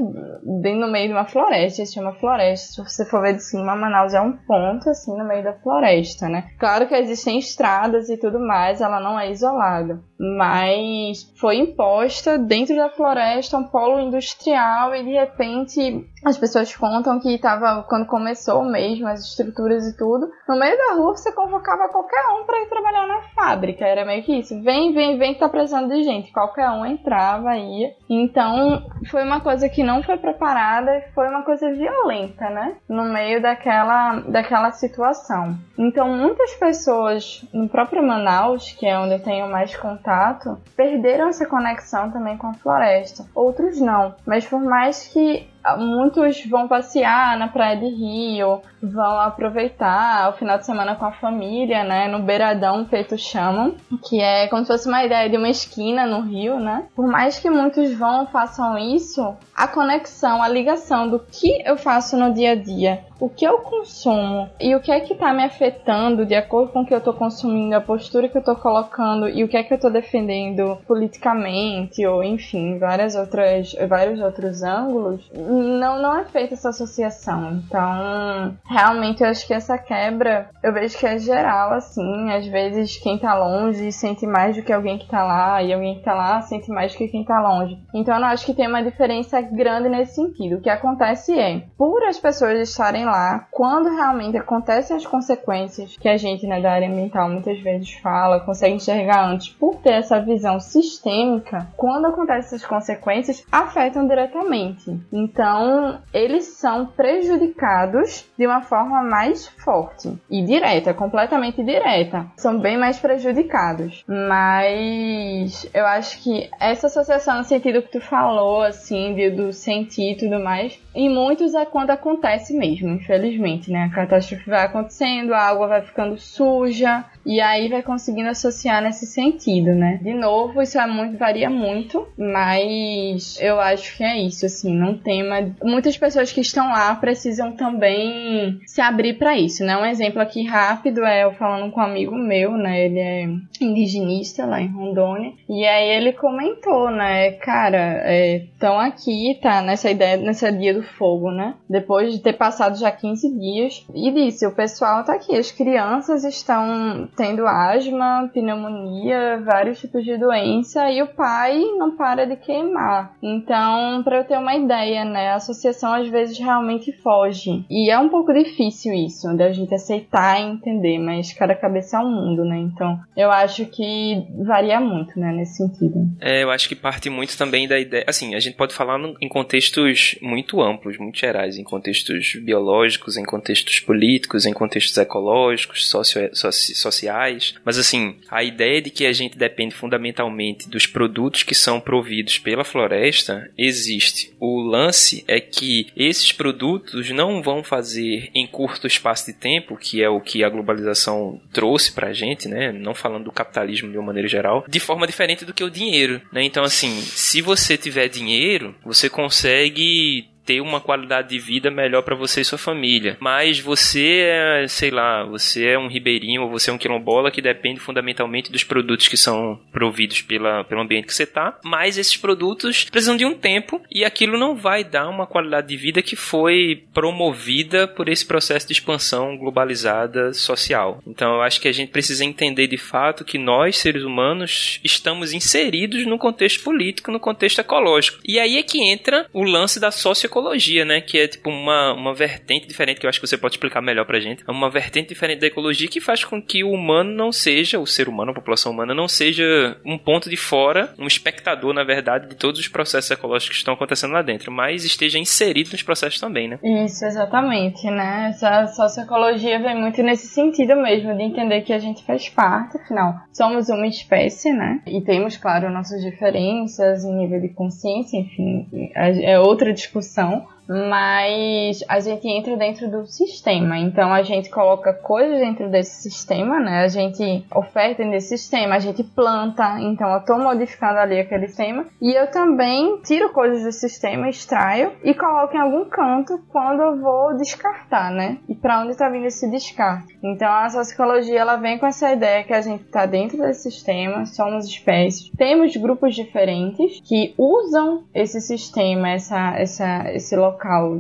Bem 0.62 0.78
no 0.78 0.92
meio 0.92 1.08
de 1.08 1.14
uma 1.14 1.26
floresta. 1.26 1.86
Se 1.86 1.94
chama 1.94 2.14
floresta. 2.14 2.74
Se 2.74 2.84
você 2.84 3.06
for 3.06 3.22
ver 3.22 3.36
de 3.36 3.44
cima, 3.44 3.76
Manaus 3.76 4.14
é 4.14 4.22
um 4.22 4.34
ponto, 4.34 4.90
assim, 4.90 5.18
no 5.18 5.26
meio 5.26 5.44
da 5.44 5.54
floresta, 5.54 6.28
né? 6.28 6.50
Claro 6.60 6.88
que 6.88 6.96
existem 6.96 7.40
estradas 7.40 8.10
e 8.10 8.18
tudo 8.18 8.40
mais, 8.40 8.82
ela 8.82 9.00
não 9.00 9.20
é 9.20 9.32
isolada. 9.32 10.02
Mas 10.20 11.32
foi 11.40 11.58
imposta 11.58 12.38
dentro 12.38 12.76
da 12.76 12.90
floresta 12.90 13.58
um 13.58 13.64
polo 13.64 14.00
industrial 14.00 14.94
e 14.96 15.04
de 15.04 15.12
repente 15.12 16.06
as 16.24 16.38
pessoas 16.38 16.76
contam 16.76 17.20
que 17.20 17.34
estava 17.34 17.84
quando 17.84 18.06
começou 18.06 18.64
mesmo 18.64 19.08
as 19.08 19.22
estruturas 19.22 19.88
e 19.88 19.98
tudo, 19.98 20.32
no 20.48 20.60
meio 20.60 20.78
da 20.78 20.96
rua 20.96 21.16
você 21.16 21.32
convocava 21.32 21.90
qualquer 21.90 22.24
um 22.40 22.46
para 22.46 22.62
ir 22.62 22.70
trabalhar 22.70 23.08
na 23.08 23.22
fábrica, 23.36 23.86
era 23.86 24.06
meio 24.06 24.24
que 24.24 24.40
isso. 24.40 24.62
Vem, 24.62 24.94
vem, 24.94 25.18
vem 25.18 25.34
que 25.34 25.40
tá 25.40 25.50
precisando 25.50 25.90
de 25.90 26.04
gente. 26.04 26.32
Qualquer 26.32 26.70
um 26.70 26.86
entrava, 26.86 27.56
ia. 27.56 27.94
Então, 28.10 28.86
foi 29.10 29.24
uma 29.24 29.40
coisa 29.40 29.68
que 29.70 29.84
não 29.84 30.04
foi 30.04 30.18
preparada, 30.18 31.04
foi 31.14 31.28
uma 31.28 31.44
coisa 31.44 31.72
violenta, 31.72 32.50
né? 32.50 32.76
No 32.88 33.04
meio 33.04 33.42
daquela 33.42 34.20
daquela 34.28 34.72
situação. 34.72 35.58
Então, 35.78 36.08
muitas 36.10 36.54
pessoas 36.56 37.46
no 37.54 37.68
próprio 37.68 38.06
Manaus, 38.06 38.72
que 38.74 38.86
é 38.86 38.98
onde 38.98 39.16
eu 39.16 39.24
tenho 39.24 39.50
mais 39.50 39.76
contato, 39.76 40.60
perderam 40.76 41.30
essa 41.30 41.46
conexão 41.46 42.12
também 42.12 42.38
com 42.38 42.48
a 42.48 42.54
floresta. 42.54 43.26
Outros 43.34 43.80
não, 43.80 44.16
mas 44.26 44.46
por 44.46 44.62
mais 44.62 45.08
que 45.08 45.50
muitos 45.78 46.45
vão 46.45 46.67
passear 46.67 47.38
na 47.38 47.47
praia 47.47 47.78
de 47.78 47.88
Rio, 47.88 48.62
vão 48.82 49.19
aproveitar 49.19 50.30
o 50.30 50.34
final 50.34 50.58
de 50.58 50.65
semana 50.65 50.95
com 50.95 51.06
a 51.06 51.12
família, 51.12 51.84
né? 51.84 52.08
No 52.08 52.19
Beiradão 52.19 52.86
Feito 52.86 53.17
Chamam, 53.17 53.76
que 54.08 54.19
é 54.19 54.47
como 54.47 54.63
se 54.63 54.71
fosse 54.71 54.88
uma 54.88 55.04
ideia 55.04 55.30
de 55.30 55.38
uma 55.38 55.50
esquina 55.50 56.06
no 56.06 56.21
Rio, 56.21 56.60
né? 56.60 56.86
Por 56.95 57.08
mais 57.08 57.39
que 57.39 57.50
muitos 57.50 57.93
vão 57.93 58.26
façam 58.28 58.78
isso, 58.78 59.36
a 59.56 59.67
conexão, 59.67 60.41
a 60.41 60.47
ligação 60.47 61.08
do 61.08 61.19
que 61.19 61.62
eu 61.65 61.78
faço 61.78 62.17
no 62.17 62.34
dia 62.34 62.52
a 62.52 62.56
dia, 62.56 63.04
o 63.22 63.30
que 63.30 63.46
eu 63.46 63.60
consumo 63.60 64.50
e 64.60 64.76
o 64.76 64.80
que 64.80 64.92
é 64.92 65.00
que 65.00 65.14
tá 65.14 65.32
me 65.32 65.44
afetando 65.44 66.26
de 66.26 66.34
acordo 66.34 66.74
com 66.74 66.82
o 66.82 66.86
que 66.86 66.94
eu 66.94 67.00
tô 67.00 67.14
consumindo, 67.14 67.76
a 67.76 67.80
postura 67.80 68.28
que 68.28 68.36
eu 68.36 68.44
tô 68.44 68.56
colocando 68.56 69.30
e 69.30 69.44
o 69.44 69.48
que 69.48 69.56
é 69.56 69.64
que 69.64 69.72
eu 69.72 69.80
tô 69.80 69.92
defendendo 69.92 70.80
politicamente 70.88 72.04
ou 72.04 72.24
enfim, 72.24 72.80
várias 72.80 73.16
outras, 73.16 73.76
vários 73.88 74.20
outros 74.20 74.64
ângulos, 74.64 75.30
não, 75.36 76.02
não 76.02 76.18
é 76.18 76.26
feita 76.26 76.56
essa 76.56 76.70
associação. 76.70 77.62
Então, 77.64 78.58
realmente 78.66 79.22
eu 79.22 79.30
acho 79.30 79.46
que 79.46 79.54
essa 79.54 79.78
quebra, 79.78 80.50
eu 80.64 80.74
vejo 80.74 80.98
que 80.98 81.06
é 81.06 81.20
geral, 81.20 81.74
assim, 81.74 82.32
às 82.32 82.48
vezes 82.48 82.98
quem 82.98 83.20
tá 83.20 83.36
longe 83.36 83.92
sente 83.92 84.26
mais 84.26 84.56
do 84.56 84.64
que 84.64 84.74
alguém 84.74 84.98
que 84.98 85.08
tá 85.08 85.24
lá, 85.24 85.62
e 85.62 85.72
alguém 85.72 85.96
que 85.96 86.04
tá 86.04 86.16
lá 86.16 86.42
sente 86.42 86.72
mais 86.72 86.92
do 86.92 86.98
que 86.98 87.08
quem 87.08 87.24
tá 87.24 87.40
longe. 87.40 87.78
Então 87.94 88.16
eu 88.16 88.22
não 88.22 88.30
acho 88.30 88.48
que 88.48 88.56
tem 88.56 88.68
uma 88.68 88.82
diferença 88.82 89.40
grande 89.42 89.90
nesse 89.90 90.16
sentido. 90.16 90.56
O 90.56 90.62
que 90.62 90.70
acontece 90.72 91.38
é, 91.38 91.62
por 91.78 92.04
as 92.04 92.18
pessoas 92.18 92.60
estarem 92.60 93.11
quando 93.52 93.89
realmente 93.89 94.38
acontecem 94.38 94.95
as 94.95 95.06
consequências 95.06 95.97
que 95.97 96.10
a 96.10 96.17
gente 96.17 96.45
né, 96.47 96.62
da 96.62 96.71
área 96.71 96.88
ambiental 96.88 97.30
muitas 97.30 97.60
vezes 97.60 97.93
fala, 97.93 98.39
consegue 98.39 98.76
enxergar 98.76 99.26
antes, 99.26 99.50
por 99.50 99.76
ter 99.78 99.93
essa 99.93 100.19
visão 100.19 100.60
sistêmica, 100.60 101.67
quando 101.76 102.08
acontecem 102.08 102.56
essas 102.56 102.65
consequências, 102.65 103.45
afetam 103.52 104.08
diretamente. 104.08 105.00
Então, 105.12 106.00
eles 106.13 106.45
são 106.58 106.86
prejudicados 106.86 108.26
de 108.38 108.45
uma 108.45 108.62
forma 108.62 109.04
mais 109.04 109.47
forte 109.47 110.17
e 110.30 110.43
direta, 110.43 110.93
completamente 110.93 111.63
direta. 111.63 112.26
São 112.38 112.60
bem 112.60 112.78
mais 112.78 113.00
prejudicados. 113.00 114.04
Mas 114.08 115.69
eu 115.74 115.86
acho 115.86 116.21
que 116.24 116.50
essa 116.60 116.88
associação 116.88 117.38
no 117.38 117.43
sentido 117.43 117.82
que 117.82 117.91
tu 117.91 118.02
falou, 118.02 118.62
assim, 118.62 119.15
do 119.36 119.54
sentir 119.54 120.13
e 120.13 120.17
tudo 120.17 120.39
mais, 120.39 120.81
em 120.93 121.10
muitos 121.10 121.54
é 121.54 121.65
quando 121.65 121.91
acontece 121.91 122.54
mesmo, 122.54 122.89
infelizmente, 122.89 123.71
né? 123.71 123.86
A 123.86 123.89
catástrofe 123.89 124.49
vai 124.49 124.65
acontecendo, 124.65 125.34
a 125.34 125.39
água 125.39 125.67
vai 125.67 125.82
ficando 125.82 126.17
suja, 126.17 127.06
e 127.26 127.40
aí 127.40 127.70
vai 127.70 127.82
conseguindo 127.82 128.30
associar 128.30 128.82
nesse 128.82 129.06
sentido, 129.06 129.74
né? 129.74 130.00
De 130.02 130.14
novo, 130.14 130.62
isso 130.62 130.80
é 130.80 130.88
muito, 130.88 131.18
varia 131.18 131.50
muito, 131.50 132.08
mas 132.18 133.38
eu 133.40 133.60
acho 133.60 133.98
que 133.98 134.04
é 134.04 134.18
isso, 134.18 134.46
assim, 134.46 134.74
não 134.74 134.98
tem 134.98 135.24
uma... 135.24 135.54
Muitas 135.64 135.98
pessoas 135.98 136.32
que 136.32 136.42
estão 136.42 136.70
lá 136.70 136.96
precisam 136.96 137.52
também 137.52 138.60
se 138.66 138.82
abrir 138.82 139.14
para 139.14 139.38
isso, 139.38 139.64
né? 139.64 139.78
Um 139.78 139.86
exemplo 139.86 140.22
aqui 140.22 140.46
rápido 140.46 141.04
é 141.06 141.24
eu 141.24 141.34
falando 141.34 141.72
com 141.72 141.80
um 141.80 141.84
amigo 141.84 142.16
meu, 142.16 142.52
né? 142.52 142.86
Ele 142.86 143.00
é 143.00 143.30
indigenista 143.62 144.46
lá 144.46 144.62
em 144.62 144.68
Rondônia, 144.68 145.34
e 145.50 145.66
aí 145.66 145.90
ele 145.90 146.14
comentou, 146.14 146.90
né? 146.90 147.32
Cara, 147.34 148.12
estão 148.12 148.82
é, 148.82 148.88
aqui, 148.88 149.40
tá? 149.42 149.62
Nessa 149.62 149.90
ideia, 149.90 150.18
nessa 150.18 150.52
dia 150.52 150.74
do 150.74 150.84
fogo, 150.84 151.32
né? 151.32 151.56
Depois 151.70 152.12
de 152.12 152.20
ter 152.20 152.34
passado 152.34 152.78
já 152.78 152.92
15 152.92 153.38
dias, 153.38 153.86
e 153.94 154.12
disse, 154.12 154.46
o 154.46 154.56
pessoal 154.56 155.04
tá 155.04 155.14
aqui, 155.14 155.36
as 155.36 155.52
crianças 155.52 156.24
estão 156.24 157.10
tendo 157.15 157.45
asma, 157.45 158.30
pneumonia, 158.34 159.41
vários 159.45 159.80
tipos 159.80 160.04
de 160.04 160.17
doença 160.17 160.89
e 160.91 161.02
o 161.02 161.08
pai 161.08 161.60
não 161.78 161.95
para 161.95 162.26
de 162.26 162.36
queimar. 162.36 163.15
Então, 163.21 164.02
para 164.04 164.17
eu 164.17 164.24
ter 164.24 164.38
uma 164.38 164.56
ideia, 164.56 165.06
né, 165.06 165.30
a 165.30 165.36
associação 165.36 165.93
às 165.93 166.08
vezes 166.08 166.38
realmente 166.38 166.91
foge. 166.91 167.65
E 167.69 167.91
é 167.91 168.00
um 168.00 168.10
pouco 168.10 168.34
difícil 168.34 168.93
isso, 168.93 169.36
da 169.36 169.52
gente 169.52 169.74
aceitar 169.74 170.39
e 170.39 170.43
entender, 170.43 171.00
mas 171.00 171.34
cada 171.34 171.56
cabeça 171.56 171.97
é 171.97 172.00
um 172.00 172.12
mundo, 172.12 172.43
né? 172.43 172.58
Então, 172.58 173.00
eu 173.15 173.32
acho 173.32 173.65
que 173.65 174.26
varia 174.43 174.80
muito, 174.80 175.19
né, 175.19 175.32
nesse 175.32 175.58
sentido. 175.58 176.08
É, 176.19 176.43
eu 176.43 176.52
acho 176.52 176.67
que 176.67 176.76
parte 176.76 177.10
muito 177.10 177.38
também 177.38 177.67
da 177.67 177.80
ideia, 177.80 178.04
assim, 178.08 178.36
a 178.36 178.39
gente 178.39 178.56
pode 178.56 178.74
falar 178.74 179.00
em 179.21 179.28
contextos 179.28 180.17
muito 180.21 180.62
amplos, 180.62 180.97
muito 180.97 181.17
gerais, 181.17 181.58
em 181.58 181.63
contextos 181.63 182.36
biológicos, 182.43 183.17
em 183.17 183.24
contextos 183.24 183.80
políticos, 183.80 184.45
em 184.45 184.54
contextos 184.54 184.97
ecológicos, 184.97 185.89
socio, 185.89 186.30
soci, 186.34 187.01
sociais, 187.02 187.56
mas 187.66 187.78
assim, 187.78 188.16
a 188.30 188.44
ideia 188.44 188.82
de 188.82 188.90
que 188.90 189.06
a 189.06 189.14
gente 189.14 189.38
depende 189.38 189.74
fundamentalmente 189.74 190.70
dos 190.70 190.86
produtos 190.86 191.44
que 191.44 191.56
são 191.56 191.80
providos 191.80 192.38
pela 192.38 192.64
floresta 192.64 193.50
existe. 193.58 194.34
O 194.40 194.62
lance 194.62 195.24
é 195.28 195.40
que 195.40 195.88
esses 195.98 196.32
produtos 196.32 197.10
não 197.10 197.42
vão 197.42 197.64
fazer 197.64 198.30
em 198.36 198.46
curto 198.46 198.88
espaço 198.88 199.26
de 199.26 199.34
tempo, 199.34 199.76
que 199.76 200.04
é 200.04 200.10
o 200.10 200.22
que 200.22 200.44
a 200.44 200.50
globalização 200.50 201.42
trouxe 201.52 201.92
pra 201.92 202.14
gente, 202.14 202.48
né? 202.48 202.72
Não 202.72 202.94
falando 202.94 203.26
do 203.26 203.32
capitalismo 203.32 203.92
de 203.92 203.98
uma 203.98 204.08
maneira 204.08 204.28
geral, 204.28 204.64
de 204.68 204.80
forma 204.80 205.08
diferente 205.08 205.46
do 205.46 205.54
que 205.54 205.64
o 205.64 205.72
dinheiro, 205.72 206.22
né? 206.32 206.44
Então 206.44 206.64
assim, 206.64 207.02
se 207.02 207.42
você 207.42 207.78
tiver 207.78 208.08
dinheiro, 208.08 208.76
você 208.84 209.10
consegue 209.10 210.28
ter 210.52 210.60
uma 210.60 210.82
qualidade 210.82 211.30
de 211.30 211.40
vida 211.40 211.72
melhor 211.72 212.02
para 212.02 212.16
você 212.16 212.42
e 212.42 212.46
sua 212.46 212.58
família. 212.58 213.16
Mas 213.22 213.60
você 213.60 214.24
é, 214.24 214.68
sei 214.68 214.92
lá, 214.92 215.24
você 215.24 215.66
é 215.68 215.80
um 215.80 215.88
ribeirinho 215.88 216.44
ou 216.44 216.50
você 216.50 216.70
é 216.70 216.74
um 216.74 216.78
quilombola 216.78 217.32
que 217.32 217.42
depende 217.42 217.80
fundamentalmente 217.80 218.52
dos 218.52 218.66
produtos 218.66 219.08
que 219.08 219.16
são 219.16 219.58
providos 219.72 220.22
pela, 220.22 220.66
pelo 220.66 220.82
ambiente 220.82 221.08
que 221.08 221.14
você 221.14 221.26
tá. 221.26 221.58
Mas 221.64 221.98
esses 221.98 222.18
produtos 222.18 222.84
precisam 222.90 223.16
de 223.16 223.26
um 223.26 223.34
tempo 223.34 223.82
e 223.90 224.04
aquilo 224.04 224.38
não 224.38 224.56
vai 224.56 224.84
dar 224.84 225.08
uma 225.08 225.26
qualidade 225.26 225.70
de 225.70 225.78
vida 225.78 226.02
que 226.02 226.18
foi 226.18 226.84
promovida 226.94 227.88
por 227.88 228.10
esse 228.10 228.26
processo 228.26 228.68
de 228.68 228.74
expansão 228.74 229.38
globalizada 229.38 230.34
social. 230.34 231.02
Então 231.08 231.36
eu 231.36 231.42
acho 231.42 231.62
que 231.62 231.68
a 231.70 231.72
gente 231.72 231.92
precisa 231.92 232.26
entender 232.26 232.68
de 232.68 232.78
fato 232.78 233.24
que 233.24 233.38
nós, 233.38 233.78
seres 233.78 234.04
humanos, 234.04 234.82
estamos 234.84 235.32
inseridos 235.32 236.06
no 236.06 236.18
contexto 236.18 236.62
político, 236.64 237.12
no 237.12 237.20
contexto 237.20 237.60
ecológico. 237.60 238.20
E 238.26 238.38
aí 238.38 238.58
é 238.58 238.64
que 238.64 238.84
entra 238.84 239.28
o 239.32 239.44
lance 239.44 239.80
da 239.80 239.92
socioeconomia 239.92 240.40
ecologia, 240.41 240.84
né? 240.84 240.99
Que 240.99 241.19
é 241.19 241.27
tipo 241.27 241.49
uma, 241.49 241.93
uma 241.93 242.13
vertente 242.13 242.67
diferente, 242.67 242.99
que 242.99 243.06
eu 243.06 243.10
acho 243.10 243.19
que 243.19 243.27
você 243.27 243.38
pode 243.38 243.54
explicar 243.56 243.82
melhor 243.82 244.06
pra 244.06 244.19
gente. 244.19 244.43
É 244.47 244.51
uma 244.51 244.69
vertente 244.69 245.10
diferente 245.10 245.39
da 245.39 245.47
ecologia 245.47 245.88
que 245.88 246.01
faz 246.01 246.23
com 246.23 246.41
que 246.41 246.63
o 246.63 246.71
humano 246.71 247.12
não 247.12 247.32
seja, 247.32 247.80
o 247.80 247.86
ser 247.86 248.10
humano, 248.10 248.32
a 248.32 248.36
população 248.36 248.71
humana, 248.71 248.93
não 248.93 249.08
seja 249.08 249.77
um 249.86 249.97
ponto 249.97 250.30
de 250.30 250.38
fora, 250.38 250.93
um 250.97 251.08
espectador, 251.08 251.73
na 251.73 251.84
verdade, 251.84 252.27
de 252.27 252.36
todos 252.36 252.60
os 252.60 252.67
processos 252.67 253.12
ecológicos 253.12 253.56
que 253.56 253.62
estão 253.62 253.73
acontecendo 253.73 254.13
lá 254.13 254.21
dentro, 254.21 254.51
mas 254.51 254.84
esteja 254.84 255.19
inserido 255.19 255.71
nos 255.71 255.84
processos 255.84 256.19
também, 256.19 256.47
né? 256.47 256.60
Isso, 256.63 257.06
exatamente, 257.06 257.89
né? 257.89 258.30
Essa 258.30 258.67
socioecologia 258.67 259.60
vem 259.60 259.80
muito 259.80 260.01
nesse 260.01 260.27
sentido 260.27 260.75
mesmo, 260.75 261.15
de 261.15 261.23
entender 261.23 261.62
que 261.62 261.73
a 261.73 261.80
gente 261.80 262.04
faz 262.04 262.27
parte, 262.30 262.77
afinal, 262.77 263.13
somos 263.32 263.69
uma 263.69 263.88
espécie, 263.88 264.51
né? 264.51 264.82
E 264.88 265.01
temos, 265.01 265.38
claro, 265.38 265.69
nossas 265.69 266.01
diferenças 266.01 267.04
em 267.04 267.15
nível 267.15 267.39
de 267.41 267.49
consciência, 267.49 268.17
enfim, 268.17 268.67
é 268.95 269.39
outra 269.39 269.73
discussão 269.73 270.21
ação 270.22 270.48
mas 270.67 271.84
a 271.88 272.00
gente 272.00 272.28
entra 272.28 272.56
dentro 272.56 272.89
do 272.89 273.06
sistema. 273.06 273.78
Então 273.78 274.13
a 274.13 274.24
gente 274.24 274.50
coloca 274.50 274.93
coisas 274.93 275.39
dentro 275.39 275.69
desse 275.69 276.10
sistema, 276.10 276.60
né? 276.60 276.84
A 276.84 276.88
gente 276.88 277.45
oferta 277.54 278.04
nesse 278.04 278.38
sistema, 278.38 278.76
a 278.76 278.80
gente 278.80 279.04
planta, 279.04 279.80
então 279.80 280.10
eu 280.12 280.19
estou 280.19 280.39
modificando 280.39 281.00
ali 281.00 281.19
aquele 281.19 281.47
sistema. 281.47 281.86
E 282.02 282.13
eu 282.13 282.28
também 282.28 283.02
tiro 283.02 283.30
coisas 283.30 283.63
do 283.63 283.71
sistema, 283.71 284.30
extraio 284.30 284.93
e 285.04 285.13
coloco 285.13 285.56
em 285.56 285.60
algum 285.60 285.86
canto 285.86 286.39
quando 286.50 286.82
eu 286.82 287.00
vou 287.00 287.36
descartar, 287.38 288.12
né? 288.12 288.38
E 288.47 288.56
para 288.56 288.82
onde 288.82 288.91
está 288.91 289.10
vindo 289.10 289.26
esse 289.26 289.50
descarte? 289.50 290.17
Então 290.24 290.52
a 290.52 290.69
sociologia 290.69 291.39
ela 291.39 291.56
vem 291.56 291.78
com 291.78 291.86
essa 291.86 292.12
ideia 292.12 292.43
que 292.43 292.54
a 292.54 292.62
gente 292.62 292.84
está 292.84 293.06
dentro 293.06 293.38
desse 293.38 293.71
sistema, 293.71 294.26
somos 294.26 294.65
espécies, 294.65 295.32
temos 295.38 295.76
grupos 295.76 296.15
diferentes 296.15 297.02
que 297.02 297.34
usam 297.38 298.04
esse 298.13 298.39
sistema, 298.41 299.10
essa, 299.10 299.56
essa, 299.58 300.12
esse 300.13 300.36
local, 300.36 300.51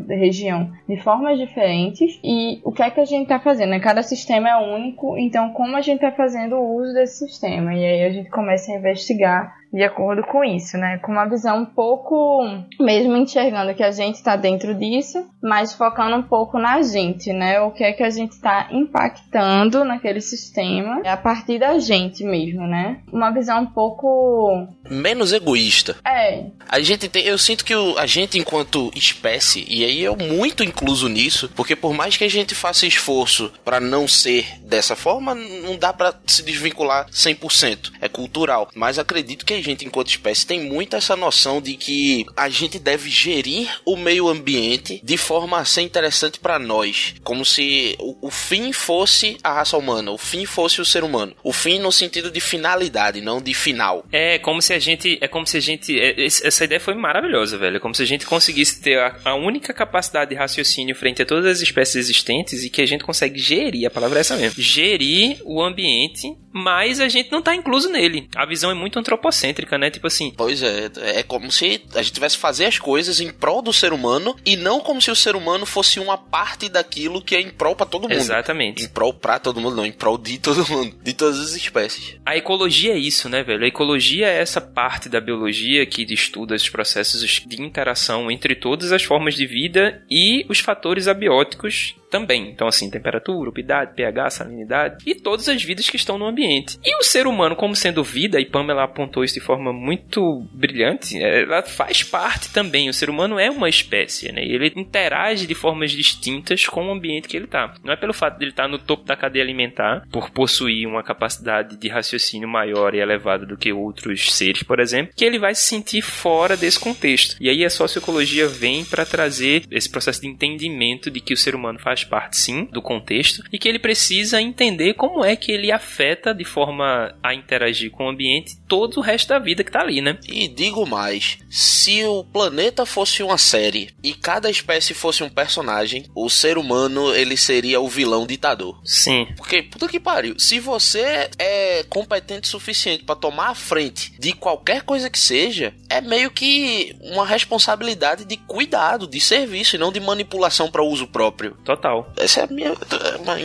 região, 0.07 0.71
de 0.87 0.97
formas 0.97 1.37
diferentes. 1.37 2.19
E 2.23 2.61
o 2.63 2.71
que 2.71 2.83
é 2.83 2.89
que 2.89 2.99
a 2.99 3.05
gente 3.05 3.23
está 3.23 3.39
fazendo? 3.39 3.79
Cada 3.81 4.03
sistema 4.03 4.49
é 4.49 4.55
único, 4.57 5.17
então 5.17 5.51
como 5.53 5.75
a 5.75 5.81
gente 5.81 6.03
está 6.03 6.11
fazendo 6.11 6.55
o 6.55 6.75
uso 6.75 6.93
desse 6.93 7.27
sistema? 7.27 7.73
E 7.73 7.85
aí 7.85 8.03
a 8.03 8.09
gente 8.11 8.29
começa 8.29 8.71
a 8.71 8.75
investigar 8.75 9.60
de 9.73 9.83
acordo 9.83 10.23
com 10.23 10.43
isso, 10.43 10.77
né? 10.77 10.97
Com 10.97 11.11
uma 11.11 11.25
visão 11.25 11.59
um 11.59 11.65
pouco, 11.65 12.43
mesmo 12.79 13.15
enxergando 13.15 13.73
que 13.73 13.83
a 13.83 13.91
gente 13.91 14.15
está 14.15 14.35
dentro 14.35 14.75
disso, 14.75 15.25
mas 15.41 15.73
focando 15.73 16.17
um 16.17 16.23
pouco 16.23 16.59
na 16.59 16.81
gente, 16.81 17.31
né? 17.31 17.61
O 17.61 17.71
que 17.71 17.83
é 17.83 17.93
que 17.93 18.03
a 18.03 18.09
gente 18.09 18.31
está 18.31 18.67
impactando 18.71 19.85
naquele 19.85 20.19
sistema 20.19 21.01
a 21.05 21.17
partir 21.17 21.59
da 21.59 21.79
gente 21.79 22.23
mesmo, 22.23 22.67
né? 22.67 22.99
Uma 23.11 23.31
visão 23.31 23.61
um 23.61 23.65
pouco 23.65 24.67
menos 24.89 25.31
egoísta. 25.31 25.95
É. 26.05 26.45
A 26.67 26.79
gente 26.81 27.07
tem, 27.07 27.23
eu 27.23 27.37
sinto 27.37 27.63
que 27.63 27.73
o, 27.73 27.97
a 27.97 28.05
gente 28.05 28.37
enquanto 28.37 28.91
espécie 28.93 29.65
e 29.67 29.85
aí 29.85 30.01
eu 30.01 30.17
muito 30.17 30.63
incluso 30.63 31.07
nisso, 31.07 31.49
porque 31.55 31.75
por 31.75 31.93
mais 31.93 32.17
que 32.17 32.23
a 32.25 32.29
gente 32.29 32.53
faça 32.53 32.85
esforço 32.85 33.51
para 33.63 33.79
não 33.79 34.07
ser 34.07 34.59
dessa 34.61 34.95
forma, 34.95 35.33
não 35.33 35.77
dá 35.77 35.93
para 35.93 36.13
se 36.27 36.43
desvincular 36.43 37.07
100%. 37.09 37.91
É 38.01 38.09
cultural, 38.09 38.69
mas 38.75 38.99
acredito 38.99 39.45
que 39.45 39.53
a 39.53 39.60
gente, 39.61 39.85
enquanto 39.85 40.09
espécie, 40.09 40.45
tem 40.45 40.61
muito 40.61 40.95
essa 40.95 41.15
noção 41.15 41.61
de 41.61 41.75
que 41.75 42.25
a 42.35 42.49
gente 42.49 42.79
deve 42.79 43.09
gerir 43.09 43.69
o 43.85 43.95
meio 43.95 44.27
ambiente 44.27 44.99
de 45.03 45.17
forma 45.17 45.57
a 45.57 45.65
ser 45.65 45.81
interessante 45.81 46.39
para 46.39 46.59
nós. 46.59 47.15
Como 47.23 47.45
se 47.45 47.95
o, 47.99 48.27
o 48.27 48.31
fim 48.31 48.71
fosse 48.73 49.37
a 49.43 49.53
raça 49.53 49.77
humana, 49.77 50.11
o 50.11 50.17
fim 50.17 50.45
fosse 50.45 50.81
o 50.81 50.85
ser 50.85 51.03
humano. 51.03 51.35
O 51.43 51.53
fim 51.53 51.79
no 51.79 51.91
sentido 51.91 52.31
de 52.31 52.39
finalidade, 52.39 53.21
não 53.21 53.41
de 53.41 53.53
final. 53.53 54.05
É 54.11 54.39
como 54.39 54.61
se 54.61 54.73
a 54.73 54.79
gente. 54.79 55.17
É 55.21 55.27
como 55.27 55.45
se 55.45 55.57
a 55.57 55.59
gente. 55.59 55.99
é, 55.99 56.25
essa 56.25 56.63
ideia 56.63 56.79
foi 56.79 56.93
maravilhosa, 56.93 57.57
velho. 57.57 57.77
É 57.77 57.79
como 57.79 57.95
se 57.95 58.03
a 58.03 58.05
gente 58.05 58.25
conseguisse 58.25 58.81
ter 58.81 58.99
a, 58.99 59.17
a 59.25 59.35
única 59.35 59.73
capacidade 59.73 60.31
de 60.31 60.35
raciocínio 60.35 60.95
frente 60.95 61.21
a 61.21 61.25
todas 61.25 61.45
as 61.45 61.61
espécies 61.61 61.95
existentes 61.95 62.63
e 62.63 62.69
que 62.69 62.81
a 62.81 62.85
gente 62.85 63.03
consegue 63.03 63.39
gerir, 63.39 63.87
a 63.87 63.91
palavra 63.91 64.19
é 64.19 64.21
essa 64.21 64.37
mesmo. 64.37 64.61
Gerir 64.61 65.41
o 65.45 65.61
ambiente, 65.61 66.35
mas 66.53 66.99
a 66.99 67.07
gente 67.07 67.31
não 67.31 67.41
tá 67.41 67.55
incluso 67.55 67.89
nele. 67.89 68.27
A 68.35 68.45
visão 68.45 68.71
é 68.71 68.73
muito 68.73 68.99
antropocêntrica, 68.99 69.50
né? 69.77 69.89
Tipo 69.89 70.07
assim. 70.07 70.33
Pois 70.35 70.61
é, 70.63 70.89
é 70.97 71.23
como 71.23 71.51
se 71.51 71.81
a 71.95 72.01
gente 72.01 72.13
tivesse 72.13 72.37
fazer 72.37 72.65
as 72.65 72.79
coisas 72.79 73.19
em 73.19 73.31
prol 73.31 73.61
do 73.61 73.73
ser 73.73 73.93
humano 73.93 74.35
e 74.45 74.55
não 74.55 74.79
como 74.79 75.01
se 75.01 75.11
o 75.11 75.15
ser 75.15 75.35
humano 75.35 75.65
fosse 75.65 75.99
uma 75.99 76.17
parte 76.17 76.69
daquilo 76.69 77.21
que 77.21 77.35
é 77.35 77.41
em 77.41 77.49
prol 77.49 77.75
pra 77.75 77.85
todo 77.85 78.03
mundo. 78.03 78.13
Exatamente. 78.13 78.83
Em 78.83 78.87
prol 78.87 79.13
pra 79.13 79.39
todo 79.39 79.59
mundo, 79.59 79.75
não, 79.75 79.85
em 79.85 79.91
prol 79.91 80.17
de 80.17 80.37
todo 80.37 80.67
mundo, 80.69 80.95
de 81.01 81.13
todas 81.13 81.39
as 81.39 81.55
espécies. 81.55 82.15
A 82.25 82.35
ecologia 82.35 82.93
é 82.93 82.97
isso, 82.97 83.29
né, 83.29 83.43
velho? 83.43 83.63
A 83.63 83.67
ecologia 83.67 84.27
é 84.27 84.39
essa 84.39 84.61
parte 84.61 85.09
da 85.09 85.19
biologia 85.19 85.85
que 85.85 86.03
estuda 86.13 86.55
os 86.55 86.69
processos 86.69 87.21
de 87.45 87.61
interação 87.61 88.31
entre 88.31 88.55
todas 88.55 88.91
as 88.91 89.03
formas 89.03 89.35
de 89.35 89.45
vida 89.45 90.03
e 90.09 90.45
os 90.49 90.59
fatores 90.59 91.07
abióticos 91.07 91.95
também. 92.11 92.49
Então, 92.49 92.67
assim, 92.67 92.89
temperatura, 92.89 93.49
umidade, 93.49 93.95
pH, 93.95 94.29
salinidade 94.29 95.03
e 95.05 95.15
todas 95.15 95.47
as 95.47 95.63
vidas 95.63 95.89
que 95.89 95.95
estão 95.95 96.17
no 96.17 96.25
ambiente. 96.25 96.77
E 96.83 96.95
o 96.97 97.03
ser 97.03 97.25
humano, 97.25 97.55
como 97.55 97.75
sendo 97.75 98.03
vida, 98.03 98.39
e 98.39 98.45
Pamela 98.45 98.83
apontou 98.83 99.23
isso 99.23 99.35
de 99.35 99.39
forma 99.41 99.73
muito 99.73 100.45
brilhante, 100.53 101.21
ela 101.21 101.63
faz 101.63 102.03
parte 102.03 102.51
também. 102.53 102.89
O 102.89 102.93
ser 102.93 103.09
humano 103.09 103.39
é 103.39 103.49
uma 103.49 103.69
espécie, 103.69 104.31
né? 104.31 104.43
Ele 104.43 104.71
interage 104.75 105.47
de 105.47 105.55
formas 105.55 105.91
distintas 105.91 106.65
com 106.65 106.87
o 106.87 106.91
ambiente 106.91 107.27
que 107.27 107.37
ele 107.37 107.47
tá. 107.47 107.73
Não 107.83 107.93
é 107.93 107.95
pelo 107.95 108.13
fato 108.13 108.37
de 108.37 108.45
ele 108.45 108.51
estar 108.51 108.67
no 108.67 108.79
topo 108.79 109.05
da 109.05 109.15
cadeia 109.15 109.43
alimentar, 109.43 110.07
por 110.11 110.29
possuir 110.29 110.87
uma 110.87 111.03
capacidade 111.03 111.77
de 111.77 111.87
raciocínio 111.87 112.47
maior 112.47 112.93
e 112.93 112.99
elevada 112.99 113.45
do 113.45 113.57
que 113.57 113.73
outros 113.73 114.33
seres, 114.33 114.63
por 114.63 114.79
exemplo, 114.79 115.13
que 115.15 115.25
ele 115.25 115.39
vai 115.39 115.55
se 115.55 115.65
sentir 115.65 116.01
fora 116.01 116.55
desse 116.55 116.79
contexto. 116.79 117.35
E 117.39 117.49
aí 117.49 117.65
a 117.65 117.69
sociologia 117.69 118.47
vem 118.47 118.85
para 118.85 119.05
trazer 119.05 119.63
esse 119.71 119.89
processo 119.89 120.21
de 120.21 120.27
entendimento 120.27 121.09
de 121.09 121.19
que 121.19 121.33
o 121.33 121.37
ser 121.37 121.55
humano 121.55 121.79
faz 121.79 122.03
parte 122.03 122.37
sim 122.37 122.65
do 122.65 122.81
contexto 122.81 123.43
e 123.51 123.57
que 123.57 123.67
ele 123.67 123.79
precisa 123.79 124.41
entender 124.41 124.93
como 124.93 125.23
é 125.23 125.35
que 125.35 125.51
ele 125.51 125.71
afeta 125.71 126.33
de 126.33 126.43
forma 126.43 127.15
a 127.23 127.33
interagir 127.33 127.91
com 127.91 128.05
o 128.05 128.09
ambiente 128.09 128.57
todo 128.67 128.97
o 128.97 129.01
resto 129.01 129.30
da 129.31 129.39
vida 129.39 129.63
que 129.63 129.71
tá 129.71 129.79
ali, 129.79 130.01
né? 130.01 130.17
E 130.27 130.49
digo 130.49 130.85
mais, 130.85 131.37
se 131.49 132.03
o 132.03 132.23
planeta 132.23 132.85
fosse 132.85 133.23
uma 133.23 133.37
série 133.37 133.89
e 134.03 134.13
cada 134.13 134.49
espécie 134.49 134.93
fosse 134.93 135.23
um 135.23 135.29
personagem, 135.29 136.05
o 136.13 136.29
ser 136.29 136.57
humano 136.57 137.15
ele 137.15 137.37
seria 137.37 137.79
o 137.79 137.87
vilão 137.87 138.27
ditador. 138.27 138.81
Sim. 138.83 139.27
Porque, 139.37 139.63
puta 139.63 139.87
que 139.87 139.99
pariu, 139.99 140.37
se 140.37 140.59
você 140.59 141.29
é 141.39 141.85
competente 141.87 142.47
o 142.47 142.51
suficiente 142.51 143.05
pra 143.05 143.15
tomar 143.15 143.49
a 143.49 143.55
frente 143.55 144.11
de 144.19 144.33
qualquer 144.33 144.81
coisa 144.81 145.09
que 145.09 145.19
seja, 145.19 145.73
é 145.89 146.01
meio 146.01 146.29
que 146.29 146.93
uma 147.01 147.25
responsabilidade 147.25 148.25
de 148.25 148.35
cuidado, 148.35 149.07
de 149.07 149.21
serviço 149.21 149.77
e 149.77 149.79
não 149.79 149.93
de 149.93 149.99
manipulação 150.01 150.69
pra 150.69 150.83
uso 150.83 151.07
próprio. 151.07 151.55
Total. 151.63 152.11
Essa 152.17 152.41
é 152.41 152.43
a 152.43 152.47
minha. 152.47 152.73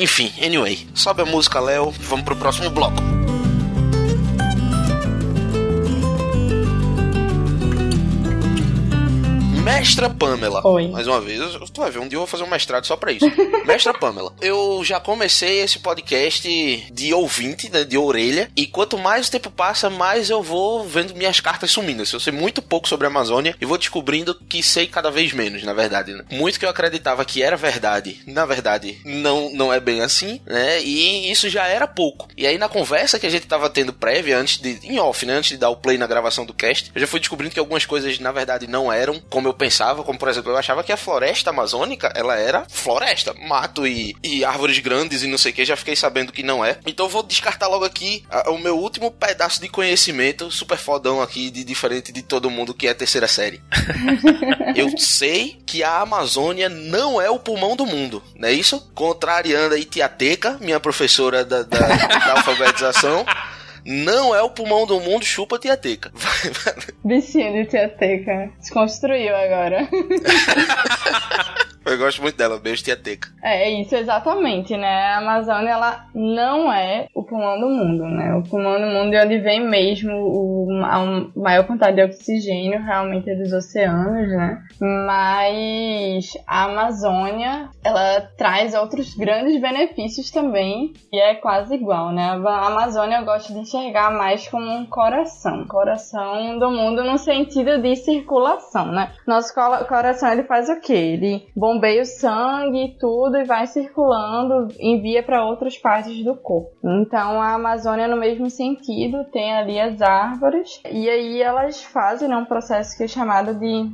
Enfim, 0.01 0.33
anyway. 0.43 0.87
Sobe 0.95 1.23
a 1.23 1.27
música, 1.27 1.61
Léo. 1.61 1.93
Vamos 1.93 2.25
pro 2.25 2.35
próximo 2.35 2.71
bloco. 2.71 3.36
Mestra 9.67 10.09
Pamela. 10.09 10.65
Oi. 10.65 10.87
Mais 10.87 11.09
uma 11.09 11.21
vez, 11.21 11.41
tu 11.73 11.81
vai 11.81 11.91
ver, 11.91 11.99
um 11.99 12.07
dia 12.07 12.15
eu 12.15 12.21
vou 12.21 12.27
fazer 12.29 12.45
um 12.45 12.49
mestrado 12.49 12.87
só 12.87 12.95
pra 12.95 13.11
isso. 13.11 13.27
Mestra 13.67 13.93
Pamela. 13.93 14.33
Eu 14.41 14.81
já 14.85 15.01
comecei 15.01 15.59
esse 15.59 15.81
podcast 15.81 16.49
de 16.93 17.13
ouvinte, 17.13 17.69
né, 17.69 17.83
de 17.83 17.99
orelha, 17.99 18.49
e 18.55 18.65
quanto 18.65 18.97
mais 18.97 19.27
o 19.27 19.31
tempo 19.33 19.51
passa, 19.51 19.91
mais 19.91 20.31
eu 20.31 20.41
vou 20.41 20.85
vendo 20.85 21.17
minhas 21.17 21.41
cartas 21.41 21.73
sumindo. 21.73 22.05
Eu 22.05 22.21
sei 22.21 22.33
muito 22.33 22.63
pouco 22.63 22.89
sobre 22.89 23.09
a 23.09 23.11
Amazônia 23.11 23.57
e 23.61 23.67
vou 23.67 23.77
descobrindo 23.77 24.37
que 24.49 24.63
sei 24.63 24.87
cada 24.87 25.11
vez 25.11 25.33
menos, 25.33 25.65
na 25.65 25.73
verdade. 25.73 26.13
Né? 26.13 26.23
Muito 26.31 26.61
que 26.61 26.65
eu 26.65 26.71
acreditava 26.71 27.25
que 27.25 27.43
era 27.43 27.57
verdade, 27.57 28.21
na 28.25 28.47
verdade, 28.47 29.01
não, 29.05 29.51
não 29.53 29.73
é 29.73 29.81
bem 29.81 30.01
assim, 30.01 30.41
né? 30.47 30.81
E 30.81 31.29
isso 31.29 31.49
já 31.49 31.67
era 31.67 31.89
pouco. 31.89 32.29
E 32.37 32.47
aí 32.47 32.57
na 32.57 32.69
conversa 32.69 33.19
que 33.19 33.27
a 33.27 33.31
gente 33.31 33.49
tava 33.49 33.69
tendo 33.69 33.93
prévia, 33.93 34.39
antes 34.39 34.59
de. 34.61 34.79
em 34.85 35.01
off, 35.01 35.27
né? 35.27 35.35
Antes 35.35 35.51
de 35.51 35.57
dar 35.57 35.71
o 35.71 35.77
play 35.77 35.99
na 35.99 36.07
gravação 36.07 36.47
do 36.47 36.55
cast, 36.55 36.93
eu 36.95 37.01
já 37.01 37.07
fui 37.09 37.19
descobrindo 37.19 37.53
que 37.53 37.59
algumas 37.59 37.85
coisas, 37.85 38.21
na 38.21 38.31
verdade, 38.31 38.69
não 38.69 38.93
eram 38.93 39.21
como 39.29 39.49
eu 39.49 39.56
pensava, 39.57 40.03
como 40.03 40.19
por 40.19 40.29
exemplo, 40.29 40.53
eu 40.53 40.57
achava 40.57 40.85
que 40.85 40.93
a 40.93 40.97
floresta 40.97 41.51
amazônica, 41.51 42.13
ela 42.15 42.37
era 42.37 42.67
floresta, 42.69 43.35
mato 43.35 43.87
e, 43.87 44.15
e 44.23 44.45
árvores 44.45 44.79
grandes 44.79 45.23
e 45.23 45.27
não 45.27 45.39
sei 45.39 45.53
o 45.53 45.55
que, 45.55 45.65
já 45.65 45.77
fiquei 45.77 45.97
sabendo 45.97 46.33
que 46.33 46.43
não 46.43 46.65
é. 46.65 46.79
Então 46.87 47.07
eu 47.07 47.11
vou 47.11 47.23
descartar 47.23 47.69
logo 47.69 47.85
aqui 47.85 48.25
ah, 48.31 48.51
o 48.51 48.59
meu 48.59 48.79
último 48.79 49.11
pedaço 49.11 49.61
de 49.61 49.69
conhecimento, 49.69 50.51
super 50.51 50.79
fodão 50.79 51.21
aqui, 51.21 51.51
de 51.51 51.65
diferente 51.65 52.13
de 52.13 52.23
todo 52.23 52.51
mundo 52.51 52.75
que 52.75 52.87
é 52.87 52.95
terceira 52.95 53.29
série. 53.29 53.63
eu 54.77 54.97
sei 54.99 55.59
que 55.67 55.83
a 55.83 56.01
Amazônia 56.01 56.69
não 56.69 57.21
é 57.21 57.31
o 57.31 57.39
pulmão 57.39 57.75
do 57.77 57.87
mundo, 57.87 58.23
não 58.37 58.49
é 58.49 58.53
isso? 58.53 58.81
Contrariando 58.95 59.75
aí 59.75 59.85
Tia 59.85 60.09
Teca, 60.09 60.59
minha 60.61 60.79
professora 60.79 61.45
da, 61.45 61.63
da, 61.63 61.79
da 61.79 62.33
alfabetização. 62.33 63.25
Não 63.87 64.35
é 64.35 64.43
o 64.43 64.51
pulmão 64.51 64.85
do 64.85 65.01
mundo, 65.01 65.25
chupa 65.25 65.61
Tia 65.61 65.77
Teca. 65.77 66.11
Bichinho 67.05 67.53
de 67.53 67.67
tia 67.71 67.89
Teca. 67.89 68.51
Desconstruiu 68.59 69.37
agora. 69.37 69.89
Eu 71.87 71.97
gosto 71.99 72.21
muito 72.21 72.37
dela, 72.37 72.59
beijo 72.59 72.83
Tia 72.83 72.97
Teca. 72.97 73.29
É 73.41 73.71
isso, 73.71 73.95
exatamente, 73.95 74.77
né? 74.77 75.05
A 75.05 75.19
Amazônia, 75.19 75.71
ela 75.71 76.07
não 76.13 76.73
é 76.73 77.07
o 77.15 77.23
pulmão 77.23 77.61
do 77.61 77.69
mundo, 77.69 78.05
né? 78.07 78.35
O 78.35 78.43
pulmão 78.43 78.81
do 78.81 78.87
mundo 78.89 79.15
é 79.15 79.25
onde 79.25 79.39
vem 79.39 79.65
mesmo 79.65 80.13
o, 80.13 80.69
a 80.83 81.31
maior 81.37 81.65
quantidade 81.65 81.95
de 81.95 82.03
oxigênio, 82.03 82.83
realmente, 82.83 83.31
é 83.31 83.37
dos 83.37 83.53
oceanos, 83.53 84.29
né? 84.31 84.59
Mas 84.81 86.33
a 86.45 86.65
Amazônia, 86.65 87.69
ela 87.85 88.21
traz 88.37 88.75
outros 88.75 89.15
grandes 89.15 89.61
benefícios 89.61 90.29
também, 90.33 90.93
e 91.13 91.21
é 91.21 91.37
quase 91.37 91.77
igual, 91.77 92.11
né? 92.11 92.31
A 92.31 92.67
Amazônia 92.67 93.19
eu 93.19 93.25
gosto 93.25 93.53
de 93.53 93.61
enxergar 93.61 94.11
mais 94.11 94.49
como 94.49 94.69
um 94.69 94.87
coração. 94.87 95.65
Coração 95.69 96.59
do 96.59 96.69
mundo 96.69 97.05
no 97.05 97.17
sentido 97.17 97.81
de 97.81 97.95
circulação, 97.95 98.91
né? 98.91 99.13
Nosso 99.25 99.55
coração, 99.55 100.33
ele 100.33 100.43
faz 100.43 100.69
o 100.69 100.81
quê? 100.81 100.93
Ele 100.93 101.47
bombeia 101.77 102.03
o 102.03 102.07
sangue 102.07 102.85
e 102.85 102.99
tudo 102.99 103.37
e 103.37 103.45
vai 103.45 103.67
circulando, 103.67 104.69
envia 104.81 105.23
para 105.23 105.45
outras 105.45 105.77
partes 105.77 106.25
do 106.25 106.35
corpo. 106.35 106.71
Então 106.83 107.41
a 107.41 107.53
Amazônia, 107.55 108.09
no 108.09 108.17
mesmo 108.17 108.49
sentido, 108.49 109.25
tem 109.31 109.55
ali 109.55 109.79
as 109.79 110.01
árvores 110.01 110.81
e 110.91 111.09
aí 111.09 111.43
elas 111.43 111.83
fazem 111.83 112.29
né, 112.29 112.37
um 112.37 112.47
processo 112.47 112.97
que 112.97 113.05
é 113.05 113.09
chamado 113.09 113.55
de 113.55 113.91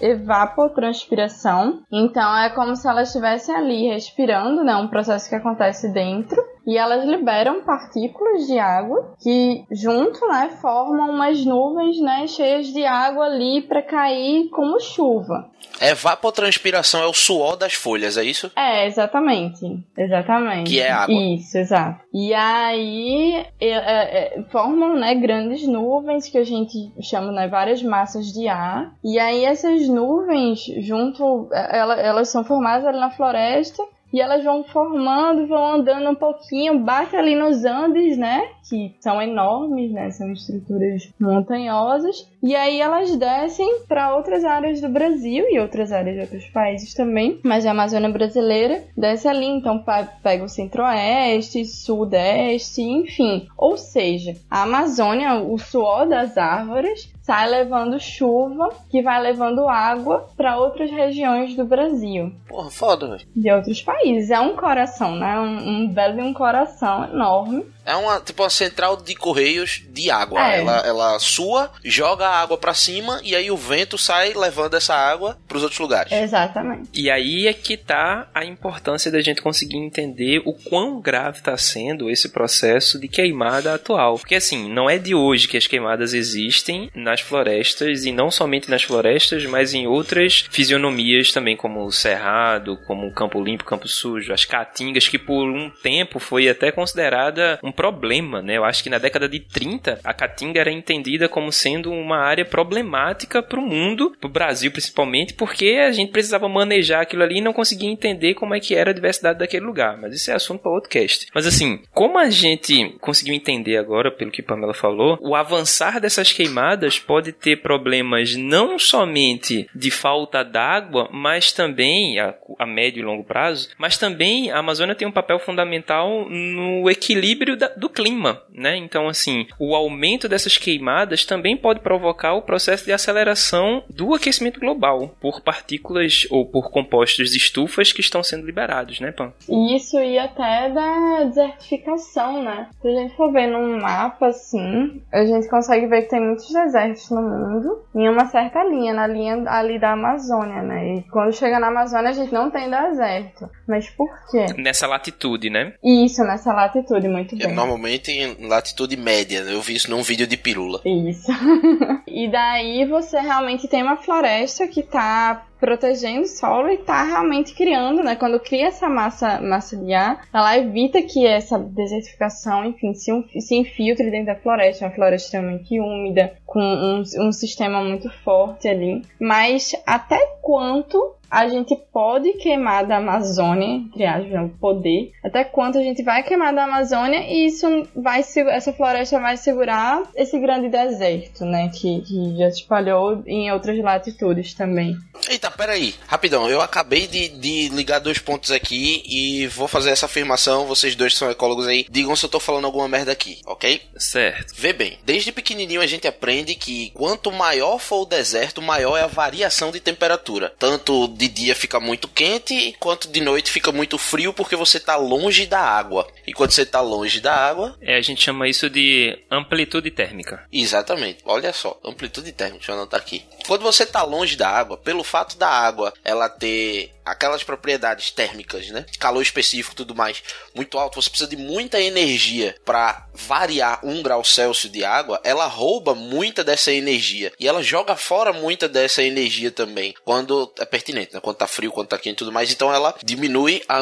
evapotranspiração. 0.00 1.82
Então 1.90 2.36
é 2.38 2.50
como 2.50 2.76
se 2.76 2.88
elas 2.88 3.08
estivessem 3.08 3.54
ali 3.54 3.88
respirando, 3.88 4.62
né? 4.62 4.76
Um 4.76 4.88
processo 4.88 5.28
que 5.28 5.34
acontece 5.34 5.92
dentro 5.92 6.40
e 6.66 6.76
elas 6.76 7.04
liberam 7.04 7.62
partículas 7.64 8.46
de 8.46 8.58
água 8.58 9.14
que 9.20 9.64
junto, 9.70 10.26
né, 10.28 10.50
formam 10.60 11.10
umas 11.10 11.44
nuvens, 11.44 12.00
né, 12.00 12.26
cheias 12.26 12.66
de 12.68 12.84
água 12.84 13.26
ali 13.26 13.62
para 13.62 13.82
cair 13.82 14.48
como 14.50 14.78
chuva. 14.80 15.50
Evapotranspiração 15.80 17.02
é 17.02 17.06
o 17.06 17.12
suor 17.12 17.56
das 17.56 17.72
folhas, 17.74 18.16
é 18.16 18.24
isso? 18.24 18.50
É, 18.54 18.86
exatamente. 18.86 19.64
Exatamente. 19.96 20.70
Que 20.70 20.80
é 20.80 20.90
água. 20.90 21.14
Isso, 21.14 21.56
exato. 21.58 22.00
E 22.12 22.32
aí 22.34 23.34
é, 23.60 23.68
é, 23.68 24.38
é, 24.38 24.42
formam, 24.50 24.94
né, 24.94 25.14
grandes 25.14 25.66
nuvens 25.66 26.28
que 26.28 26.38
a 26.38 26.44
gente 26.44 26.76
chama, 27.02 27.32
né, 27.32 27.48
várias 27.48 27.82
massas 27.82 28.26
de 28.26 28.46
ar. 28.48 28.92
E 29.04 29.18
aí 29.18 29.44
essas 29.44 29.88
nuvens, 29.88 30.60
junto, 30.80 31.48
é, 31.52 31.78
ela- 31.78 32.00
elas 32.00 32.28
são 32.28 32.44
formadas 32.44 32.86
ali 32.86 32.98
na 33.00 33.10
floresta. 33.10 33.82
E 34.12 34.20
elas 34.20 34.44
vão 34.44 34.62
formando, 34.64 35.46
vão 35.46 35.74
andando 35.74 36.10
um 36.10 36.14
pouquinho, 36.14 36.80
bate 36.80 37.16
ali 37.16 37.34
nos 37.34 37.64
Andes, 37.64 38.18
né? 38.18 38.46
Que 38.68 38.94
são 39.00 39.20
enormes, 39.20 39.90
né? 39.92 40.10
São 40.10 40.32
estruturas 40.32 41.12
montanhosas. 41.20 42.28
E 42.42 42.54
aí 42.54 42.80
elas 42.80 43.14
descem 43.16 43.80
para 43.88 44.16
outras 44.16 44.44
áreas 44.44 44.80
do 44.80 44.88
Brasil 44.88 45.46
e 45.48 45.58
outras 45.58 45.92
áreas 45.92 46.16
de 46.16 46.20
outros 46.22 46.46
países 46.46 46.94
também. 46.94 47.40
Mas 47.42 47.66
a 47.66 47.70
Amazônia 47.70 48.10
brasileira 48.10 48.82
desce 48.96 49.28
ali, 49.28 49.46
então 49.46 49.84
pega 50.22 50.44
o 50.44 50.48
centro-oeste, 50.48 51.64
sudeste, 51.64 52.82
enfim. 52.82 53.46
Ou 53.56 53.76
seja, 53.76 54.36
a 54.50 54.62
Amazônia, 54.62 55.34
o 55.34 55.58
suor 55.58 56.08
das 56.08 56.36
árvores, 56.38 57.12
sai 57.22 57.48
levando 57.48 58.00
chuva, 58.00 58.68
que 58.90 59.02
vai 59.02 59.20
levando 59.22 59.68
água 59.68 60.26
para 60.36 60.58
outras 60.58 60.90
regiões 60.90 61.54
do 61.54 61.64
Brasil 61.64 62.32
Porra, 62.48 62.70
foda, 62.70 63.06
velho. 63.08 63.28
de 63.34 63.52
outros 63.52 63.80
países. 63.82 64.02
país. 64.02 64.30
É 64.30 64.40
um 64.40 64.56
coração, 64.56 65.16
né? 65.16 65.38
Um, 65.38 65.68
um 65.68 65.88
belo 65.88 66.16
de 66.16 66.22
um 66.22 66.32
coração 66.32 67.04
enorme. 67.04 67.64
É 67.84 67.94
uma, 67.94 68.20
tipo, 68.20 68.42
uma 68.42 68.50
central 68.50 68.96
de 68.96 69.14
correios 69.14 69.82
de 69.88 70.10
água. 70.10 70.40
É. 70.40 70.60
Ela, 70.60 70.78
ela 70.86 71.18
sua, 71.18 71.70
joga 71.84 72.26
a 72.26 72.40
água 72.40 72.56
pra 72.56 72.74
cima 72.74 73.20
e 73.24 73.34
aí 73.34 73.50
o 73.50 73.56
vento 73.56 73.98
sai 73.98 74.32
levando 74.34 74.74
essa 74.74 74.94
água 74.94 75.36
pros 75.48 75.62
outros 75.62 75.80
lugares. 75.80 76.12
Exatamente. 76.12 76.88
E 76.94 77.10
aí 77.10 77.46
é 77.46 77.52
que 77.52 77.76
tá 77.76 78.28
a 78.34 78.44
importância 78.44 79.10
da 79.10 79.20
gente 79.20 79.42
conseguir 79.42 79.76
entender 79.76 80.42
o 80.44 80.52
quão 80.52 81.00
grave 81.00 81.38
está 81.38 81.56
sendo 81.56 82.08
esse 82.08 82.28
processo 82.28 82.98
de 82.98 83.08
queimada 83.08 83.74
atual. 83.74 84.18
Porque 84.18 84.34
assim, 84.34 84.70
não 84.72 84.88
é 84.88 84.98
de 84.98 85.14
hoje 85.14 85.48
que 85.48 85.56
as 85.56 85.66
queimadas 85.66 86.14
existem 86.14 86.90
nas 86.94 87.20
florestas 87.20 88.04
e 88.04 88.12
não 88.12 88.30
somente 88.30 88.70
nas 88.70 88.82
florestas, 88.82 89.44
mas 89.46 89.74
em 89.74 89.86
outras 89.86 90.46
fisionomias 90.50 91.32
também, 91.32 91.56
como 91.56 91.84
o 91.84 91.92
cerrado, 91.92 92.76
como 92.86 93.06
o 93.06 93.12
campo 93.12 93.42
limpo, 93.42 93.64
campo 93.64 93.88
sujo, 93.88 94.32
as 94.32 94.44
caatingas, 94.44 95.08
que 95.08 95.18
por 95.18 95.48
um 95.48 95.70
tempo 95.82 96.18
foi 96.18 96.48
até 96.48 96.70
considerada 96.70 97.58
um 97.62 97.71
problema, 97.72 98.42
né? 98.42 98.56
Eu 98.56 98.64
acho 98.64 98.82
que 98.82 98.90
na 98.90 98.98
década 98.98 99.28
de 99.28 99.40
30 99.40 100.00
a 100.04 100.14
caatinga 100.14 100.60
era 100.60 100.70
entendida 100.70 101.28
como 101.28 101.50
sendo 101.50 101.90
uma 101.90 102.18
área 102.18 102.44
problemática 102.44 103.42
para 103.42 103.58
o 103.58 103.62
mundo, 103.62 104.14
para 104.20 104.28
o 104.28 104.32
Brasil 104.32 104.70
principalmente, 104.70 105.34
porque 105.34 105.80
a 105.86 105.92
gente 105.92 106.12
precisava 106.12 106.48
manejar 106.48 107.02
aquilo 107.02 107.22
ali 107.22 107.38
e 107.38 107.40
não 107.40 107.52
conseguia 107.52 107.90
entender 107.90 108.34
como 108.34 108.54
é 108.54 108.60
que 108.60 108.74
era 108.74 108.90
a 108.90 108.94
diversidade 108.94 109.38
daquele 109.38 109.64
lugar. 109.64 109.96
Mas 109.96 110.14
isso 110.14 110.30
é 110.30 110.34
assunto 110.34 110.60
para 110.60 110.72
outro 110.72 110.90
cast. 110.90 111.26
Mas 111.34 111.46
assim, 111.46 111.80
como 111.92 112.18
a 112.18 112.30
gente 112.30 112.96
conseguiu 113.00 113.34
entender 113.34 113.76
agora, 113.76 114.10
pelo 114.10 114.30
que 114.30 114.42
Pamela 114.42 114.74
falou, 114.74 115.18
o 115.20 115.34
avançar 115.34 116.00
dessas 116.00 116.32
queimadas 116.32 116.98
pode 116.98 117.32
ter 117.32 117.56
problemas 117.62 118.36
não 118.36 118.78
somente 118.78 119.68
de 119.74 119.90
falta 119.90 120.42
d'água, 120.42 121.08
mas 121.12 121.52
também 121.52 122.18
a, 122.18 122.34
a 122.58 122.66
médio 122.66 123.00
e 123.00 123.04
longo 123.04 123.24
prazo, 123.24 123.70
mas 123.78 123.96
também 123.96 124.50
a 124.50 124.58
Amazônia 124.58 124.94
tem 124.94 125.06
um 125.06 125.12
papel 125.12 125.38
fundamental 125.38 126.28
no 126.28 126.90
equilíbrio 126.90 127.56
da- 127.62 127.74
do 127.76 127.88
clima, 127.88 128.42
né? 128.52 128.76
Então, 128.76 129.08
assim, 129.08 129.46
o 129.58 129.74
aumento 129.74 130.28
dessas 130.28 130.56
queimadas 130.58 131.24
também 131.24 131.56
pode 131.56 131.80
provocar 131.80 132.34
o 132.34 132.42
processo 132.42 132.84
de 132.84 132.92
aceleração 132.92 133.82
do 133.88 134.14
aquecimento 134.14 134.58
global 134.60 135.14
por 135.20 135.40
partículas 135.40 136.26
ou 136.30 136.44
por 136.46 136.70
compostos 136.70 137.30
de 137.30 137.38
estufas 137.38 137.92
que 137.92 138.00
estão 138.00 138.22
sendo 138.22 138.44
liberados, 138.46 138.98
né, 139.00 139.12
Pam? 139.12 139.32
E 139.48 139.76
isso 139.76 139.98
ia 140.00 140.24
até 140.24 140.70
da 140.70 141.24
desertificação, 141.24 142.42
né? 142.42 142.68
Se 142.80 142.88
a 142.88 142.90
gente 142.92 143.16
for 143.16 143.32
ver 143.32 143.46
num 143.46 143.80
mapa 143.80 144.26
assim, 144.28 145.02
a 145.12 145.24
gente 145.24 145.48
consegue 145.48 145.86
ver 145.86 146.02
que 146.02 146.10
tem 146.10 146.20
muitos 146.20 146.52
desertos 146.52 147.10
no 147.10 147.22
mundo 147.22 147.84
em 147.94 148.08
uma 148.08 148.26
certa 148.26 148.62
linha, 148.64 148.92
na 148.92 149.06
linha 149.06 149.42
ali 149.48 149.78
da 149.78 149.92
Amazônia, 149.92 150.62
né? 150.62 150.96
E 150.96 151.02
quando 151.10 151.32
chega 151.32 151.58
na 151.60 151.68
Amazônia 151.68 152.10
a 152.10 152.12
gente 152.12 152.32
não 152.32 152.50
tem 152.50 152.68
deserto. 152.70 153.48
Mas 153.68 153.88
por 153.90 154.08
quê? 154.30 154.46
Nessa 154.56 154.86
latitude, 154.86 155.50
né? 155.50 155.74
Isso, 155.82 156.22
nessa 156.24 156.52
latitude, 156.52 157.08
muito 157.08 157.36
bem. 157.36 157.51
Normalmente 157.54 158.10
em 158.10 158.46
latitude 158.46 158.96
média. 158.96 159.42
né? 159.44 159.52
Eu 159.54 159.60
vi 159.60 159.74
isso 159.74 159.90
num 159.90 160.02
vídeo 160.02 160.26
de 160.26 160.36
pirula. 160.36 160.80
Isso. 160.84 161.30
e 162.06 162.30
daí 162.30 162.84
você 162.84 163.18
realmente 163.20 163.68
tem 163.68 163.82
uma 163.82 163.96
floresta 163.96 164.66
que 164.66 164.82
tá 164.82 165.46
protegendo 165.60 166.22
o 166.22 166.26
solo 166.26 166.70
e 166.70 166.78
tá 166.78 167.04
realmente 167.04 167.54
criando, 167.54 168.02
né? 168.02 168.16
Quando 168.16 168.40
cria 168.40 168.66
essa 168.66 168.88
massa, 168.88 169.40
massa 169.40 169.76
de 169.76 169.94
ar, 169.94 170.26
ela 170.34 170.58
evita 170.58 171.00
que 171.02 171.24
essa 171.24 171.56
desertificação, 171.56 172.64
enfim, 172.64 172.92
se, 172.94 173.12
um- 173.12 173.24
se 173.40 173.54
infiltre 173.54 174.10
dentro 174.10 174.26
da 174.34 174.40
floresta. 174.40 174.84
É 174.84 174.88
uma 174.88 174.94
floresta 174.94 175.26
extremamente 175.26 175.78
úmida, 175.78 176.32
com 176.44 176.58
um, 176.60 177.02
um 177.28 177.32
sistema 177.32 177.82
muito 177.82 178.10
forte 178.24 178.66
ali. 178.66 179.02
Mas 179.20 179.72
até 179.86 180.18
quanto 180.40 181.14
a 181.32 181.48
gente 181.48 181.74
pode 181.90 182.30
queimar 182.34 182.86
da 182.86 182.98
Amazônia, 182.98 183.66
entre 183.66 184.04
aspas, 184.04 184.30
né, 184.30 184.42
o 184.42 184.50
poder, 184.50 185.12
até 185.24 185.42
quanto 185.42 185.78
a 185.78 185.82
gente 185.82 186.02
vai 186.02 186.22
queimar 186.22 186.54
da 186.54 186.64
Amazônia 186.64 187.20
e 187.26 187.46
isso 187.46 187.66
vai 187.96 188.22
se- 188.22 188.40
essa 188.50 188.70
floresta 188.70 189.18
vai 189.18 189.38
segurar 189.38 190.02
esse 190.14 190.38
grande 190.38 190.68
deserto, 190.68 191.46
né, 191.46 191.70
que, 191.70 192.02
que 192.02 192.36
já 192.36 192.50
se 192.50 192.60
espalhou 192.60 193.22
em 193.26 193.50
outras 193.50 193.78
latitudes 193.82 194.52
também. 194.52 194.94
Eita, 195.30 195.50
peraí, 195.50 195.94
rapidão, 196.06 196.50
eu 196.50 196.60
acabei 196.60 197.06
de, 197.06 197.28
de 197.28 197.68
ligar 197.70 197.98
dois 198.00 198.18
pontos 198.18 198.50
aqui 198.50 199.02
e 199.06 199.46
vou 199.46 199.66
fazer 199.66 199.88
essa 199.90 200.04
afirmação, 200.04 200.66
vocês 200.66 200.94
dois 200.94 201.14
que 201.14 201.18
são 201.18 201.30
ecólogos 201.30 201.66
aí, 201.66 201.86
digam 201.90 202.14
se 202.14 202.26
eu 202.26 202.30
tô 202.30 202.38
falando 202.40 202.66
alguma 202.66 202.86
merda 202.88 203.10
aqui, 203.10 203.38
ok? 203.46 203.80
Certo. 203.96 204.52
Vê 204.54 204.74
bem, 204.74 204.98
desde 205.04 205.32
pequenininho 205.32 205.80
a 205.80 205.86
gente 205.86 206.06
aprende 206.06 206.54
que 206.54 206.90
quanto 206.90 207.32
maior 207.32 207.78
for 207.78 208.02
o 208.02 208.06
deserto, 208.06 208.60
maior 208.60 208.98
é 208.98 209.02
a 209.02 209.06
variação 209.06 209.70
de 209.70 209.80
temperatura. 209.80 210.52
Tanto 210.58 211.08
de 211.08 211.21
dia 211.28 211.54
fica 211.54 211.80
muito 211.80 212.08
quente, 212.08 212.74
quanto 212.78 213.08
de 213.08 213.20
noite 213.20 213.50
fica 213.50 213.72
muito 213.72 213.98
frio 213.98 214.32
porque 214.32 214.56
você 214.56 214.78
tá 214.78 214.96
longe 214.96 215.46
da 215.46 215.60
água. 215.60 216.08
E 216.26 216.32
quando 216.32 216.50
você 216.50 216.64
tá 216.64 216.80
longe 216.80 217.20
da 217.20 217.34
água, 217.34 217.76
É, 217.80 217.96
a 217.96 218.00
gente 218.00 218.22
chama 218.22 218.48
isso 218.48 218.68
de 218.70 219.18
amplitude 219.30 219.90
térmica. 219.90 220.46
Exatamente. 220.52 221.18
Olha 221.24 221.52
só, 221.52 221.78
amplitude 221.84 222.32
térmica, 222.32 222.58
deixa 222.58 222.72
eu 222.72 222.76
anotar 222.76 223.00
aqui. 223.00 223.24
Quando 223.46 223.62
você 223.62 223.84
tá 223.84 224.02
longe 224.02 224.36
da 224.36 224.48
água, 224.48 224.76
pelo 224.76 225.02
fato 225.02 225.36
da 225.36 225.48
água 225.48 225.92
ela 226.04 226.28
ter 226.28 226.92
aquelas 227.04 227.42
propriedades 227.42 228.12
térmicas, 228.12 228.68
né? 228.68 228.86
Calor 228.98 229.22
específico 229.22 229.74
e 229.74 229.76
tudo 229.76 229.94
mais, 229.94 230.22
muito 230.54 230.78
alto, 230.78 231.02
você 231.02 231.10
precisa 231.10 231.28
de 231.28 231.36
muita 231.36 231.80
energia 231.80 232.54
para 232.64 233.08
variar 233.12 233.80
um 233.82 234.02
grau 234.02 234.22
Celsius 234.24 234.72
de 234.72 234.84
água, 234.84 235.20
ela 235.24 235.46
rouba 235.46 235.96
muita 235.96 236.44
dessa 236.44 236.72
energia 236.72 237.32
e 237.40 237.48
ela 237.48 237.60
joga 237.60 237.96
fora 237.96 238.32
muita 238.32 238.68
dessa 238.68 239.02
energia 239.02 239.50
também, 239.50 239.94
quando 240.04 240.52
é 240.60 240.64
pertinente, 240.64 241.11
né? 241.12 241.20
Quando 241.20 241.36
tá 241.36 241.46
frio, 241.46 241.70
quando 241.72 241.88
tá 241.88 241.98
quente 241.98 242.14
e 242.14 242.18
tudo 242.18 242.32
mais, 242.32 242.50
então 242.50 242.72
ela 242.72 242.94
diminui 243.04 243.62
a 243.68 243.78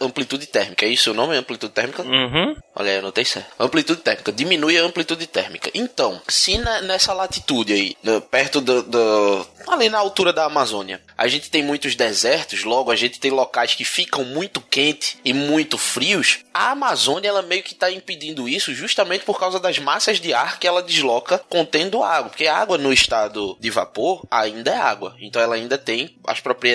amplitude 0.00 0.46
térmica. 0.46 0.84
É 0.84 0.88
isso 0.88 1.10
o 1.10 1.14
nome? 1.14 1.36
Amplitude 1.36 1.72
térmica? 1.72 2.02
Uhum. 2.02 2.56
Olha 2.74 2.90
aí, 2.90 2.96
eu 2.96 3.02
notei 3.02 3.24
certo. 3.24 3.48
Amplitude 3.58 4.00
térmica. 4.00 4.32
Diminui 4.32 4.78
a 4.78 4.82
amplitude 4.82 5.26
térmica. 5.26 5.70
Então, 5.74 6.20
se 6.28 6.58
na- 6.58 6.80
nessa 6.82 7.12
latitude 7.12 7.72
aí, 7.72 7.96
no- 8.02 8.20
perto 8.20 8.60
do, 8.60 8.82
do- 8.82 9.46
Ali 9.68 9.88
na 9.88 9.98
altura 9.98 10.32
da 10.32 10.44
Amazônia, 10.44 11.00
a 11.16 11.28
gente 11.28 11.50
tem 11.50 11.62
muitos 11.62 11.94
desertos, 11.94 12.64
logo 12.64 12.90
a 12.90 12.96
gente 12.96 13.20
tem 13.20 13.30
locais 13.30 13.74
que 13.74 13.84
ficam 13.84 14.24
muito 14.24 14.60
quentes 14.60 15.16
e 15.24 15.32
muito 15.32 15.76
frios. 15.78 16.38
A 16.52 16.70
Amazônia, 16.70 17.28
ela 17.28 17.42
meio 17.42 17.62
que 17.62 17.72
está 17.74 17.90
impedindo 17.90 18.48
isso 18.48 18.72
justamente 18.74 19.24
por 19.24 19.38
causa 19.38 19.60
das 19.60 19.78
massas 19.78 20.18
de 20.20 20.32
ar 20.32 20.58
que 20.58 20.66
ela 20.66 20.82
desloca 20.82 21.38
contendo 21.48 22.02
água. 22.02 22.30
Porque 22.30 22.46
a 22.46 22.56
água 22.56 22.78
no 22.78 22.92
estado 22.92 23.56
de 23.60 23.70
vapor 23.70 24.22
ainda 24.30 24.70
é 24.70 24.76
água. 24.76 25.14
Então 25.20 25.40
ela 25.40 25.54
ainda 25.54 25.76
tem 25.78 26.16
as 26.26 26.40
propriedades 26.40 26.69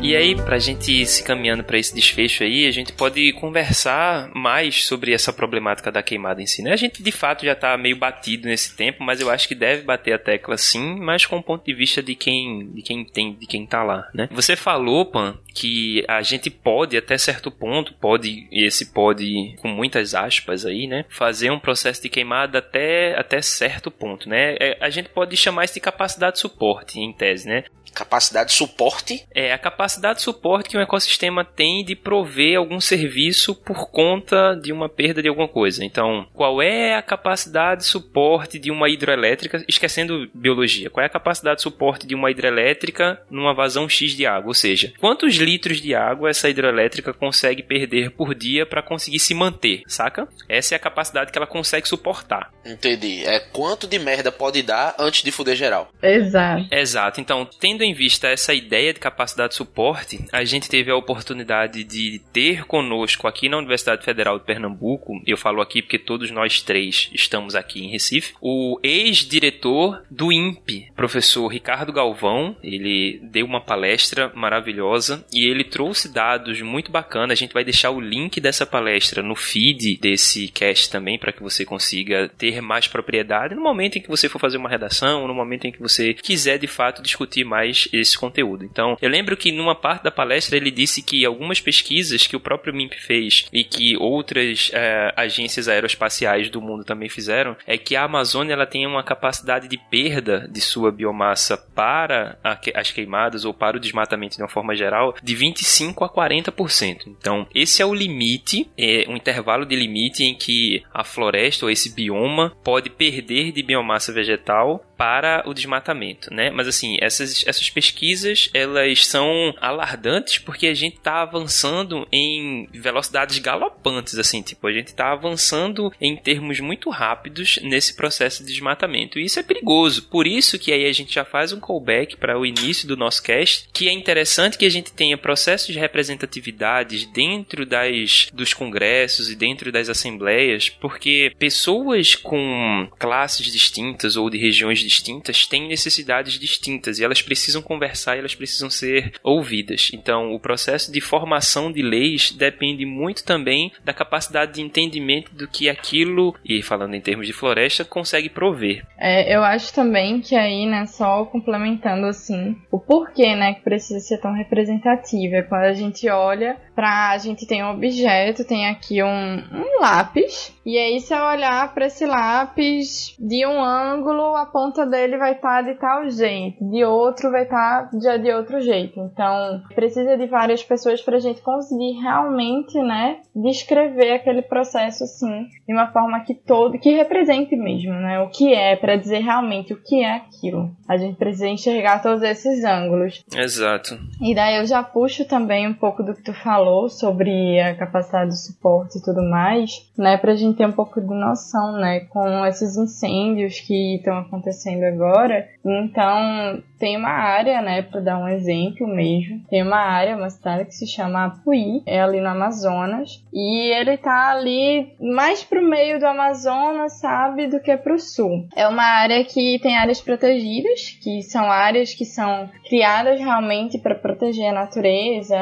E 0.00 0.16
aí, 0.16 0.36
pra 0.36 0.58
gente 0.58 1.02
ir 1.02 1.06
se 1.06 1.24
caminhando 1.24 1.64
para 1.64 1.76
esse 1.76 1.94
desfecho 1.94 2.44
aí, 2.44 2.66
a 2.66 2.70
gente 2.70 2.92
pode 2.92 3.32
conversar 3.32 4.30
mais 4.32 4.86
sobre 4.86 5.12
essa 5.12 5.32
problemática 5.32 5.90
da 5.90 6.02
queimada 6.02 6.40
em 6.40 6.46
si, 6.46 6.62
né? 6.62 6.72
A 6.72 6.76
gente 6.76 7.02
de 7.02 7.12
fato 7.12 7.44
já 7.44 7.54
tá 7.54 7.76
meio 7.76 7.96
batido 7.96 8.46
nesse 8.46 8.76
tempo, 8.76 9.02
mas 9.02 9.20
eu 9.20 9.28
acho 9.28 9.48
que 9.48 9.56
deve 9.56 9.82
bater 9.82 10.12
a 10.12 10.18
tecla 10.18 10.56
sim, 10.56 10.98
mas 11.00 11.26
com 11.26 11.38
o 11.38 11.42
ponto 11.42 11.64
de 11.64 11.74
vista 11.74 12.00
de 12.00 12.14
quem, 12.14 12.70
de 12.72 12.80
quem 12.80 13.04
tem, 13.04 13.34
de 13.34 13.46
quem 13.46 13.66
tá 13.66 13.82
lá, 13.82 14.08
né? 14.14 14.28
Você 14.30 14.54
falou, 14.54 15.04
Pan, 15.04 15.36
que 15.52 16.04
a 16.06 16.22
gente 16.22 16.48
pode 16.48 16.96
até 16.96 17.18
certo 17.18 17.50
ponto, 17.50 17.92
pode, 17.94 18.46
e 18.52 18.64
esse 18.64 18.92
pode 18.92 19.56
com 19.60 19.68
muitas 19.68 20.14
aspas 20.14 20.64
aí, 20.64 20.86
né, 20.86 21.04
fazer 21.08 21.50
um 21.50 21.58
processo 21.58 22.00
de 22.00 22.08
queimada 22.08 22.58
até 22.58 23.18
até 23.18 23.42
certo 23.42 23.90
ponto, 23.90 24.28
né? 24.28 24.54
É, 24.60 24.78
a 24.80 24.88
gente 24.90 25.08
pode 25.08 25.36
chamar 25.36 25.64
isso 25.64 25.74
de 25.74 25.80
capacidade 25.80 26.34
de 26.34 26.40
suporte 26.40 27.00
em 27.00 27.12
tese, 27.12 27.48
né? 27.48 27.64
Capacidade 27.94 28.50
de 28.50 28.54
suporte 28.54 29.24
É 29.34 29.52
a 29.52 29.58
capacidade 29.58 30.18
de 30.18 30.22
suporte 30.22 30.68
que 30.68 30.76
um 30.76 30.80
ecossistema 30.80 31.44
tem 31.44 31.84
de 31.84 31.94
prover 31.94 32.58
algum 32.58 32.80
serviço 32.80 33.54
por 33.54 33.90
conta 33.90 34.54
de 34.54 34.72
uma 34.72 34.88
perda 34.88 35.22
de 35.22 35.28
alguma 35.28 35.48
coisa. 35.48 35.84
Então, 35.84 36.26
qual 36.32 36.62
é 36.62 36.94
a 36.94 37.02
capacidade 37.02 37.82
de 37.82 37.86
suporte 37.86 38.58
de 38.58 38.70
uma 38.70 38.88
hidroelétrica, 38.88 39.64
esquecendo 39.68 40.28
biologia, 40.34 40.90
qual 40.90 41.02
é 41.02 41.06
a 41.06 41.10
capacidade 41.10 41.56
de 41.56 41.62
suporte 41.62 42.06
de 42.06 42.14
uma 42.14 42.30
hidrelétrica 42.30 43.20
numa 43.30 43.54
vazão 43.54 43.88
X 43.88 44.12
de 44.12 44.26
água? 44.26 44.48
Ou 44.48 44.54
seja, 44.54 44.92
quantos 44.98 45.36
litros 45.36 45.80
de 45.80 45.94
água 45.94 46.30
essa 46.30 46.48
hidrelétrica 46.48 47.12
consegue 47.12 47.62
perder 47.62 48.10
por 48.10 48.34
dia 48.34 48.66
para 48.66 48.82
conseguir 48.82 49.18
se 49.18 49.34
manter, 49.34 49.82
saca? 49.86 50.28
Essa 50.48 50.74
é 50.74 50.76
a 50.76 50.80
capacidade 50.80 51.32
que 51.32 51.38
ela 51.38 51.46
consegue 51.46 51.88
suportar. 51.88 52.50
Entendi. 52.64 53.24
É 53.24 53.40
quanto 53.40 53.86
de 53.86 53.98
merda 53.98 54.30
pode 54.30 54.62
dar 54.62 54.94
antes 54.98 55.22
de 55.22 55.30
fuder 55.30 55.56
geral. 55.56 55.90
Exato. 56.02 56.66
Exato. 56.70 57.20
Então, 57.20 57.48
tendo 57.58 57.77
em 57.84 57.94
vista 57.94 58.28
essa 58.28 58.54
ideia 58.54 58.92
de 58.92 59.00
capacidade 59.00 59.50
de 59.50 59.56
suporte, 59.56 60.24
a 60.32 60.44
gente 60.44 60.68
teve 60.68 60.90
a 60.90 60.96
oportunidade 60.96 61.84
de 61.84 62.20
ter 62.32 62.64
conosco 62.64 63.26
aqui 63.26 63.48
na 63.48 63.58
Universidade 63.58 64.04
Federal 64.04 64.38
de 64.38 64.44
Pernambuco, 64.44 65.20
eu 65.26 65.36
falo 65.36 65.60
aqui 65.60 65.82
porque 65.82 65.98
todos 65.98 66.30
nós 66.30 66.62
três 66.62 67.10
estamos 67.12 67.54
aqui 67.54 67.84
em 67.84 67.90
Recife, 67.90 68.34
o 68.40 68.78
ex-diretor 68.82 70.02
do 70.10 70.32
INPE, 70.32 70.90
professor 70.96 71.48
Ricardo 71.48 71.92
Galvão. 71.92 72.56
Ele 72.62 73.20
deu 73.22 73.46
uma 73.46 73.60
palestra 73.60 74.32
maravilhosa 74.34 75.24
e 75.32 75.46
ele 75.46 75.64
trouxe 75.64 76.12
dados 76.12 76.60
muito 76.62 76.90
bacanas. 76.90 77.32
A 77.32 77.40
gente 77.40 77.52
vai 77.52 77.64
deixar 77.64 77.90
o 77.90 78.00
link 78.00 78.40
dessa 78.40 78.66
palestra 78.66 79.22
no 79.22 79.34
feed 79.34 79.98
desse 80.00 80.48
cast 80.48 80.90
também 80.90 81.18
para 81.18 81.32
que 81.32 81.42
você 81.42 81.64
consiga 81.64 82.30
ter 82.36 82.60
mais 82.60 82.88
propriedade 82.88 83.54
no 83.54 83.62
momento 83.62 83.98
em 83.98 84.02
que 84.02 84.08
você 84.08 84.28
for 84.28 84.38
fazer 84.38 84.56
uma 84.56 84.68
redação, 84.68 85.26
no 85.26 85.34
momento 85.34 85.66
em 85.66 85.72
que 85.72 85.80
você 85.80 86.14
quiser 86.14 86.58
de 86.58 86.66
fato 86.66 87.02
discutir 87.02 87.44
mais 87.44 87.67
esse 87.70 88.18
conteúdo. 88.18 88.64
Então, 88.64 88.96
eu 89.00 89.08
lembro 89.08 89.36
que 89.36 89.52
numa 89.52 89.74
parte 89.74 90.04
da 90.04 90.10
palestra 90.10 90.56
ele 90.56 90.70
disse 90.70 91.02
que 91.02 91.24
algumas 91.24 91.60
pesquisas 91.60 92.26
que 92.26 92.36
o 92.36 92.40
próprio 92.40 92.74
MIMP 92.74 92.94
fez 92.94 93.46
e 93.52 93.64
que 93.64 93.96
outras 93.96 94.70
é, 94.72 95.12
agências 95.16 95.68
aeroespaciais 95.68 96.50
do 96.50 96.60
mundo 96.60 96.84
também 96.84 97.08
fizeram 97.08 97.56
é 97.66 97.76
que 97.76 97.96
a 97.96 98.04
Amazônia 98.04 98.52
ela 98.52 98.66
tem 98.66 98.86
uma 98.86 99.02
capacidade 99.02 99.68
de 99.68 99.78
perda 99.90 100.48
de 100.50 100.60
sua 100.60 100.90
biomassa 100.90 101.56
para 101.56 102.38
a, 102.42 102.58
as 102.74 102.90
queimadas 102.90 103.44
ou 103.44 103.54
para 103.54 103.76
o 103.76 103.80
desmatamento 103.80 104.36
de 104.36 104.42
uma 104.42 104.48
forma 104.48 104.74
geral 104.74 105.14
de 105.22 105.34
25 105.34 106.04
a 106.04 106.08
40%. 106.08 107.06
Então, 107.06 107.46
esse 107.54 107.82
é 107.82 107.86
o 107.86 107.94
limite, 107.94 108.70
é 108.76 109.04
um 109.08 109.16
intervalo 109.16 109.64
de 109.64 109.76
limite 109.76 110.24
em 110.24 110.34
que 110.34 110.82
a 110.92 111.04
floresta 111.04 111.64
ou 111.64 111.70
esse 111.70 111.94
bioma 111.94 112.56
pode 112.62 112.90
perder 112.90 113.52
de 113.52 113.62
biomassa 113.62 114.12
vegetal 114.12 114.84
para 114.96 115.44
o 115.46 115.54
desmatamento, 115.54 116.32
né? 116.34 116.50
Mas 116.50 116.66
assim, 116.66 116.96
essas, 117.00 117.46
essas 117.46 117.57
pesquisas, 117.68 118.50
elas 118.52 119.06
são 119.06 119.54
alardantes 119.60 120.38
porque 120.38 120.66
a 120.66 120.74
gente 120.74 120.96
está 120.96 121.22
avançando 121.22 122.06
em 122.12 122.68
velocidades 122.72 123.38
galopantes, 123.38 124.18
assim, 124.18 124.42
tipo, 124.42 124.66
a 124.66 124.72
gente 124.72 124.88
está 124.88 125.12
avançando 125.12 125.92
em 126.00 126.16
termos 126.16 126.60
muito 126.60 126.90
rápidos 126.90 127.58
nesse 127.62 127.94
processo 127.94 128.44
de 128.44 128.52
desmatamento. 128.52 129.18
E 129.18 129.24
isso 129.24 129.40
é 129.40 129.42
perigoso. 129.42 130.08
Por 130.08 130.26
isso 130.26 130.58
que 130.58 130.72
aí 130.72 130.86
a 130.86 130.92
gente 130.92 131.14
já 131.14 131.24
faz 131.24 131.52
um 131.52 131.60
callback 131.60 132.16
para 132.16 132.38
o 132.38 132.46
início 132.46 132.86
do 132.86 132.96
nosso 132.96 133.22
cast, 133.22 133.68
que 133.72 133.88
é 133.88 133.92
interessante 133.92 134.58
que 134.58 134.66
a 134.66 134.70
gente 134.70 134.92
tenha 134.92 135.16
processos 135.16 135.72
de 135.72 135.78
representatividades 135.78 137.06
dentro 137.06 137.64
das 137.64 138.28
dos 138.32 138.52
congressos 138.52 139.30
e 139.30 139.36
dentro 139.36 139.72
das 139.72 139.88
assembleias, 139.88 140.68
porque 140.68 141.32
pessoas 141.38 142.14
com 142.14 142.88
classes 142.98 143.50
distintas 143.50 144.16
ou 144.16 144.28
de 144.30 144.38
regiões 144.38 144.80
distintas 144.80 145.46
têm 145.46 145.68
necessidades 145.68 146.38
distintas 146.38 146.98
e 146.98 147.04
elas 147.04 147.22
precisam 147.48 147.62
conversar 147.62 148.16
e 148.16 148.18
elas 148.18 148.34
precisam 148.34 148.68
ser 148.68 149.12
ouvidas. 149.22 149.90
Então, 149.94 150.34
o 150.34 150.40
processo 150.40 150.92
de 150.92 151.00
formação 151.00 151.72
de 151.72 151.80
leis 151.80 152.30
depende 152.30 152.84
muito 152.84 153.24
também 153.24 153.72
da 153.82 153.94
capacidade 153.94 154.54
de 154.54 154.60
entendimento 154.60 155.34
do 155.34 155.48
que 155.48 155.68
aquilo, 155.68 156.34
e 156.44 156.62
falando 156.62 156.94
em 156.94 157.00
termos 157.00 157.26
de 157.26 157.32
floresta, 157.32 157.84
consegue 157.84 158.28
prover. 158.28 158.84
É, 158.98 159.34
eu 159.34 159.42
acho 159.42 159.72
também 159.72 160.20
que 160.20 160.36
aí, 160.36 160.66
né, 160.66 160.84
só 160.86 161.24
complementando 161.24 162.06
assim, 162.06 162.54
o 162.70 162.78
porquê, 162.78 163.34
né, 163.34 163.54
que 163.54 163.62
precisa 163.62 164.00
ser 164.00 164.18
tão 164.18 164.34
representativa. 164.34 165.36
É 165.36 165.42
quando 165.42 165.62
a 165.62 165.72
gente 165.72 166.08
olha 166.08 166.56
pra. 166.74 167.10
A 167.10 167.18
gente 167.18 167.46
tem 167.46 167.64
um 167.64 167.70
objeto, 167.70 168.44
tem 168.44 168.68
aqui 168.68 169.02
um, 169.02 169.08
um 169.08 169.80
lápis, 169.80 170.52
e 170.68 170.76
aí 170.76 171.00
se 171.00 171.14
eu 171.14 171.24
olhar 171.24 171.72
para 171.72 171.86
esse 171.86 172.04
lápis 172.04 173.16
de 173.18 173.46
um 173.46 173.64
ângulo, 173.64 174.36
a 174.36 174.44
ponta 174.44 174.84
dele 174.84 175.16
vai 175.16 175.32
estar 175.32 175.62
tá 175.62 175.62
de 175.62 175.78
tal 175.78 176.10
jeito, 176.10 176.62
de 176.68 176.84
outro 176.84 177.30
vai 177.30 177.44
estar 177.44 177.88
tá 177.88 177.96
de, 177.96 178.18
de 178.18 178.30
outro 178.30 178.60
jeito. 178.60 179.00
Então, 179.00 179.62
precisa 179.74 180.18
de 180.18 180.26
várias 180.26 180.62
pessoas 180.62 181.00
para 181.00 181.16
a 181.16 181.20
gente 181.20 181.40
conseguir 181.40 181.92
realmente, 181.92 182.78
né, 182.82 183.20
descrever 183.34 184.12
aquele 184.12 184.42
processo 184.42 185.04
assim, 185.04 185.46
de 185.66 185.72
uma 185.72 185.90
forma 185.90 186.20
que 186.20 186.34
todo, 186.34 186.78
que 186.78 186.90
represente 186.90 187.56
mesmo, 187.56 187.94
né, 187.94 188.20
o 188.20 188.28
que 188.28 188.52
é, 188.52 188.76
para 188.76 188.96
dizer 188.96 189.20
realmente 189.20 189.72
o 189.72 189.82
que 189.82 190.04
é 190.04 190.16
aquilo. 190.16 190.70
A 190.86 190.98
gente 190.98 191.16
precisa 191.16 191.48
enxergar 191.48 192.02
todos 192.02 192.22
esses 192.22 192.62
ângulos. 192.62 193.24
Exato. 193.34 193.98
E 194.20 194.34
daí 194.34 194.58
eu 194.58 194.66
já 194.66 194.82
puxo 194.82 195.24
também 195.24 195.66
um 195.66 195.74
pouco 195.74 196.02
do 196.02 196.14
que 196.14 196.22
tu 196.22 196.34
falou 196.34 196.90
sobre 196.90 197.58
a 197.58 197.74
capacidade 197.74 198.32
de 198.32 198.46
suporte 198.46 198.98
e 198.98 199.02
tudo 199.02 199.22
mais, 199.22 199.70
né, 199.96 200.18
pra 200.18 200.34
gente 200.34 200.57
ter 200.58 200.66
um 200.66 200.72
pouco 200.72 201.00
de 201.00 201.06
noção, 201.06 201.72
né, 201.78 202.00
com 202.00 202.44
esses 202.44 202.76
incêndios 202.76 203.60
que 203.60 203.94
estão 203.96 204.18
acontecendo 204.18 204.82
agora. 204.82 205.48
Então, 205.64 206.60
tem 206.78 206.96
uma 206.96 207.10
área, 207.10 207.62
né, 207.62 207.82
para 207.82 208.00
dar 208.00 208.18
um 208.18 208.28
exemplo 208.28 208.86
mesmo. 208.86 209.40
Tem 209.48 209.62
uma 209.62 209.78
área, 209.78 210.16
uma 210.16 210.28
cidade 210.28 210.64
que 210.64 210.74
se 210.74 210.86
chama 210.86 211.26
Apuí, 211.26 211.82
é 211.86 212.00
ali 212.00 212.20
no 212.20 212.28
Amazonas, 212.28 213.24
e 213.32 213.72
ele 213.72 213.96
tá 213.96 214.32
ali 214.32 214.92
mais 215.00 215.44
pro 215.44 215.62
meio 215.62 216.00
do 216.00 216.06
Amazonas, 216.06 216.98
sabe, 216.98 217.46
do 217.46 217.60
que 217.60 217.76
pro 217.76 217.98
sul. 217.98 218.46
É 218.56 218.66
uma 218.66 218.82
área 218.82 219.24
que 219.24 219.60
tem 219.60 219.76
áreas 219.76 220.00
protegidas, 220.00 220.98
que 221.02 221.22
são 221.22 221.50
áreas 221.50 221.94
que 221.94 222.04
são 222.04 222.50
criadas 222.68 223.20
realmente 223.20 223.78
para 223.78 223.94
proteger 223.94 224.48
a 224.48 224.52
natureza, 224.52 225.36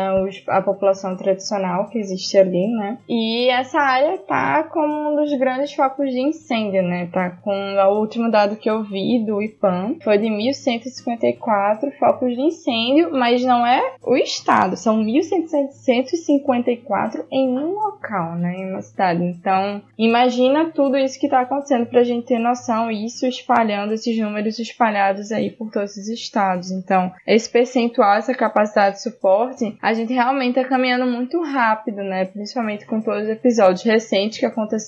a 0.48 0.60
população 0.60 1.16
tradicional 1.16 1.88
que 1.88 1.98
existe 1.98 2.36
ali, 2.36 2.66
né? 2.68 2.98
E 3.08 3.48
essa 3.48 3.80
área 3.80 4.18
tá 4.18 4.64
como 4.64 5.05
um 5.06 5.16
dos 5.16 5.32
grandes 5.38 5.72
focos 5.72 6.10
de 6.10 6.20
incêndio, 6.20 6.82
né? 6.82 7.08
Tá 7.12 7.30
com 7.30 7.52
o 7.52 8.00
último 8.00 8.30
dado 8.30 8.56
que 8.56 8.68
eu 8.68 8.82
vi 8.82 9.24
do 9.24 9.40
IPAM 9.42 9.96
foi 10.02 10.18
de 10.18 10.26
1.154 10.26 11.92
focos 11.98 12.34
de 12.34 12.40
incêndio, 12.40 13.10
mas 13.12 13.44
não 13.44 13.64
é 13.66 13.96
o 14.02 14.16
estado, 14.16 14.76
são 14.76 15.02
1.154 15.02 17.24
em 17.30 17.58
um 17.58 17.72
local, 17.72 18.34
né? 18.36 18.54
Em 18.56 18.70
uma 18.70 18.82
cidade. 18.82 19.22
Então, 19.22 19.82
imagina 19.98 20.70
tudo 20.70 20.96
isso 20.96 21.18
que 21.18 21.28
tá 21.28 21.40
acontecendo 21.40 21.86
pra 21.86 22.04
gente 22.04 22.26
ter 22.26 22.38
noção, 22.38 22.90
isso 22.90 23.26
espalhando, 23.26 23.92
esses 23.92 24.18
números 24.18 24.58
espalhados 24.58 25.32
aí 25.32 25.50
por 25.50 25.70
todos 25.70 25.96
os 25.96 26.08
estados. 26.08 26.70
Então, 26.70 27.12
esse 27.26 27.48
percentual, 27.48 28.16
essa 28.16 28.34
capacidade 28.34 28.96
de 28.96 29.02
suporte, 29.02 29.76
a 29.80 29.94
gente 29.94 30.12
realmente 30.12 30.56
tá 30.56 30.64
caminhando 30.64 31.06
muito 31.06 31.40
rápido, 31.42 32.02
né? 32.02 32.24
Principalmente 32.24 32.86
com 32.86 33.00
todos 33.00 33.24
os 33.24 33.28
episódios 33.28 33.82
recentes 33.82 34.38
que 34.38 34.46
aconteceram, 34.46 34.85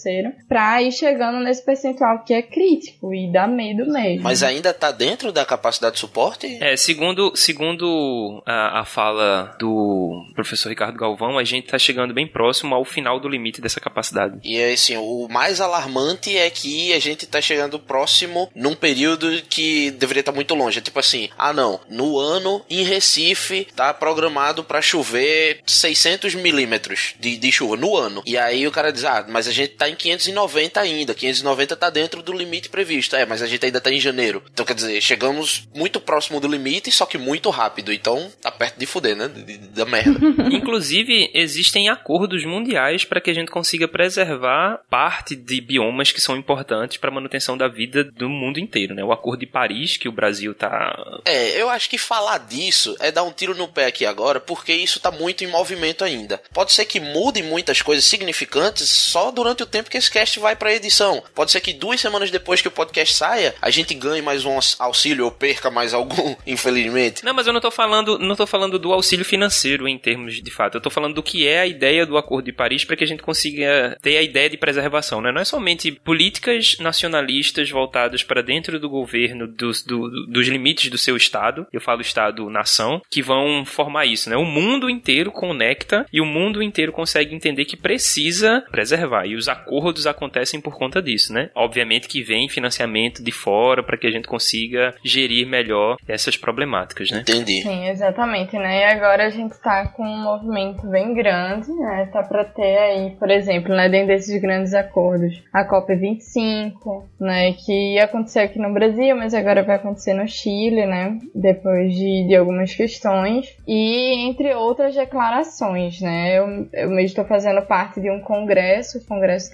pra 0.49 0.82
ir 0.82 0.92
chegando 0.92 1.40
nesse 1.40 1.64
percentual 1.64 2.24
que 2.24 2.34
é 2.34 2.42
crítico 2.42 3.14
e 3.14 3.30
dá 3.32 3.46
medo 3.46 3.90
mesmo. 3.90 4.22
Mas 4.22 4.42
ainda 4.42 4.72
tá 4.72 4.90
dentro 4.90 5.32
da 5.32 5.44
capacidade 5.44 5.94
de 5.94 6.01
suporte? 6.01 6.59
É, 6.61 6.76
segundo, 6.76 7.32
segundo 7.34 8.42
a, 8.46 8.80
a 8.80 8.84
fala 8.84 9.57
do 9.59 10.24
professor 10.34 10.68
Ricardo 10.68 10.99
Galvão, 10.99 11.38
a 11.38 11.44
gente 11.44 11.68
tá 11.68 11.78
chegando 11.78 12.14
bem 12.14 12.26
próximo 12.26 12.74
ao 12.74 12.84
final 12.84 13.20
do 13.20 13.28
limite 13.28 13.61
dessa 13.61 13.80
capacidade. 13.80 14.38
E 14.44 14.62
assim, 14.62 14.96
o 14.96 15.28
mais 15.28 15.61
alarmante 15.61 16.36
é 16.36 16.49
que 16.51 16.92
a 16.92 16.99
gente 16.99 17.26
tá 17.26 17.40
chegando 17.40 17.78
próximo 17.78 18.51
num 18.55 18.74
período 18.74 19.42
que 19.49 19.90
deveria 19.92 20.20
estar 20.20 20.32
muito 20.32 20.55
longe. 20.55 20.78
É 20.78 20.82
tipo 20.82 20.99
assim, 20.99 21.28
ah 21.36 21.53
não, 21.53 21.80
no 21.88 22.18
ano 22.18 22.62
em 22.68 22.82
Recife 22.82 23.66
tá 23.74 23.92
programado 23.92 24.64
para 24.64 24.82
chover 24.82 25.61
600 25.66 26.34
milímetros 26.34 27.14
de, 27.18 27.36
de 27.36 27.53
chuva 27.53 27.76
no 27.76 27.96
ano. 27.96 28.22
E 28.26 28.36
aí 28.36 28.66
o 28.66 28.70
cara 28.70 28.92
diz, 28.92 29.05
ah, 29.05 29.24
mas 29.28 29.46
a 29.46 29.53
gente 29.53 29.74
tá 29.74 29.88
em 29.89 29.95
590 29.95 30.80
ainda, 30.80 31.14
590 31.14 31.76
tá 31.76 31.91
dentro 31.91 32.22
do 32.22 32.32
limite 32.32 32.68
previsto. 32.68 33.16
É, 33.16 33.24
mas 33.26 33.43
a 33.43 33.47
gente 33.47 33.64
ainda 33.64 33.80
tá 33.80 33.91
em 33.91 34.01
janeiro. 34.01 34.43
Então 34.53 34.64
quer 34.64 34.74
dizer, 34.74 35.01
chegamos 35.01 35.68
muito 35.74 36.01
próximo 36.01 36.41
do 36.41 36.49
limite, 36.49 36.91
só 36.91 37.07
que 37.07 37.18
muito 37.18 37.51
rápido. 37.51 37.93
Então 37.93 38.30
tá 38.41 38.51
perto 38.51 38.78
de 38.78 38.86
fuder, 38.86 39.16
né? 39.16 39.28
De, 39.28 39.43
de, 39.43 39.59
da 39.68 39.84
merda. 39.84 40.18
Inclusive, 40.53 41.30
existem 41.34 41.89
acordos 41.89 42.45
mundiais 42.45 43.05
para 43.05 43.20
que 43.20 43.30
a 43.30 43.34
gente 43.34 43.51
consiga 43.51 43.89
preservar 43.89 44.80
parte 44.91 45.34
de 45.34 45.61
biomas 45.61 46.12
que 46.12 46.20
são 46.20 46.36
importantes 46.36 46.97
para 46.97 47.11
a 47.11 47.14
manutenção 47.14 47.57
da 47.57 47.68
vida 47.68 48.05
do 48.05 48.28
mundo 48.28 48.59
inteiro, 48.59 48.95
né? 48.95 49.05
O 49.05 49.12
Acordo 49.12 49.41
de 49.41 49.47
Paris, 49.47 49.97
que 49.97 50.09
o 50.09 50.12
Brasil 50.12 50.55
tá. 50.55 51.20
É, 51.24 51.61
eu 51.61 51.68
acho 51.70 51.89
que 51.89 51.99
falar 51.99 52.39
disso 52.39 52.97
é 53.01 53.11
dar 53.11 53.22
um 53.22 53.32
tiro 53.32 53.55
no 53.55 53.68
pé 53.68 53.86
aqui 53.86 54.05
agora, 54.05 54.41
porque 54.41 54.72
isso 54.72 55.01
tá 55.01 55.11
muito 55.11 55.45
em 55.45 55.47
movimento 55.47 56.05
ainda. 56.05 56.41
Pode 56.53 56.72
ser 56.72 56.84
que 56.84 57.01
mude 57.01 57.43
muitas 57.43 57.82
coisas 57.82 58.05
significantes 58.05 58.89
só 58.89 59.30
durante 59.30 59.62
o 59.62 59.66
tempo 59.66 59.78
que 59.85 59.97
esse 59.97 60.11
cast 60.11 60.39
vai 60.41 60.57
pra 60.57 60.74
edição. 60.74 61.22
Pode 61.35 61.51
ser 61.51 61.61
que 61.61 61.72
duas 61.72 62.01
semanas 62.01 62.31
depois 62.31 62.61
que 62.61 62.68
o 62.68 62.72
podcast 62.72 63.14
saia, 63.14 63.55
a 63.61 63.70
gente 63.70 63.95
ganhe 63.95 64.22
mais 64.22 64.45
um 64.45 64.59
auxílio 64.79 65.24
ou 65.24 65.31
perca 65.31 65.70
mais 65.70 65.95
algum, 65.95 66.35
infelizmente. 66.47 67.24
Não, 67.24 67.35
mas 67.35 67.47
eu 67.47 67.53
não 67.53 67.61
tô 67.61 67.70
falando, 67.70 68.18
não 68.18 68.37
tô 68.37 68.47
falando 68.47 68.79
do 68.79 68.93
auxílio 68.93 69.24
financeiro 69.24 69.87
em 69.89 69.99
termos 69.99 70.43
de 70.43 70.51
fato. 70.51 70.76
Eu 70.76 70.81
tô 70.81 70.91
falando 70.91 71.14
do 71.14 71.22
que 71.22 71.47
é 71.47 71.61
a 71.61 71.66
ideia 71.66 72.05
do 72.05 72.16
Acordo 72.16 72.47
de 72.47 72.53
Paris 72.53 72.85
para 72.85 72.97
que 72.97 73.05
a 73.05 73.07
gente 73.07 73.22
consiga 73.22 73.97
ter 74.03 74.16
a 74.16 74.22
ideia 74.22 74.51
de 74.51 74.57
preservação, 74.57 75.20
né? 75.20 75.33
Não 75.33 75.41
é 75.41 75.45
somente 75.45 75.93
políticas 75.93 76.76
nacionalistas 76.81 77.70
voltadas 77.70 78.22
para 78.22 78.43
dentro 78.43 78.79
do 78.79 78.89
governo 78.89 79.47
dos, 79.47 79.83
do, 79.83 80.26
dos 80.26 80.47
limites 80.49 80.91
do 80.91 80.99
seu 80.99 81.16
estado. 81.16 81.66
Eu 81.72 81.81
falo 81.81 82.01
estado-nação 82.01 83.01
que 83.11 83.22
vão 83.22 83.64
formar 83.64 84.07
isso, 84.07 84.31
né? 84.31 84.37
O 84.37 84.45
mundo 84.45 84.91
inteiro 84.91 85.31
conecta 85.31 86.07
e 86.12 86.20
o 86.20 86.26
mundo 86.26 86.62
inteiro 86.62 86.93
consegue 86.93 87.35
entender 87.35 87.64
que 87.64 87.76
precisa 87.76 88.64
preservar 88.70 89.26
e 89.26 89.35
os 89.35 89.49
acordos 89.49 89.67
acontecem 90.06 90.60
por 90.60 90.76
conta 90.76 91.02
disso, 91.02 91.32
né? 91.32 91.50
Obviamente 91.54 92.08
que 92.08 92.22
vem 92.22 92.48
financiamento 92.48 93.22
de 93.22 93.32
fora 93.32 93.82
para 93.82 93.96
que 93.96 94.06
a 94.06 94.10
gente 94.10 94.28
consiga 94.28 94.94
gerir 95.04 95.46
melhor 95.46 95.96
essas 96.06 96.36
problemáticas, 96.36 97.10
né? 97.10 97.20
Entendi. 97.20 97.62
Sim, 97.62 97.88
exatamente, 97.88 98.56
né? 98.56 98.80
E 98.80 98.84
agora 98.84 99.26
a 99.26 99.30
gente 99.30 99.52
está 99.52 99.88
com 99.88 100.02
um 100.02 100.22
movimento 100.22 100.86
bem 100.86 101.14
grande, 101.14 101.70
né? 101.72 102.08
Tá 102.12 102.22
para 102.22 102.44
ter 102.44 102.78
aí, 102.78 103.10
por 103.18 103.30
exemplo, 103.30 103.74
né, 103.74 103.88
dentro 103.88 104.08
desses 104.08 104.40
grandes 104.40 104.74
acordos, 104.74 105.42
a 105.52 105.64
COP 105.64 105.94
25, 105.94 107.08
né, 107.20 107.52
que 107.52 107.94
ia 107.94 108.04
acontecer 108.04 108.40
aqui 108.40 108.58
no 108.58 108.72
Brasil, 108.72 109.16
mas 109.16 109.34
agora 109.34 109.62
vai 109.62 109.76
acontecer 109.76 110.14
no 110.14 110.26
Chile, 110.26 110.86
né, 110.86 111.18
depois 111.34 111.94
de, 111.94 112.26
de 112.26 112.36
algumas 112.36 112.74
questões, 112.74 113.56
e 113.66 114.28
entre 114.28 114.54
outras 114.54 114.94
declarações, 114.94 116.00
né? 116.00 116.38
Eu, 116.38 116.68
eu 116.72 116.90
mesmo 116.90 117.00
estou 117.00 117.24
fazendo 117.24 117.62
parte 117.62 118.00
de 118.00 118.10
um 118.10 118.20
congresso, 118.20 118.98
o 118.98 119.06
Congresso 119.06 119.50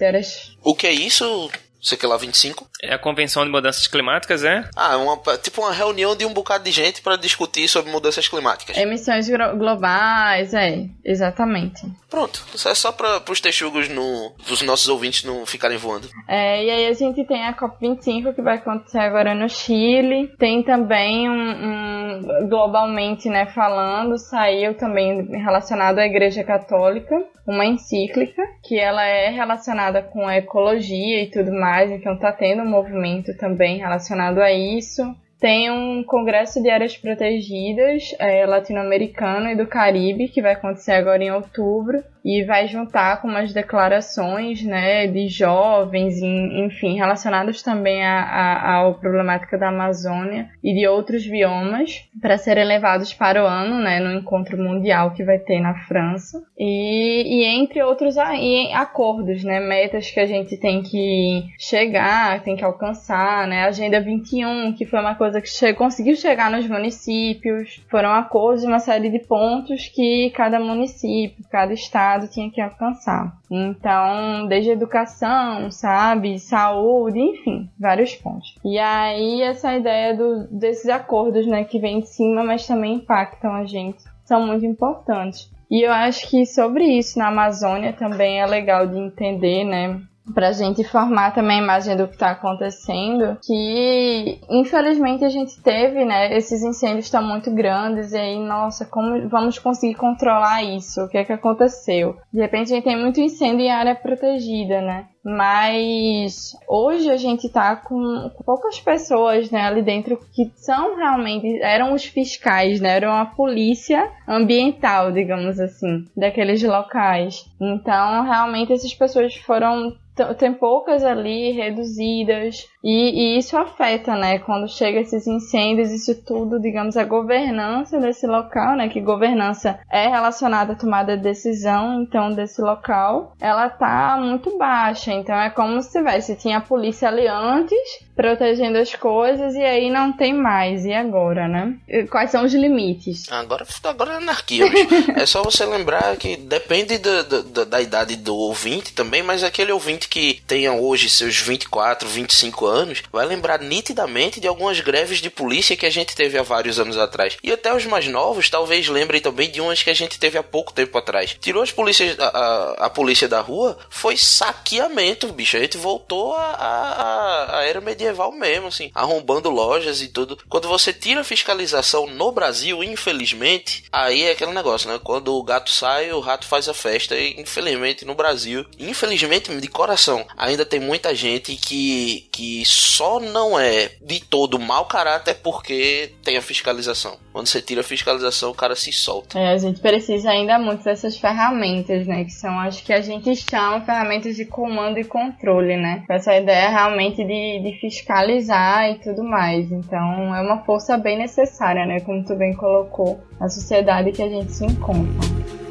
O 0.63 0.75
que 0.75 0.87
é 0.87 0.91
isso? 0.91 1.49
Sei 1.85 1.95
que 1.95 2.07
lá 2.07 2.17
25? 2.17 2.67
É 2.81 2.95
a 2.95 2.97
Convenção 2.97 3.45
de 3.45 3.51
Mudanças 3.51 3.85
Climáticas, 3.85 4.43
é? 4.43 4.63
Ah, 4.75 4.97
uma, 4.97 5.17
tipo 5.37 5.61
uma 5.61 5.71
reunião 5.71 6.15
de 6.15 6.25
um 6.25 6.33
bocado 6.33 6.63
de 6.63 6.71
gente 6.71 6.99
para 6.99 7.15
discutir 7.15 7.67
sobre 7.67 7.91
mudanças 7.91 8.27
climáticas. 8.27 8.75
Emissões 8.75 9.29
glo- 9.29 9.55
globais, 9.55 10.51
é, 10.55 10.85
exatamente. 11.03 11.81
Pronto, 12.09 12.43
isso 12.55 12.67
é 12.67 12.73
só 12.73 12.91
para 12.91 13.21
os 13.29 13.39
texugos, 13.39 13.87
no, 13.87 14.33
os 14.49 14.61
nossos 14.63 14.87
ouvintes 14.89 15.23
não 15.23 15.45
ficarem 15.45 15.77
voando. 15.77 16.09
É, 16.27 16.63
e 16.65 16.69
aí 16.71 16.87
a 16.87 16.93
gente 16.93 17.23
tem 17.25 17.45
a 17.45 17.53
COP25 17.53 18.33
que 18.33 18.41
vai 18.41 18.55
acontecer 18.55 18.97
agora 18.99 19.35
no 19.35 19.47
Chile. 19.47 20.33
Tem 20.39 20.63
também 20.63 21.29
um, 21.29 21.33
um 21.33 22.49
globalmente, 22.49 23.29
né, 23.29 23.45
falando, 23.53 24.17
saiu 24.17 24.73
também 24.75 25.23
relacionado 25.43 25.99
à 25.99 26.05
Igreja 26.05 26.43
Católica, 26.43 27.15
uma 27.45 27.63
encíclica 27.65 28.41
que 28.63 28.79
ela 28.79 29.03
é 29.05 29.29
relacionada 29.29 30.01
com 30.01 30.27
a 30.27 30.35
ecologia 30.37 31.21
e 31.21 31.29
tudo 31.29 31.51
mais, 31.51 31.74
então 31.83 32.17
tá 32.17 32.31
tendo 32.31 32.63
um 32.63 32.69
movimento 32.69 33.35
também 33.37 33.77
relacionado 33.77 34.39
a 34.39 34.51
isso. 34.51 35.03
Tem 35.39 35.69
um 35.69 36.03
congresso 36.03 36.61
de 36.61 36.69
áreas 36.69 36.97
protegidas 36.97 38.15
é, 38.19 38.45
latino-americano 38.45 39.49
e 39.49 39.55
do 39.55 39.67
Caribe 39.67 40.29
que 40.29 40.41
vai 40.41 40.53
acontecer 40.53 40.93
agora 40.93 41.23
em 41.23 41.31
outubro 41.31 42.03
e 42.25 42.43
vai 42.43 42.67
juntar 42.67 43.21
com 43.21 43.27
umas 43.27 43.53
declarações, 43.53 44.63
né, 44.63 45.05
de 45.05 45.27
jovens, 45.27 46.19
enfim, 46.19 46.95
relacionadas 46.95 47.61
também 47.61 48.03
à, 48.03 48.81
à, 48.81 48.93
problemática 48.93 49.59
da 49.59 49.69
Amazônia 49.69 50.49
e 50.63 50.73
de 50.73 50.87
outros 50.87 51.27
biomas 51.27 52.09
para 52.19 52.39
serem 52.39 52.65
levados 52.65 53.13
para 53.13 53.43
o 53.43 53.45
ano, 53.45 53.79
né, 53.79 53.99
no 53.99 54.11
encontro 54.11 54.57
mundial 54.57 55.11
que 55.11 55.23
vai 55.23 55.37
ter 55.37 55.59
na 55.59 55.75
França. 55.85 56.41
E, 56.57 57.41
e 57.41 57.45
entre 57.45 57.83
outros 57.83 58.15
e 58.17 58.73
acordos, 58.73 59.43
né, 59.43 59.59
metas 59.59 60.09
que 60.09 60.19
a 60.19 60.25
gente 60.25 60.57
tem 60.57 60.81
que 60.81 61.43
chegar, 61.59 62.41
tem 62.41 62.55
que 62.55 62.65
alcançar, 62.65 63.47
né, 63.47 63.65
Agenda 63.65 64.01
21, 64.01 64.73
que 64.73 64.85
foi 64.85 64.99
uma 64.99 65.13
coisa 65.13 65.39
que 65.39 65.47
che 65.47 65.73
conseguiu 65.75 66.15
chegar 66.15 66.49
nos 66.49 66.67
municípios, 66.67 67.85
foram 67.87 68.09
acordos 68.09 68.61
de 68.61 68.67
uma 68.67 68.79
série 68.79 69.11
de 69.11 69.19
pontos 69.19 69.91
que 69.93 70.31
cada 70.31 70.59
município, 70.59 71.45
cada 71.51 71.71
estado 71.71 72.14
tinha 72.27 72.49
que 72.49 72.61
alcançar. 72.61 73.37
Então, 73.49 74.47
desde 74.47 74.71
educação, 74.71 75.69
sabe, 75.71 76.39
saúde, 76.39 77.19
enfim, 77.19 77.69
vários 77.79 78.15
pontos. 78.15 78.55
E 78.63 78.77
aí 78.79 79.41
essa 79.41 79.75
ideia 79.75 80.15
do, 80.15 80.47
desses 80.47 80.89
acordos, 80.89 81.45
né, 81.45 81.63
que 81.63 81.79
vem 81.79 81.99
de 81.99 82.07
cima, 82.07 82.43
mas 82.43 82.65
também 82.65 82.95
impactam 82.95 83.53
a 83.53 83.65
gente, 83.65 84.03
são 84.23 84.45
muito 84.45 84.65
importantes. 84.65 85.51
E 85.69 85.81
eu 85.81 85.91
acho 85.91 86.29
que 86.29 86.45
sobre 86.45 86.85
isso 86.85 87.17
na 87.17 87.27
Amazônia 87.27 87.91
também 87.93 88.39
é 88.39 88.45
legal 88.45 88.87
de 88.87 88.97
entender, 88.97 89.63
né? 89.63 89.99
Pra 90.33 90.51
gente 90.51 90.83
formar 90.83 91.33
também 91.33 91.59
a 91.59 91.63
imagem 91.63 91.95
do 91.95 92.07
que 92.07 92.17
tá 92.17 92.31
acontecendo, 92.31 93.37
que 93.43 94.41
infelizmente 94.49 95.23
a 95.23 95.29
gente 95.29 95.61
teve, 95.61 96.03
né? 96.03 96.35
Esses 96.35 96.63
incêndios 96.63 97.05
estão 97.05 97.21
muito 97.21 97.53
grandes 97.53 98.11
e 98.11 98.17
aí, 98.17 98.39
nossa, 98.39 98.85
como 98.85 99.29
vamos 99.29 99.59
conseguir 99.59 99.95
controlar 99.95 100.63
isso? 100.63 101.01
O 101.01 101.07
que 101.07 101.17
é 101.17 101.23
que 101.23 101.33
aconteceu? 101.33 102.17
De 102.33 102.41
repente 102.41 102.71
a 102.71 102.75
gente 102.75 102.83
tem 102.83 102.99
muito 102.99 103.21
incêndio 103.21 103.61
em 103.61 103.71
área 103.71 103.95
protegida, 103.95 104.81
né? 104.81 105.07
Mas 105.25 106.55
hoje 106.67 107.09
a 107.09 107.17
gente 107.17 107.49
tá 107.49 107.75
com 107.75 108.29
poucas 108.45 108.79
pessoas, 108.79 109.49
né, 109.49 109.61
ali 109.61 109.81
dentro 109.81 110.19
que 110.31 110.51
são 110.55 110.95
realmente, 110.95 111.59
eram 111.63 111.93
os 111.93 112.05
fiscais, 112.05 112.79
né, 112.79 112.97
eram 112.97 113.11
a 113.11 113.25
polícia 113.25 114.11
ambiental, 114.27 115.11
digamos 115.11 115.59
assim, 115.59 116.05
daqueles 116.15 116.61
locais. 116.61 117.43
Então, 117.59 118.23
realmente 118.23 118.71
essas 118.71 118.93
pessoas 118.93 119.35
foram 119.35 119.95
tem 120.37 120.53
poucas 120.53 121.03
ali 121.03 121.51
reduzidas 121.51 122.65
e, 122.85 123.33
e 123.35 123.37
isso 123.39 123.57
afeta, 123.57 124.15
né? 124.15 124.37
Quando 124.37 124.67
chega 124.69 124.99
esses 124.99 125.25
incêndios, 125.25 125.91
isso 125.91 126.23
tudo, 126.23 126.59
digamos, 126.59 126.95
a 126.95 127.03
governança 127.03 127.99
desse 127.99 128.27
local, 128.27 128.75
né? 128.75 128.87
Que 128.87 129.01
governança 129.01 129.79
é 129.91 130.07
relacionada 130.07 130.73
à 130.73 130.75
tomada 130.75 131.17
de 131.17 131.23
decisão, 131.23 132.03
então, 132.03 132.31
desse 132.31 132.61
local, 132.61 133.33
ela 133.41 133.71
tá 133.71 134.17
muito 134.21 134.55
baixa. 134.55 135.11
Então 135.11 135.35
é 135.35 135.49
como 135.49 135.81
se 135.81 135.93
tivesse, 135.93 136.35
tinha 136.35 136.59
a 136.59 136.61
polícia 136.61 137.07
ali 137.07 137.27
antes, 137.27 138.04
protegendo 138.15 138.77
as 138.77 138.95
coisas, 138.95 139.55
e 139.55 139.61
aí 139.61 139.89
não 139.89 140.13
tem 140.13 140.33
mais. 140.33 140.85
E 140.85 140.93
agora, 140.93 141.47
né? 141.47 141.75
Quais 142.09 142.31
são 142.31 142.45
os 142.45 142.53
limites? 142.53 143.31
Agora, 143.31 143.65
agora 143.83 144.13
é 144.13 144.17
anarquia, 144.17 144.69
bicho. 144.69 144.87
é 145.15 145.25
só 145.25 145.43
você 145.43 145.65
lembrar 145.65 146.15
que 146.17 146.37
depende 146.37 146.97
da, 146.97 147.21
da, 147.23 147.63
da 147.65 147.81
idade 147.81 148.15
do 148.15 148.35
ouvinte 148.35 148.93
também, 148.93 149.21
mas 149.21 149.43
aquele 149.43 149.71
ouvinte 149.71 150.07
que 150.07 150.41
tenha 150.47 150.73
hoje 150.73 151.09
seus 151.09 151.37
24, 151.37 152.07
25 152.07 152.65
anos, 152.65 153.03
vai 153.11 153.25
lembrar 153.25 153.59
nitidamente 153.59 154.39
de 154.39 154.47
algumas 154.47 154.79
greves 154.79 155.19
de 155.19 155.29
polícia 155.29 155.75
que 155.75 155.85
a 155.85 155.89
gente 155.89 156.15
teve 156.15 156.37
há 156.37 156.43
vários 156.43 156.79
anos 156.79 156.97
atrás. 156.97 157.37
E 157.43 157.51
até 157.51 157.75
os 157.75 157.85
mais 157.85 158.07
novos 158.07 158.49
talvez 158.49 158.87
lembrem 158.87 159.21
também 159.21 159.49
de 159.49 159.61
umas 159.61 159.83
que 159.83 159.89
a 159.89 159.93
gente 159.93 160.19
teve 160.19 160.37
há 160.37 160.43
pouco 160.43 160.73
tempo 160.73 160.97
atrás. 160.97 161.35
Tirou 161.39 161.61
as 161.61 161.71
polícias, 161.71 162.17
a, 162.19 162.27
a, 162.27 162.85
a 162.85 162.89
polícia 162.89 163.27
da 163.27 163.41
rua, 163.41 163.77
foi 163.89 164.15
saqueamento, 164.15 165.27
bicho. 165.27 165.57
A 165.57 165.59
gente 165.59 165.77
voltou 165.77 166.33
à 166.35 166.55
a, 166.55 167.55
a, 167.55 167.59
a 167.59 167.65
era 167.65 167.81
medieval 168.05 168.31
mesmo, 168.31 168.67
assim, 168.67 168.91
arrombando 168.93 169.49
lojas 169.49 170.01
e 170.01 170.07
tudo. 170.07 170.37
Quando 170.47 170.67
você 170.67 170.93
tira 170.93 171.21
a 171.21 171.23
fiscalização 171.23 172.07
no 172.07 172.31
Brasil, 172.31 172.83
infelizmente, 172.83 173.83
aí 173.91 174.23
é 174.23 174.31
aquele 174.31 174.51
negócio, 174.51 174.89
né? 174.89 174.99
Quando 175.03 175.35
o 175.35 175.43
gato 175.43 175.69
sai, 175.69 176.11
o 176.11 176.19
rato 176.19 176.45
faz 176.45 176.69
a 176.69 176.73
festa. 176.73 177.15
E 177.15 177.39
infelizmente 177.39 178.05
no 178.05 178.15
Brasil, 178.15 178.65
infelizmente 178.77 179.53
de 179.55 179.67
coração, 179.67 180.25
ainda 180.37 180.65
tem 180.65 180.79
muita 180.79 181.15
gente 181.15 181.55
que, 181.55 182.27
que 182.31 182.63
só 182.65 183.19
não 183.19 183.59
é 183.59 183.91
de 184.01 184.19
todo 184.19 184.59
mau 184.59 184.85
caráter 184.85 185.35
porque 185.35 186.11
tem 186.23 186.37
a 186.37 186.41
fiscalização. 186.41 187.17
Quando 187.31 187.47
você 187.47 187.61
tira 187.61 187.81
a 187.81 187.83
fiscalização, 187.83 188.51
o 188.51 188.55
cara 188.55 188.75
se 188.75 188.91
solta. 188.91 189.37
É, 189.37 189.49
a 189.49 189.57
gente 189.57 189.79
precisa 189.79 190.29
ainda 190.29 190.57
muito 190.57 190.83
dessas 190.83 191.17
ferramentas, 191.17 192.05
né? 192.07 192.23
Que 192.23 192.31
são, 192.31 192.59
acho 192.59 192.83
que 192.83 192.93
a 192.93 193.01
gente 193.01 193.35
chama 193.35 193.81
ferramentas 193.81 194.35
de 194.35 194.45
comando 194.45 194.99
e 194.99 195.03
controle, 195.03 195.75
né? 195.75 196.03
Essa 196.09 196.35
ideia 196.35 196.69
realmente 196.69 197.23
de, 197.23 197.59
de 197.59 197.79
fiscalizar 197.95 198.91
e 198.91 198.99
tudo 198.99 199.23
mais. 199.23 199.71
Então 199.71 200.35
é 200.35 200.41
uma 200.41 200.59
força 200.63 200.97
bem 200.97 201.17
necessária, 201.17 201.85
né? 201.85 201.99
Como 202.01 202.23
tu 202.23 202.35
bem 202.35 202.53
colocou, 202.53 203.19
na 203.39 203.49
sociedade 203.49 204.11
que 204.11 204.21
a 204.21 204.29
gente 204.29 204.51
se 204.51 204.65
encontra. 204.65 205.64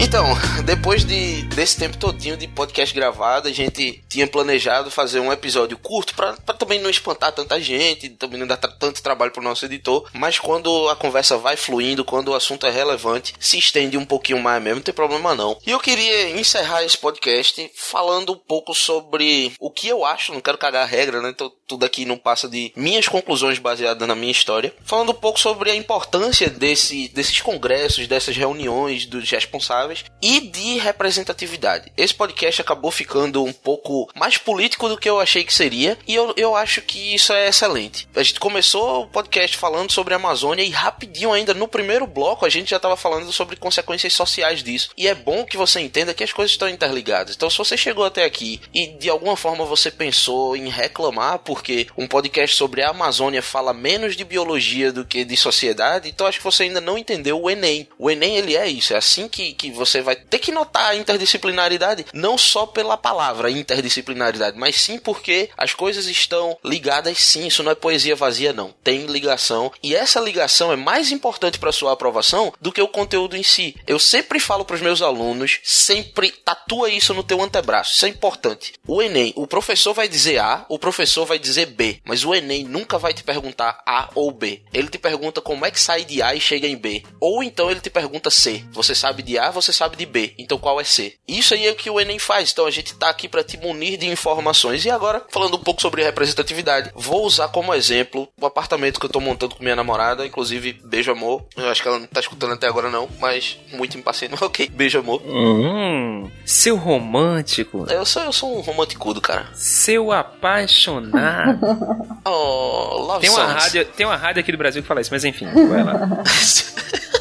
Então, 0.00 0.26
depois 0.64 1.04
de, 1.04 1.42
desse 1.42 1.76
tempo 1.76 1.96
todinho 1.96 2.36
de 2.36 2.46
podcast 2.46 2.94
gravado, 2.94 3.48
a 3.48 3.52
gente 3.52 4.00
tinha 4.08 4.28
planejado 4.28 4.92
fazer 4.92 5.18
um 5.18 5.32
episódio 5.32 5.76
curto 5.76 6.14
pra 6.14 6.34
também 6.54 6.80
não 6.80 6.88
espantar 6.88 7.32
tanta 7.32 7.60
gente, 7.60 8.08
também 8.10 8.38
não 8.38 8.46
dar 8.46 8.56
tanto 8.56 9.02
trabalho 9.02 9.32
pro 9.32 9.42
nosso 9.42 9.64
editor. 9.64 10.08
Mas 10.12 10.38
quando 10.38 10.88
a 10.88 10.94
conversa 10.94 11.36
vai 11.36 11.56
fluindo, 11.56 12.04
quando 12.04 12.28
o 12.28 12.34
assunto 12.34 12.64
é 12.64 12.70
relevante, 12.70 13.34
se 13.40 13.58
estende 13.58 13.98
um 13.98 14.04
pouquinho 14.04 14.38
mais 14.40 14.62
mesmo, 14.62 14.76
não 14.76 14.82
tem 14.82 14.94
problema 14.94 15.34
não. 15.34 15.58
E 15.66 15.70
eu 15.72 15.80
queria 15.80 16.30
encerrar 16.30 16.84
esse 16.84 16.96
podcast 16.96 17.68
falando 17.74 18.32
um 18.32 18.38
pouco 18.38 18.74
sobre 18.74 19.52
o 19.58 19.68
que 19.68 19.88
eu 19.88 20.04
acho, 20.04 20.32
não 20.32 20.40
quero 20.40 20.58
cagar 20.58 20.84
a 20.84 20.86
regra, 20.86 21.20
né? 21.20 21.34
Tudo 21.66 21.84
aqui 21.84 22.04
não 22.04 22.16
passa 22.16 22.48
de 22.48 22.72
minhas 22.76 23.08
conclusões 23.08 23.58
baseadas 23.58 24.06
na 24.06 24.14
minha 24.14 24.32
história. 24.32 24.72
Falando 24.84 25.10
um 25.10 25.14
pouco 25.14 25.40
sobre 25.40 25.72
a 25.72 25.74
importância 25.74 26.48
desse, 26.48 27.08
desses 27.08 27.40
congressos, 27.40 28.06
dessas 28.06 28.36
reuniões 28.36 29.04
dos 29.04 29.28
responsáveis 29.28 29.87
e 30.20 30.40
de 30.40 30.78
representatividade. 30.78 31.92
Esse 31.96 32.14
podcast 32.14 32.60
acabou 32.60 32.90
ficando 32.90 33.44
um 33.44 33.52
pouco 33.52 34.08
mais 34.14 34.36
político 34.36 34.88
do 34.88 34.98
que 34.98 35.08
eu 35.08 35.20
achei 35.20 35.44
que 35.44 35.54
seria, 35.54 35.98
e 36.06 36.14
eu, 36.14 36.34
eu 36.36 36.56
acho 36.56 36.82
que 36.82 37.14
isso 37.14 37.32
é 37.32 37.48
excelente. 37.48 38.08
A 38.14 38.22
gente 38.22 38.40
começou 38.40 39.02
o 39.02 39.06
podcast 39.06 39.56
falando 39.56 39.92
sobre 39.92 40.14
a 40.14 40.16
Amazônia 40.16 40.62
e 40.62 40.70
rapidinho 40.70 41.32
ainda 41.32 41.54
no 41.54 41.68
primeiro 41.68 42.06
bloco 42.06 42.44
a 42.44 42.48
gente 42.48 42.70
já 42.70 42.76
estava 42.76 42.96
falando 42.96 43.30
sobre 43.32 43.56
consequências 43.56 44.12
sociais 44.12 44.62
disso. 44.62 44.90
E 44.96 45.06
é 45.06 45.14
bom 45.14 45.44
que 45.44 45.56
você 45.56 45.80
entenda 45.80 46.14
que 46.14 46.24
as 46.24 46.32
coisas 46.32 46.52
estão 46.52 46.68
interligadas. 46.68 47.34
Então 47.34 47.50
se 47.50 47.58
você 47.58 47.76
chegou 47.76 48.04
até 48.04 48.24
aqui 48.24 48.60
e 48.72 48.86
de 48.86 49.08
alguma 49.08 49.36
forma 49.36 49.64
você 49.64 49.90
pensou 49.90 50.56
em 50.56 50.68
reclamar 50.68 51.40
porque 51.40 51.86
um 51.96 52.06
podcast 52.06 52.56
sobre 52.56 52.82
a 52.82 52.90
Amazônia 52.90 53.42
fala 53.42 53.72
menos 53.72 54.16
de 54.16 54.24
biologia 54.24 54.92
do 54.92 55.04
que 55.04 55.24
de 55.24 55.36
sociedade, 55.36 56.08
então 56.08 56.26
acho 56.26 56.38
que 56.38 56.44
você 56.44 56.64
ainda 56.64 56.80
não 56.80 56.98
entendeu 56.98 57.40
o 57.40 57.50
Enem. 57.50 57.88
O 57.98 58.10
Enem 58.10 58.36
ele 58.36 58.56
é 58.56 58.68
isso, 58.68 58.94
é 58.94 58.96
assim 58.96 59.28
que, 59.28 59.52
que 59.52 59.70
você 59.78 60.02
vai 60.02 60.16
ter 60.16 60.38
que 60.38 60.52
notar 60.52 60.90
a 60.90 60.96
interdisciplinaridade, 60.96 62.06
não 62.12 62.36
só 62.36 62.66
pela 62.66 62.96
palavra 62.96 63.50
interdisciplinaridade, 63.50 64.58
mas 64.58 64.80
sim 64.80 64.98
porque 64.98 65.50
as 65.56 65.72
coisas 65.72 66.06
estão 66.06 66.58
ligadas 66.64 67.18
sim, 67.18 67.46
isso 67.46 67.62
não 67.62 67.72
é 67.72 67.74
poesia 67.74 68.16
vazia 68.16 68.52
não, 68.52 68.74
tem 68.82 69.06
ligação 69.06 69.72
e 69.82 69.94
essa 69.94 70.20
ligação 70.20 70.72
é 70.72 70.76
mais 70.76 71.12
importante 71.12 71.58
para 71.58 71.72
sua 71.72 71.92
aprovação 71.92 72.52
do 72.60 72.72
que 72.72 72.82
o 72.82 72.88
conteúdo 72.88 73.36
em 73.36 73.42
si. 73.42 73.76
Eu 73.86 73.98
sempre 73.98 74.40
falo 74.40 74.64
para 74.64 74.76
os 74.76 74.82
meus 74.82 75.00
alunos, 75.00 75.60
sempre 75.62 76.30
tatua 76.30 76.90
isso 76.90 77.14
no 77.14 77.22
teu 77.22 77.40
antebraço, 77.42 77.94
isso 77.94 78.06
é 78.06 78.08
importante. 78.08 78.72
O 78.86 79.02
Enem, 79.02 79.32
o 79.36 79.46
professor 79.46 79.94
vai 79.94 80.08
dizer 80.08 80.38
A, 80.38 80.66
o 80.68 80.78
professor 80.78 81.24
vai 81.24 81.38
dizer 81.38 81.66
B, 81.66 82.00
mas 82.04 82.24
o 82.24 82.34
Enem 82.34 82.64
nunca 82.64 82.98
vai 82.98 83.14
te 83.14 83.22
perguntar 83.22 83.82
A 83.86 84.10
ou 84.14 84.30
B. 84.30 84.62
Ele 84.72 84.88
te 84.88 84.98
pergunta 84.98 85.40
como 85.40 85.64
é 85.64 85.70
que 85.70 85.80
sai 85.80 86.04
de 86.04 86.20
A 86.22 86.34
e 86.34 86.40
chega 86.40 86.66
em 86.66 86.76
B. 86.76 87.02
Ou 87.20 87.42
então 87.42 87.70
ele 87.70 87.80
te 87.80 87.90
pergunta 87.90 88.30
C. 88.30 88.64
Você 88.72 88.94
sabe 88.94 89.22
de 89.22 89.38
A, 89.38 89.50
você 89.50 89.67
sabe 89.72 89.96
de 89.96 90.06
B. 90.06 90.34
Então 90.38 90.58
qual 90.58 90.80
é 90.80 90.84
C? 90.84 91.14
Isso 91.26 91.54
aí 91.54 91.66
é 91.66 91.70
o 91.70 91.74
que 91.74 91.90
o 91.90 92.00
Enem 92.00 92.18
faz. 92.18 92.50
Então 92.52 92.66
a 92.66 92.70
gente 92.70 92.94
tá 92.94 93.08
aqui 93.08 93.28
para 93.28 93.44
te 93.44 93.56
munir 93.56 93.98
de 93.98 94.06
informações. 94.06 94.84
E 94.84 94.90
agora, 94.90 95.24
falando 95.30 95.56
um 95.56 95.60
pouco 95.60 95.80
sobre 95.80 96.02
representatividade, 96.02 96.90
vou 96.94 97.24
usar 97.24 97.48
como 97.48 97.74
exemplo 97.74 98.28
o 98.40 98.46
apartamento 98.46 98.98
que 98.98 99.06
eu 99.06 99.10
tô 99.10 99.20
montando 99.20 99.54
com 99.54 99.62
minha 99.62 99.76
namorada. 99.76 100.26
Inclusive, 100.26 100.72
beijo 100.84 101.10
amor. 101.12 101.44
Eu 101.56 101.68
acho 101.68 101.82
que 101.82 101.88
ela 101.88 101.98
não 101.98 102.06
tá 102.06 102.20
escutando 102.20 102.54
até 102.54 102.66
agora 102.66 102.90
não, 102.90 103.08
mas 103.20 103.58
muito 103.72 103.96
impaciente. 103.98 104.34
Ok, 104.48 104.68
beijo 104.72 104.98
amor. 104.98 105.20
Hum, 105.26 106.30
seu 106.44 106.74
romântico. 106.76 107.84
Eu 107.90 108.06
sou, 108.06 108.22
eu 108.22 108.32
sou 108.32 108.56
um 108.56 108.60
romanticudo, 108.60 109.20
cara. 109.20 109.48
Seu 109.54 110.10
apaixonado. 110.12 111.58
Oh, 112.30 112.98
love 113.06 113.20
tem, 113.20 113.30
uma 113.30 113.38
songs. 113.46 113.62
rádio, 113.64 113.84
tem 113.86 114.04
uma 114.04 114.16
rádio 114.16 114.40
aqui 114.40 114.52
do 114.52 114.58
Brasil 114.58 114.82
que 114.82 114.88
fala 114.88 115.00
isso, 115.00 115.08
mas 115.10 115.24
enfim, 115.24 115.46
vai 115.46 115.82
lá. 115.82 116.22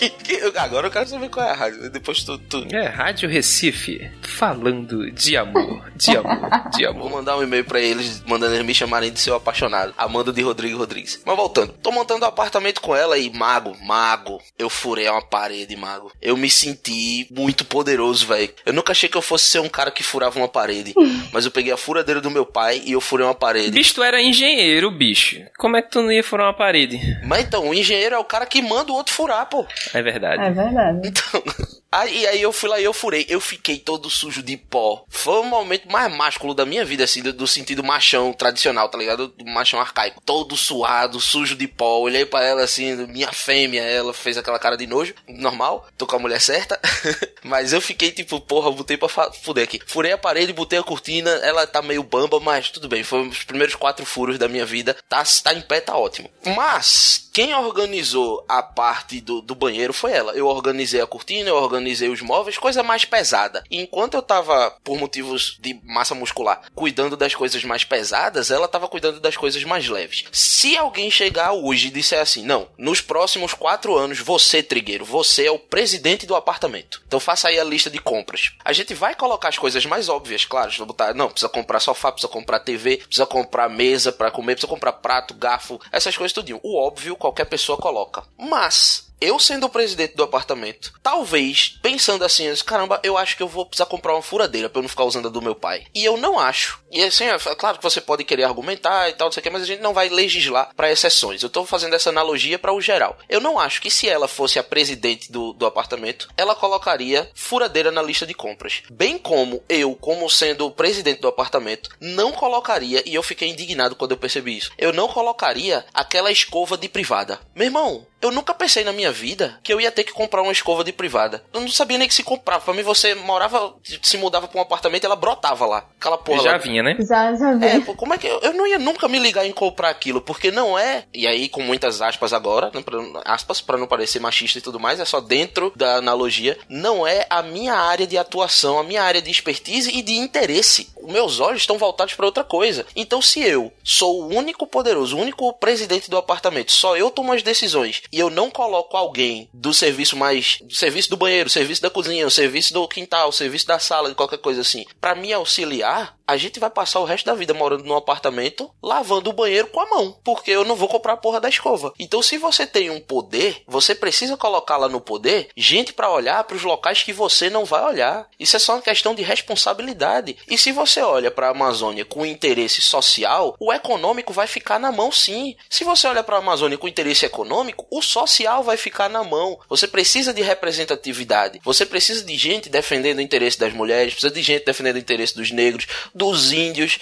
Que- 0.00 0.10
que- 0.10 0.58
agora 0.58 0.86
eu 0.86 0.90
quero 0.90 1.06
saber 1.08 1.28
qual 1.28 1.44
é 1.46 1.50
a 1.50 1.54
rádio. 1.54 1.90
Depois 1.90 2.22
tu, 2.24 2.38
tu... 2.38 2.66
É, 2.74 2.86
Rádio 2.88 3.28
Recife, 3.28 4.10
falando 4.22 5.10
de 5.12 5.36
amor, 5.36 5.90
de 5.94 6.16
amor, 6.16 6.50
de 6.74 6.84
Vou 6.86 6.90
amor. 6.94 7.10
mandar 7.10 7.36
um 7.36 7.42
e-mail 7.42 7.64
pra 7.64 7.80
eles, 7.80 8.22
mandando 8.26 8.54
eles 8.54 8.66
me 8.66 8.74
chamarem 8.74 9.12
de 9.12 9.20
seu 9.20 9.34
apaixonado. 9.34 9.92
Amanda 9.98 10.32
de 10.32 10.40
Rodrigo 10.42 10.78
Rodrigues. 10.78 11.20
Mas 11.24 11.36
voltando, 11.36 11.74
tô 11.82 11.90
montando 11.92 12.24
um 12.24 12.28
apartamento 12.28 12.80
com 12.80 12.96
ela 12.96 13.18
e, 13.18 13.28
mago, 13.30 13.76
mago, 13.82 14.40
eu 14.58 14.70
furei 14.70 15.08
uma 15.08 15.20
parede, 15.22 15.76
mago. 15.76 16.10
Eu 16.22 16.36
me 16.36 16.48
senti 16.50 17.26
muito 17.30 17.64
poderoso, 17.64 18.26
velho. 18.26 18.48
Eu 18.64 18.72
nunca 18.72 18.92
achei 18.92 19.08
que 19.08 19.16
eu 19.18 19.22
fosse 19.22 19.44
ser 19.46 19.58
um 19.60 19.68
cara 19.68 19.90
que 19.90 20.02
furava 20.02 20.38
uma 20.38 20.48
parede. 20.48 20.94
mas 21.32 21.44
eu 21.44 21.50
peguei 21.50 21.72
a 21.72 21.76
furadeira 21.76 22.20
do 22.20 22.30
meu 22.30 22.46
pai 22.46 22.82
e 22.86 22.92
eu 22.92 23.00
furei 23.00 23.26
uma 23.26 23.34
parede. 23.34 23.70
Bicho, 23.72 23.94
tu 23.94 24.02
era 24.02 24.20
engenheiro, 24.22 24.90
bicho. 24.90 25.40
Como 25.58 25.76
é 25.76 25.82
que 25.82 25.90
tu 25.90 26.00
não 26.00 26.10
ia 26.10 26.24
furar 26.24 26.46
uma 26.46 26.54
parede? 26.54 26.98
Mas 27.26 27.44
então, 27.44 27.68
o 27.68 27.74
engenheiro 27.74 28.14
é 28.14 28.18
o 28.18 28.24
cara 28.24 28.46
que 28.46 28.62
manda 28.62 28.90
o 28.92 28.94
outro 28.94 29.12
furar, 29.12 29.46
pô. 29.46 29.66
É 29.94 30.02
verdade. 30.02 30.42
É 30.42 30.50
verdade. 30.50 31.08
Então, 31.08 31.42
aí, 31.90 32.26
aí 32.26 32.42
eu 32.42 32.52
fui 32.52 32.68
lá 32.68 32.80
e 32.80 32.84
eu 32.84 32.92
furei. 32.92 33.26
Eu 33.28 33.40
fiquei 33.40 33.78
todo 33.78 34.10
sujo 34.10 34.42
de 34.42 34.56
pó. 34.56 35.04
Foi 35.08 35.40
o 35.40 35.44
momento 35.44 35.90
mais 35.90 36.14
másculo 36.14 36.54
da 36.54 36.64
minha 36.64 36.84
vida, 36.84 37.04
assim, 37.04 37.22
do, 37.22 37.32
do 37.32 37.46
sentido 37.46 37.82
machão 37.82 38.32
tradicional, 38.32 38.88
tá 38.88 38.96
ligado? 38.96 39.28
Do 39.28 39.44
machão 39.44 39.80
arcaico. 39.80 40.22
Todo 40.24 40.56
suado, 40.56 41.20
sujo 41.20 41.56
de 41.56 41.66
pó. 41.66 41.98
Olhei 41.98 42.24
pra 42.24 42.44
ela 42.44 42.62
assim, 42.62 42.94
minha 43.06 43.32
fêmea, 43.32 43.82
ela 43.82 44.14
fez 44.14 44.38
aquela 44.38 44.58
cara 44.58 44.76
de 44.76 44.86
nojo. 44.86 45.14
Normal, 45.28 45.86
tô 45.98 46.06
com 46.06 46.16
a 46.16 46.18
mulher 46.18 46.40
certa. 46.40 46.80
mas 47.42 47.72
eu 47.72 47.80
fiquei 47.80 48.12
tipo, 48.12 48.40
porra, 48.40 48.70
botei 48.70 48.96
pra 48.96 49.08
fuder 49.08 49.64
aqui. 49.64 49.80
Furei 49.86 50.12
a 50.12 50.18
parede, 50.18 50.52
botei 50.52 50.78
a 50.78 50.82
cortina, 50.82 51.30
ela 51.42 51.66
tá 51.66 51.82
meio 51.82 52.02
bamba, 52.02 52.38
mas 52.40 52.70
tudo 52.70 52.88
bem. 52.88 53.02
Foi 53.02 53.26
os 53.26 53.44
primeiros 53.44 53.74
quatro 53.74 54.06
furos 54.06 54.38
da 54.38 54.48
minha 54.48 54.64
vida. 54.64 54.96
Tá, 55.08 55.22
tá 55.42 55.52
em 55.52 55.60
pé, 55.60 55.80
tá 55.80 55.96
ótimo. 55.96 56.30
Mas, 56.56 57.28
quem 57.32 57.54
organizou 57.54 58.44
a 58.48 58.62
parte 58.62 59.20
do, 59.20 59.40
do 59.40 59.54
banheiro 59.54 59.92
foi 59.92 60.12
ela. 60.12 60.32
Eu 60.32 60.46
organizei 60.46 61.00
a 61.00 61.06
cortina, 61.06 61.48
eu 61.48 61.56
organizei 61.56 61.79
os 62.10 62.22
móveis, 62.22 62.58
coisa 62.58 62.82
mais 62.82 63.04
pesada. 63.04 63.64
E 63.70 63.80
enquanto 63.80 64.14
eu 64.14 64.22
tava, 64.22 64.70
por 64.82 64.98
motivos 64.98 65.58
de 65.60 65.80
massa 65.84 66.14
muscular, 66.14 66.62
cuidando 66.74 67.16
das 67.16 67.34
coisas 67.34 67.62
mais 67.64 67.84
pesadas, 67.84 68.50
ela 68.50 68.68
tava 68.68 68.88
cuidando 68.88 69.20
das 69.20 69.36
coisas 69.36 69.62
mais 69.64 69.88
leves. 69.88 70.24
Se 70.32 70.76
alguém 70.76 71.10
chegar 71.10 71.52
hoje 71.52 71.88
e 71.88 71.90
disser 71.90 72.20
assim, 72.20 72.44
não, 72.44 72.68
nos 72.78 73.00
próximos 73.00 73.54
quatro 73.54 73.96
anos, 73.96 74.18
você, 74.18 74.62
Trigueiro, 74.62 75.04
você 75.04 75.46
é 75.46 75.50
o 75.50 75.58
presidente 75.58 76.26
do 76.26 76.34
apartamento. 76.34 77.02
Então 77.06 77.20
faça 77.20 77.48
aí 77.48 77.58
a 77.58 77.64
lista 77.64 77.90
de 77.90 77.98
compras. 77.98 78.52
A 78.64 78.72
gente 78.72 78.94
vai 78.94 79.14
colocar 79.14 79.48
as 79.48 79.58
coisas 79.58 79.84
mais 79.86 80.08
óbvias, 80.08 80.44
claro. 80.44 80.70
Botar, 80.86 81.14
não, 81.14 81.28
precisa 81.28 81.48
comprar 81.48 81.80
sofá, 81.80 82.12
precisa 82.12 82.32
comprar 82.32 82.60
TV, 82.60 82.98
precisa 82.98 83.26
comprar 83.26 83.68
mesa 83.68 84.12
para 84.12 84.30
comer, 84.30 84.54
precisa 84.54 84.70
comprar 84.70 84.92
prato, 84.94 85.34
garfo, 85.34 85.80
essas 85.92 86.16
coisas 86.16 86.32
tudinho. 86.32 86.60
O 86.62 86.76
óbvio 86.76 87.16
qualquer 87.16 87.46
pessoa 87.46 87.78
coloca. 87.78 88.22
Mas 88.38 89.09
eu 89.20 89.38
sendo 89.38 89.66
o 89.66 89.70
presidente 89.70 90.16
do 90.16 90.22
apartamento, 90.22 90.92
talvez 91.02 91.78
pensando 91.82 92.24
assim, 92.24 92.52
caramba, 92.64 93.00
eu 93.02 93.16
acho 93.16 93.36
que 93.36 93.42
eu 93.42 93.48
vou 93.48 93.66
precisar 93.66 93.86
comprar 93.86 94.14
uma 94.14 94.22
furadeira 94.22 94.68
pra 94.68 94.78
eu 94.78 94.82
não 94.82 94.88
ficar 94.88 95.04
usando 95.04 95.28
a 95.28 95.30
do 95.30 95.42
meu 95.42 95.54
pai. 95.54 95.84
E 95.94 96.04
eu 96.04 96.16
não 96.16 96.38
acho. 96.38 96.80
E 96.90 97.02
assim, 97.02 97.24
é 97.24 97.38
claro 97.54 97.78
que 97.78 97.82
você 97.82 98.00
pode 98.00 98.24
querer 98.24 98.44
argumentar 98.44 99.08
e 99.08 99.12
tal, 99.12 99.26
não 99.26 99.32
sei 99.32 99.40
o 99.40 99.42
que, 99.42 99.50
mas 99.50 99.62
a 99.62 99.66
gente 99.66 99.82
não 99.82 99.94
vai 99.94 100.08
legislar 100.08 100.70
para 100.74 100.90
exceções. 100.90 101.42
Eu 101.42 101.50
tô 101.50 101.64
fazendo 101.64 101.94
essa 101.94 102.10
analogia 102.10 102.58
para 102.58 102.72
o 102.72 102.80
geral. 102.80 103.18
Eu 103.28 103.40
não 103.40 103.58
acho 103.58 103.80
que 103.80 103.90
se 103.90 104.08
ela 104.08 104.26
fosse 104.26 104.58
a 104.58 104.64
presidente 104.64 105.30
do, 105.30 105.52
do 105.52 105.66
apartamento, 105.66 106.28
ela 106.36 106.54
colocaria 106.54 107.30
furadeira 107.34 107.90
na 107.90 108.02
lista 108.02 108.26
de 108.26 108.34
compras. 108.34 108.82
Bem 108.90 109.18
como 109.18 109.62
eu, 109.68 109.94
como 109.94 110.28
sendo 110.28 110.66
o 110.66 110.70
presidente 110.70 111.20
do 111.20 111.28
apartamento, 111.28 111.90
não 112.00 112.32
colocaria, 112.32 113.02
e 113.06 113.14
eu 113.14 113.22
fiquei 113.22 113.48
indignado 113.48 113.96
quando 113.96 114.12
eu 114.12 114.18
percebi 114.18 114.56
isso, 114.56 114.72
eu 114.78 114.92
não 114.92 115.08
colocaria 115.08 115.84
aquela 115.92 116.30
escova 116.30 116.76
de 116.76 116.88
privada. 116.88 117.40
Meu 117.54 117.66
irmão, 117.66 118.06
eu 118.20 118.30
nunca 118.30 118.52
pensei 118.52 118.84
na 118.84 118.92
minha 118.92 119.10
vida 119.10 119.58
que 119.62 119.72
eu 119.72 119.80
ia 119.80 119.90
ter 119.90 120.04
que 120.04 120.12
comprar 120.12 120.42
uma 120.42 120.52
escova 120.52 120.84
de 120.84 120.92
privada. 120.92 121.42
Eu 121.52 121.60
não 121.60 121.68
sabia 121.68 121.98
nem 121.98 122.08
que 122.08 122.14
se 122.14 122.22
comprava. 122.22 122.64
Pra 122.64 122.74
mim, 122.74 122.82
você 122.82 123.14
morava, 123.14 123.74
se 124.02 124.16
mudava 124.18 124.46
pra 124.46 124.58
um 124.58 124.62
apartamento 124.62 125.04
e 125.04 125.06
ela 125.06 125.16
brotava 125.16 125.66
lá. 125.66 125.84
Aquela 125.98 126.18
porra. 126.18 126.42
Já 126.42 126.52
lá. 126.52 126.58
vinha, 126.58 126.82
né? 126.82 126.96
Já, 127.00 127.34
já 127.34 127.54
vi. 127.54 127.64
É, 127.64 127.80
pô, 127.80 127.94
como 127.94 128.14
é 128.14 128.18
que 128.18 128.26
eu, 128.26 128.38
eu 128.40 128.52
não 128.52 128.66
ia 128.66 128.78
nunca 128.78 129.08
me 129.08 129.18
ligar 129.18 129.46
em 129.46 129.52
comprar 129.52 129.88
aquilo, 129.88 130.20
porque 130.20 130.50
não 130.50 130.78
é, 130.78 131.04
e 131.12 131.26
aí 131.26 131.48
com 131.48 131.62
muitas 131.62 132.02
aspas 132.02 132.32
agora, 132.32 132.70
né, 132.74 132.82
pra, 132.82 132.98
aspas 133.24 133.60
para 133.60 133.78
não 133.78 133.86
parecer 133.86 134.20
machista 134.20 134.58
e 134.58 134.62
tudo 134.62 134.80
mais, 134.80 135.00
é 135.00 135.04
só 135.04 135.20
dentro 135.20 135.72
da 135.74 135.96
analogia, 135.96 136.58
não 136.68 137.06
é 137.06 137.26
a 137.30 137.42
minha 137.42 137.74
área 137.74 138.06
de 138.06 138.18
atuação, 138.18 138.78
a 138.78 138.84
minha 138.84 139.02
área 139.02 139.22
de 139.22 139.30
expertise 139.30 139.90
e 139.90 140.02
de 140.02 140.14
interesse. 140.14 140.88
Os 140.96 141.10
meus 141.10 141.40
olhos 141.40 141.62
estão 141.62 141.78
voltados 141.78 142.14
para 142.14 142.26
outra 142.26 142.44
coisa. 142.44 142.86
Então 142.94 143.22
se 143.22 143.40
eu 143.40 143.72
sou 143.82 144.22
o 144.22 144.34
único 144.34 144.66
poderoso, 144.66 145.16
o 145.16 145.20
único 145.20 145.52
presidente 145.54 146.10
do 146.10 146.16
apartamento, 146.16 146.72
só 146.72 146.96
eu 146.96 147.10
tomo 147.10 147.32
as 147.32 147.42
decisões 147.42 148.02
e 148.12 148.18
eu 148.18 148.30
não 148.30 148.50
coloco 148.50 148.96
alguém 148.96 149.48
do 149.52 149.72
serviço 149.72 150.16
mais, 150.16 150.58
do 150.62 150.74
serviço 150.74 151.10
do 151.10 151.16
banheiro, 151.16 151.50
serviço 151.50 151.82
da 151.82 151.90
cozinha, 151.90 152.26
o 152.26 152.30
serviço 152.30 152.72
do 152.72 152.86
quintal, 152.88 153.32
serviço 153.32 153.66
da 153.66 153.78
sala, 153.78 154.14
qualquer 154.14 154.38
coisa 154.38 154.60
assim, 154.60 154.84
para 155.00 155.14
me 155.14 155.32
auxiliar, 155.32 156.18
a 156.26 156.36
gente 156.36 156.60
vai 156.60 156.70
passar 156.70 157.00
o 157.00 157.04
resto 157.04 157.26
da 157.26 157.34
vida 157.34 157.52
morando 157.52 157.84
num 157.84 157.96
apartamento 157.96 158.70
lavando 158.80 159.30
o 159.30 159.32
banheiro 159.32 159.66
com 159.66 159.80
a 159.80 159.86
mão, 159.86 160.16
porque 160.22 160.50
eu 160.50 160.64
não 160.64 160.76
vou 160.76 160.88
comprar 160.88 161.14
a 161.14 161.16
porra 161.16 161.40
da 161.40 161.48
escova. 161.48 161.92
Então, 161.98 162.22
se 162.22 162.38
você 162.38 162.66
tem 162.66 162.88
um 162.88 163.00
poder, 163.00 163.62
você 163.66 163.94
precisa 163.94 164.36
colocar 164.36 164.76
lá 164.76 164.88
no 164.88 165.00
poder 165.00 165.48
gente 165.56 165.92
para 165.92 166.10
olhar 166.10 166.44
para 166.44 166.56
os 166.56 166.62
locais 166.62 167.02
que 167.02 167.12
você 167.12 167.50
não 167.50 167.64
vai 167.64 167.82
olhar. 167.82 168.28
Isso 168.38 168.54
é 168.54 168.58
só 168.60 168.74
uma 168.74 168.82
questão 168.82 169.14
de 169.14 169.22
responsabilidade. 169.22 170.36
E 170.48 170.56
se 170.56 170.70
você 170.70 171.00
olha 171.02 171.30
para 171.30 171.48
a 171.48 171.50
Amazônia 171.50 172.04
com 172.04 172.24
interesse 172.24 172.80
social, 172.80 173.56
o 173.58 173.72
econômico 173.72 174.32
vai 174.32 174.46
ficar 174.46 174.78
na 174.78 174.92
mão 174.92 175.10
sim. 175.10 175.56
Se 175.68 175.82
você 175.82 176.06
olha 176.06 176.22
para 176.22 176.36
a 176.36 176.38
Amazônia 176.38 176.78
com 176.78 176.86
interesse 176.86 177.26
econômico, 177.26 177.86
o 177.90 177.99
social 178.02 178.62
vai 178.62 178.76
ficar 178.76 179.08
na 179.08 179.22
mão. 179.24 179.58
Você 179.68 179.86
precisa 179.86 180.32
de 180.32 180.42
representatividade. 180.42 181.60
Você 181.64 181.84
precisa 181.86 182.24
de 182.24 182.36
gente 182.36 182.68
defendendo 182.68 183.18
o 183.18 183.22
interesse 183.22 183.58
das 183.58 183.72
mulheres, 183.72 184.14
precisa 184.14 184.32
de 184.32 184.42
gente 184.42 184.64
defendendo 184.64 184.96
o 184.96 184.98
interesse 184.98 185.34
dos 185.36 185.50
negros, 185.50 185.86
dos 186.14 186.52
índios. 186.52 186.98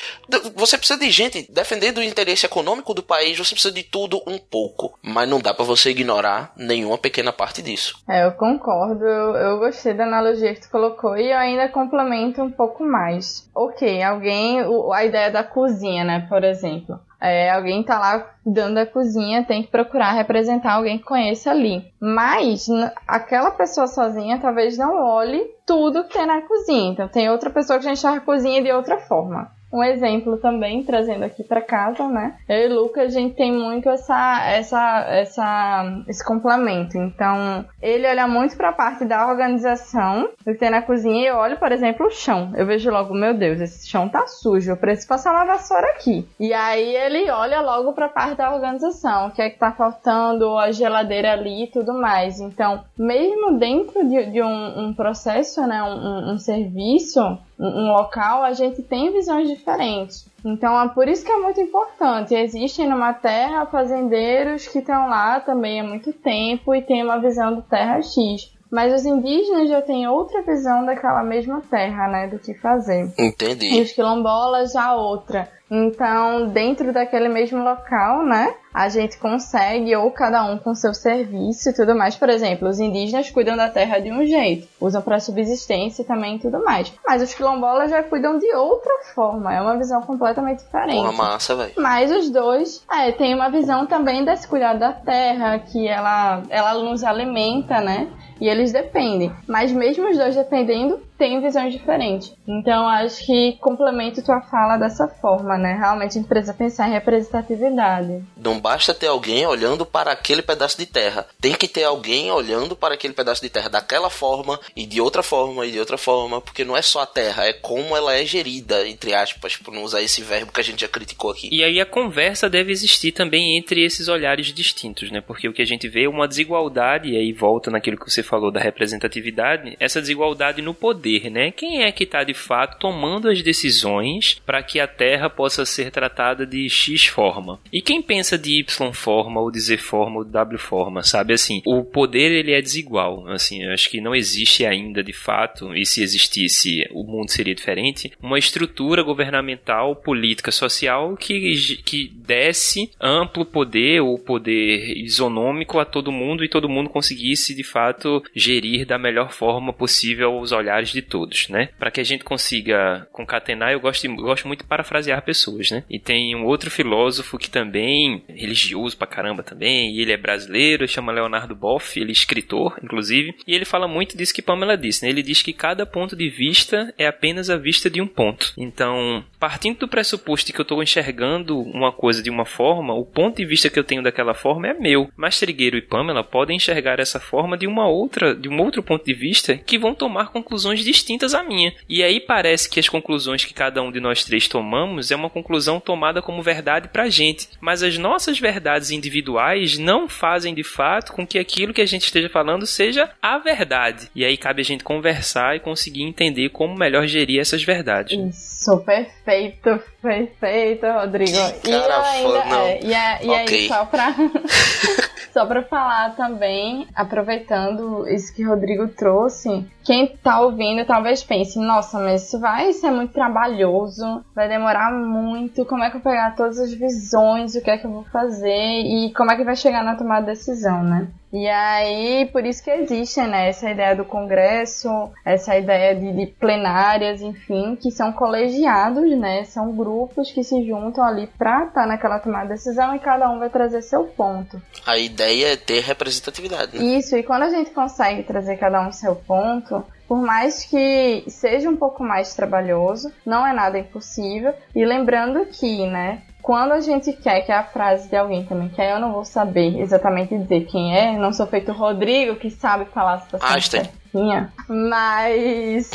Você 0.55 0.77
precisa 0.77 0.99
de 0.99 1.11
gente 1.11 1.47
defendendo 1.51 1.99
o 1.99 2.03
interesse 2.03 2.47
econômico 2.47 2.93
do 2.95 3.03
país, 3.03 3.39
você 3.39 3.55
precisa 3.55 3.73
de 3.75 3.83
tudo 3.83 4.23
um 4.27 4.39
pouco. 4.39 4.99
Mas 5.03 5.29
não 5.29 5.41
dá 5.41 5.55
para 5.55 5.65
você 5.65 5.91
ignorar 5.91 6.53
nenhuma 6.57 6.99
pequena 6.99 7.33
parte 7.33 7.63
disso. 7.63 7.95
É, 8.09 8.25
eu 8.25 8.33
concordo. 8.33 9.05
Eu, 9.05 9.35
eu 9.37 9.59
gostei 9.59 9.95
da 9.95 10.05
analogia 10.05 10.55
que 10.55 10.63
tu 10.63 10.71
colocou 10.71 11.17
e 11.17 11.31
eu 11.31 11.37
ainda 11.39 11.69
complemento 11.69 12.43
um 12.43 12.51
pouco 12.51 12.85
mais. 12.85 13.49
Ok, 13.55 14.03
alguém. 14.03 14.63
o- 14.63 14.93
A 14.93 15.05
ideia 15.05 15.31
da 15.31 15.45
cozinha, 15.45 16.05
né, 16.05 16.27
por 16.29 16.43
exemplo. 16.45 16.99
É, 17.21 17.51
alguém 17.51 17.83
tá 17.83 17.99
lá 17.99 18.21
cuidando 18.45 18.75
da 18.75 18.87
cozinha, 18.87 19.45
tem 19.45 19.63
que 19.63 19.71
procurar 19.71 20.13
representar 20.13 20.75
alguém 20.75 20.99
que 20.99 21.05
conheça 21.05 21.51
ali. 21.51 21.85
Mas 22.01 22.69
aquela 23.07 23.51
pessoa 23.51 23.87
sozinha 23.89 24.39
talvez 24.39 24.79
não 24.79 25.03
olhe 25.03 25.45
tudo 25.67 26.05
que 26.05 26.17
tem 26.17 26.27
na 26.27 26.43
cozinha. 26.43 26.93
Então 26.93 27.09
tem 27.09 27.29
outra 27.29 27.51
pessoa 27.51 27.79
que 27.79 27.85
já 27.85 27.93
enxerga 27.93 28.19
a 28.19 28.25
cozinha 28.25 28.63
de 28.63 28.71
outra 28.71 28.99
forma. 28.99 29.51
Um 29.73 29.85
exemplo 29.85 30.39
também, 30.39 30.83
trazendo 30.83 31.25
aqui 31.25 31.45
para 31.45 31.61
casa, 31.61 32.09
né? 32.09 32.37
Eu 32.49 32.57
e 32.71 32.73
o 32.73 32.81
Lucas, 32.81 33.15
a 33.15 33.21
gente 33.21 33.35
tem 33.35 33.53
muito 33.53 33.89
essa, 33.89 34.43
essa, 34.47 35.05
essa, 35.11 36.03
esse 36.09 36.25
complemento. 36.25 36.97
Então, 36.97 37.65
ele 37.83 38.07
olha 38.09 38.27
muito 38.27 38.57
para 38.57 38.71
a 38.71 38.73
parte 38.73 39.05
da 39.05 39.27
organização 39.29 40.31
do 40.45 40.53
que 40.53 40.59
tem 40.59 40.71
na 40.71 40.81
cozinha 40.83 41.23
e 41.23 41.27
eu 41.27 41.37
olho, 41.37 41.59
por 41.59 41.71
exemplo, 41.71 42.07
o 42.07 42.11
chão. 42.11 42.53
Eu 42.57 42.65
vejo 42.67 42.91
logo, 42.91 43.13
meu 43.13 43.35
Deus, 43.35 43.61
esse 43.61 43.87
chão 43.89 44.09
tá 44.09 44.27
sujo, 44.27 44.71
eu 44.71 44.77
preciso 44.77 45.09
passar 45.09 45.33
uma 45.33 45.45
vassoura 45.45 45.87
aqui. 45.89 46.27
E 46.41 46.53
aí 46.55 46.97
ele 46.97 47.31
olha 47.31 47.61
logo 47.61 47.93
para 47.93 48.07
a 48.07 48.11
parte 48.11 48.37
da 48.37 48.55
organização, 48.55 49.29
o 49.29 49.31
que 49.33 49.43
é 49.43 49.51
que 49.51 49.59
tá 49.59 49.73
faltando, 49.73 50.57
a 50.57 50.73
geladeira 50.73 51.33
ali 51.33 51.65
e 51.65 51.71
tudo 51.71 51.93
mais. 51.93 52.41
Então, 52.41 52.83
mesmo 52.97 53.59
dentro 53.59 54.07
de, 54.09 54.31
de 54.31 54.43
um, 54.43 54.87
um 54.89 54.95
processo, 54.95 55.61
né, 55.67 55.83
um, 55.83 55.95
um- 55.95 56.33
um 56.35 56.39
serviço, 56.39 57.21
um 57.59 57.93
local, 57.93 58.45
a 58.45 58.53
gente 58.53 58.83
tem 58.83 59.13
visões 59.13 59.49
diferentes. 59.49 60.27
Então 60.45 60.81
é 60.81 60.89
por 60.89 61.09
isso 61.09 61.25
que 61.25 61.33
é 61.33 61.37
muito 61.37 61.61
importante. 61.61 62.35
Existem 62.35 62.89
numa 62.89 63.13
terra 63.13 63.67
fazendeiros 63.67 64.69
que 64.69 64.79
estão 64.79 65.09
lá 65.09 65.41
também 65.41 65.81
há 65.81 65.85
muito 65.85 66.13
tempo 66.13 66.75
e 66.75 66.83
têm 66.83 67.03
uma 67.03 67.19
visão 67.19 67.55
do 67.55 67.63
terra 67.63 68.01
X. 68.01 68.53
Mas 68.71 68.93
os 68.93 69.05
indígenas 69.05 69.69
já 69.69 69.81
têm 69.81 70.07
outra 70.07 70.43
visão 70.43 70.85
daquela 70.85 71.23
mesma 71.23 71.63
terra, 71.71 72.07
né? 72.09 72.27
Do 72.29 72.39
que 72.39 72.55
fazer. 72.55 73.13
E 73.19 73.27
Entendi. 73.27 73.81
os 73.81 73.93
quilombolas 73.93 74.73
já 74.73 74.95
outra. 74.95 75.49
Então, 75.71 76.49
dentro 76.49 76.93
daquele 76.93 77.29
mesmo 77.29 77.63
local, 77.63 78.25
né? 78.25 78.55
A 78.73 78.89
gente 78.89 79.19
consegue, 79.19 79.95
ou 79.97 80.11
cada 80.11 80.45
um 80.45 80.59
com 80.59 80.75
seu 80.75 80.95
serviço 80.95 81.69
e 81.69 81.75
tudo 81.75 81.95
mais. 81.95 82.17
Por 82.17 82.29
exemplo, 82.29 82.69
os 82.69 82.79
indígenas 82.79 83.31
cuidam 83.31 83.57
da 83.57 83.69
terra 83.69 83.99
de 83.99 84.11
um 84.11 84.25
jeito, 84.25 84.69
usam 84.81 85.03
para 85.03 85.21
subsistência 85.21 86.05
também 86.05 86.37
e 86.37 86.39
tudo 86.39 86.63
mais. 86.65 86.93
Mas 87.07 87.23
os 87.23 87.35
quilombolas 87.35 87.91
já 87.91 88.03
cuidam 88.03 88.39
de 88.39 88.55
outra 88.55 88.93
forma, 89.15 89.53
é 89.53 89.61
uma 89.61 89.77
visão 89.77 90.01
completamente 90.03 90.65
diferente. 90.65 90.97
Porra 90.97 91.13
massa, 91.13 91.57
velho. 91.57 91.73
Mas 91.77 92.11
os 92.11 92.31
dois 92.31 92.85
é, 92.91 93.11
têm 93.13 93.35
uma 93.35 93.51
visão 93.51 93.87
também 93.87 94.25
desse 94.25 94.47
cuidado 94.47 94.79
da 94.79 94.93
terra, 94.93 95.59
que 95.59 95.89
ela, 95.89 96.43
ela 96.49 96.75
nos 96.75 97.03
alimenta, 97.03 97.81
né? 97.81 98.09
E 98.41 98.49
eles 98.49 98.73
dependem. 98.73 99.33
Mas 99.47 99.73
mesmo 99.73 100.09
os 100.09 100.17
dois 100.17 100.35
dependendo, 100.35 101.01
têm 101.19 101.41
visões 101.41 101.73
diferentes. 101.73 102.33
Então 102.47 102.89
acho 102.89 103.27
que 103.27 103.59
complemento 103.61 104.25
tua 104.25 104.41
fala 104.41 104.77
dessa 104.77 105.09
forma, 105.09 105.59
né? 105.59 105.75
Realmente 105.75 106.13
a 106.13 106.21
gente 106.21 106.29
precisa 106.29 106.55
pensar 106.55 106.89
em 106.89 106.93
representatividade. 106.93 108.23
Não 108.37 108.61
basta 108.61 108.95
ter 108.95 109.09
alguém 109.09 109.45
olhando 109.47 109.85
para 109.85 110.13
aquele 110.13 110.41
pedaço 110.43 110.79
de 110.79 110.87
terra. 110.87 111.27
Tem 111.41 111.55
que 111.55 111.67
ter 111.67 111.85
alguém 111.85 112.31
olhando 112.31 112.77
para 112.77 112.95
aquele 112.95 113.13
pedaço 113.13 113.43
de 113.43 113.51
terra 113.51 113.69
daquela 113.69 114.09
forma 114.09 114.59
e 114.77 114.87
de 114.87 115.01
outra 115.01 115.23
forma 115.23 115.67
e 115.67 115.73
de 115.73 115.81
outra 115.81 115.99
forma, 115.99 116.41
porque 116.41 116.65
não 116.65 116.77
é 116.77 116.83
só 116.83 117.01
a 117.01 117.07
terra, 117.07 117.45
é 117.45 117.53
como 117.53 117.97
ela 117.97 118.15
é 118.15 118.25
gerida, 118.25 118.87
entre 118.87 119.15
aspas, 119.15 119.57
por 119.57 119.75
não 119.75 119.83
usar 119.83 120.01
esse 120.03 120.23
verbo 120.23 120.53
que 120.53 120.61
a 120.61 120.65
gente 120.65 120.83
já 120.83 120.89
criticou 120.89 121.33
aqui. 121.33 121.49
E 121.51 121.65
aí 121.65 121.81
a 121.81 121.87
conversa 121.87 122.49
deve 122.49 122.71
existir 122.71 123.13
também 123.13 123.59
entre 123.59 123.85
esses 123.85 124.07
olhares 124.09 124.47
distintos, 124.47 125.11
né? 125.11 125.21
Porque 125.21 125.49
o 125.49 125.53
que 125.53 125.63
a 125.63 125.67
gente 125.67 125.89
vê 125.89 126.05
é 126.05 126.09
uma 126.09 126.29
desigualdade, 126.29 127.11
e 127.11 127.17
aí 127.17 127.33
volta 127.33 127.71
naquilo 127.71 127.99
que 127.99 128.09
você 128.09 128.23
falou 128.29 128.51
da 128.51 128.61
representatividade, 128.61 129.77
essa 129.81 130.01
desigualdade 130.01 130.61
no 130.61 130.75
poder, 130.75 131.31
né? 131.31 131.51
Quem 131.51 131.83
é 131.83 131.91
que 131.91 132.05
está 132.05 132.23
de 132.23 132.35
fato 132.35 132.79
tomando 132.79 133.29
as 133.29 133.43
decisões 133.43 134.41
para 134.45 134.63
que 134.63 134.79
a 134.79 134.87
Terra 134.87 135.31
possa 135.31 135.65
ser 135.65 135.91
tratada 135.91 136.47
de 136.47 136.69
X 136.69 137.07
forma? 137.07 137.59
E 137.73 137.81
quem 137.81 138.03
pensa 138.03 138.37
de 138.37 138.61
Y 138.61 138.93
forma, 138.93 139.41
ou 139.41 139.51
de 139.51 139.61
Z 139.61 139.79
forma, 139.79 140.19
ou 140.19 140.25
de 140.25 140.31
W 140.31 140.59
forma, 140.59 141.03
sabe? 141.03 141.33
Assim, 141.33 141.63
o 141.65 141.83
poder 141.83 142.31
ele 142.31 142.53
é 142.53 142.61
desigual, 142.61 143.27
assim, 143.29 143.65
eu 143.65 143.73
acho 143.73 143.89
que 143.89 144.01
não 144.01 144.15
existe 144.15 144.67
ainda 144.67 145.03
de 145.03 145.13
fato, 145.13 145.75
e 145.75 145.87
se 145.87 146.03
existisse, 146.03 146.87
o 146.93 147.05
mundo 147.05 147.31
seria 147.31 147.55
diferente, 147.55 148.13
uma 148.21 148.39
estrutura 148.39 149.03
governamental, 149.03 149.97
política, 149.97 150.51
social 150.51 151.17
que, 151.17 151.79
que 151.85 152.09
desse 152.09 152.91
amplo 153.01 153.45
poder 153.45 154.01
ou 154.01 154.19
poder 154.19 154.97
isonômico 154.99 155.79
a 155.79 155.85
todo 155.85 156.13
mundo 156.13 156.45
e 156.45 156.49
todo 156.49 156.69
mundo 156.69 156.91
conseguisse 156.91 157.55
de 157.55 157.65
fato 157.65 158.18
gerir 158.35 158.87
da 158.87 158.99
melhor 158.99 159.33
forma 159.33 159.73
possível 159.73 160.39
os 160.39 160.53
olhares 160.53 160.91
de 160.91 161.03
todos, 161.03 161.49
né? 161.49 161.69
Para 161.79 161.91
que 161.91 162.01
a 162.01 162.05
gente 162.05 162.25
consiga 162.25 163.07
concatenar, 163.13 163.73
eu 163.73 163.81
gosto, 163.81 164.09
gosto 164.17 164.47
muito 164.47 164.63
de 164.63 164.69
parafrasear 164.69 165.23
pessoas, 165.23 165.71
né? 165.71 165.85
E 165.89 165.99
tem 165.99 166.35
um 166.35 166.45
outro 166.45 166.71
filósofo 166.71 167.39
que 167.39 167.51
também, 167.51 168.23
religioso 168.29 168.97
pra 168.97 169.07
caramba 169.07 169.43
também, 169.43 169.95
e 169.95 170.01
ele 170.01 170.13
é 170.13 170.17
brasileiro, 170.17 170.89
chama 170.89 171.13
Leonardo 171.13 171.55
Boff, 171.55 171.99
ele 171.99 172.11
é 172.11 172.13
escritor, 172.13 172.79
inclusive, 172.83 173.35
e 173.47 173.55
ele 173.55 173.65
fala 173.65 173.89
muito 173.89 174.17
disso 174.17 174.35
que 174.35 174.43
Pamela 174.43 174.77
disse, 174.77 175.05
né? 175.05 175.11
Ele 175.11 175.23
diz 175.23 175.43
que 175.43 175.53
cada 175.53 175.85
ponto 175.87 176.17
de 176.17 176.29
vista 176.29 176.93
é 176.99 177.07
apenas 177.07 177.51
a 177.51 177.57
vista 177.57 177.91
de 177.91 178.01
um 178.01 178.07
ponto. 178.07 178.53
Então, 178.57 179.25
partindo 179.39 179.79
do 179.79 179.89
pressuposto 179.89 180.47
de 180.47 180.53
que 180.53 180.61
eu 180.61 180.63
estou 180.63 180.83
enxergando 180.83 181.59
uma 181.59 181.93
coisa 181.93 182.23
de 182.23 182.31
uma 182.31 182.45
forma, 182.45 182.95
o 182.95 183.05
ponto 183.05 183.37
de 183.37 183.45
vista 183.45 183.71
que 183.71 183.79
eu 183.79 183.85
tenho 183.85 184.03
daquela 184.03 184.35
forma 184.35 184.69
é 184.69 184.75
meu. 184.75 185.11
Mas 185.17 185.39
Trigueiro 185.39 185.77
e 185.77 185.83
Pamela 185.83 186.25
podem 186.25 186.57
enxergar 186.57 187.01
essa 187.01 187.21
forma 187.21 187.57
de 187.57 187.67
uma 187.67 187.89
outra 187.89 188.08
outra, 188.09 188.35
de 188.35 188.49
um 188.49 188.59
outro 188.61 188.83
ponto 188.83 189.05
de 189.05 189.13
vista 189.13 189.57
que 189.57 189.79
vão 189.79 189.95
tomar 189.95 190.33
conclusões 190.33 190.81
distintas 190.81 191.35
à 191.35 191.43
minha. 191.45 191.75
E 191.89 192.03
aí 192.03 192.19
parece 192.19 192.69
que 192.69 192.81
as 192.81 192.89
conclusões 192.89 193.45
que 193.45 193.53
cada 193.53 193.83
um 193.83 193.93
de 193.93 194.01
nós 194.01 194.25
três 194.25 194.49
tomamos 194.49 195.11
é 195.11 195.17
uma 195.17 195.29
conclusão 195.29 195.79
tomada 195.79 196.23
como 196.23 196.43
verdade 196.43 196.89
pra 196.89 197.11
gente, 197.11 197.49
mas 197.61 197.83
as 197.83 197.99
nossas 197.99 198.39
verdades 198.41 198.91
individuais 198.91 199.77
não 199.79 200.09
fazem 200.09 200.55
de 200.55 200.65
fato 200.65 201.13
com 201.13 201.27
que 201.27 201.39
aquilo 201.39 201.75
que 201.75 201.83
a 201.83 201.87
gente 201.87 202.05
esteja 202.05 202.29
falando 202.29 202.67
seja 202.67 203.11
a 203.21 203.39
verdade. 203.39 204.11
E 204.15 204.25
aí 204.25 204.37
cabe 204.37 204.63
a 204.63 204.65
gente 204.65 204.83
conversar 204.83 205.57
e 205.57 205.61
conseguir 205.61 206.03
entender 206.03 206.49
como 206.49 206.77
melhor 206.77 207.07
gerir 207.07 207.41
essas 207.41 207.63
verdades. 207.63 208.19
Isso, 208.19 208.79
perfeito, 208.81 209.81
perfeito, 210.03 210.87
Rodrigo. 210.87 211.37
Que 211.63 211.71
cara 211.71 212.03
foda, 212.03 212.45
não. 212.47 212.61
É, 212.67 212.81
e, 212.83 212.95
a- 212.95 213.23
e 213.23 213.35
aí, 213.35 213.69
só 213.69 213.85
pra, 213.85 214.15
só 215.33 215.47
pra 215.47 215.63
falar 215.63 216.15
também, 216.17 216.87
aproveitando 216.95 218.07
isso 218.09 218.35
que 218.35 218.45
o 218.45 218.49
Rodrigo 218.49 218.89
trouxe, 218.89 219.67
quem 219.85 220.07
tá 220.23 220.41
ouvindo 220.41 220.85
talvez 220.87 221.23
pense, 221.23 221.59
nossa, 221.59 221.99
mas 221.99 222.25
isso 222.27 222.39
vai 222.41 222.73
ser 222.73 222.91
muito 222.91 223.13
trabalhoso, 223.13 224.25
vai 224.35 224.49
demorar 224.49 224.93
muito, 224.93 225.65
como 225.65 225.83
é 225.85 225.91
que 225.91 225.97
eu 225.97 226.01
vou 226.01 226.13
pegar 226.13 226.35
todas 226.37 226.59
as 226.59 226.73
visões, 226.73 227.55
o 227.55 227.63
que 227.63 227.71
é 227.71 227.79
que 227.79 227.87
eu 227.87 227.91
vou 227.91 228.05
fazer 228.05 228.49
e 228.83 229.13
como 229.15 229.31
é 229.33 229.37
que 229.37 229.45
vai 229.45 229.57
chegar 229.57 229.83
na 229.85 229.97
tomada 229.97 230.27
de 230.27 230.39
decisão, 230.39 230.83
né? 230.83 231.09
E 231.33 231.47
aí, 231.47 232.27
por 232.33 232.45
isso 232.47 232.65
que 232.65 232.71
existe, 232.71 233.21
né, 233.21 233.49
essa 233.49 233.71
ideia 233.71 233.95
do 233.95 234.05
congresso, 234.05 234.89
essa 235.25 235.57
ideia 235.57 235.95
de, 235.95 236.13
de 236.13 236.27
plenárias, 236.27 237.21
enfim, 237.21 237.77
que 237.77 237.91
são 237.91 238.13
colegiados, 238.13 239.11
né, 239.19 239.45
são 239.45 239.73
grupos 239.77 240.31
que 240.31 240.43
se 240.43 240.67
juntam 240.67 241.05
ali 241.05 241.27
pra 241.39 241.65
estar 241.65 241.87
naquela 241.87 242.19
tomada 242.19 242.47
de 242.47 242.55
decisão 242.55 242.95
e 242.95 242.99
cada 242.99 243.31
um 243.31 243.39
vai 243.39 243.51
trazer 243.51 243.83
seu 243.83 244.05
ponto. 244.05 244.61
A 244.87 244.97
ideia 244.97 245.53
é 245.53 245.57
ter 245.57 245.81
representatividade, 245.81 246.79
né? 246.79 246.85
Isso, 246.85 247.17
e 247.17 247.23
quando 247.23 247.43
a 247.43 247.51
gente 247.51 247.71
consegue 247.71 248.23
trazer 248.23 248.57
cada 248.57 248.81
um 248.81 248.91
seu 248.91 249.15
ponto, 249.15 249.85
por 250.09 250.23
mais 250.23 250.65
que 250.65 251.25
seja 251.29 251.69
um 251.69 251.77
pouco 251.77 252.03
mais 252.03 252.35
trabalhoso, 252.35 253.13
não 253.27 253.47
é 253.47 253.53
nada 253.53 253.79
impossível. 253.79 254.55
E 254.75 254.83
lembrando 254.83 255.45
que, 255.45 255.87
né, 255.87 256.23
quando 256.43 256.73
a 256.73 256.81
gente 256.81 257.13
quer 257.13 257.43
que 257.43 257.53
a 257.53 257.63
frase 257.65 258.09
de 258.09 258.17
alguém 258.17 258.45
também, 258.45 258.69
que 258.69 258.81
aí 258.81 258.91
eu 258.91 258.99
não 259.01 259.13
vou 259.13 259.25
saber 259.25 259.81
exatamente 259.81 260.37
dizer 260.37 260.67
quem 260.67 260.97
é, 260.97 261.17
não 261.19 261.33
sou 261.33 261.47
feito 261.47 261.73
o 261.73 261.75
Rodrigo, 261.75 262.37
que 262.37 262.51
sabe 262.51 262.87
falar 262.87 263.27
Einstein. 263.43 263.85
certinha, 263.85 264.53
mas 264.69 265.91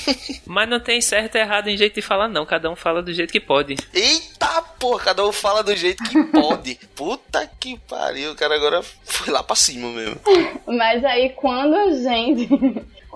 Mas 0.46 0.68
não 0.68 0.80
tem 0.80 1.00
certo 1.00 1.36
e 1.36 1.40
errado 1.40 1.68
em 1.68 1.76
jeito 1.76 1.94
de 1.94 2.02
falar, 2.02 2.28
não. 2.28 2.46
Cada 2.46 2.70
um 2.70 2.76
fala 2.76 3.02
do 3.02 3.12
jeito 3.12 3.32
que 3.32 3.40
pode. 3.40 3.76
Eita 3.92 4.62
porra, 4.78 5.04
cada 5.06 5.26
um 5.26 5.32
fala 5.32 5.62
do 5.62 5.74
jeito 5.76 6.02
que 6.04 6.24
pode. 6.24 6.78
Puta 6.96 7.48
que 7.60 7.78
pariu, 7.80 8.32
o 8.32 8.34
cara 8.34 8.54
agora 8.54 8.82
foi 9.04 9.32
lá 9.32 9.42
pra 9.42 9.56
cima 9.56 9.88
mesmo. 9.90 10.18
Mas 10.66 11.04
aí 11.04 11.30
quando 11.30 11.74
a 11.74 11.90
gente. 11.92 12.48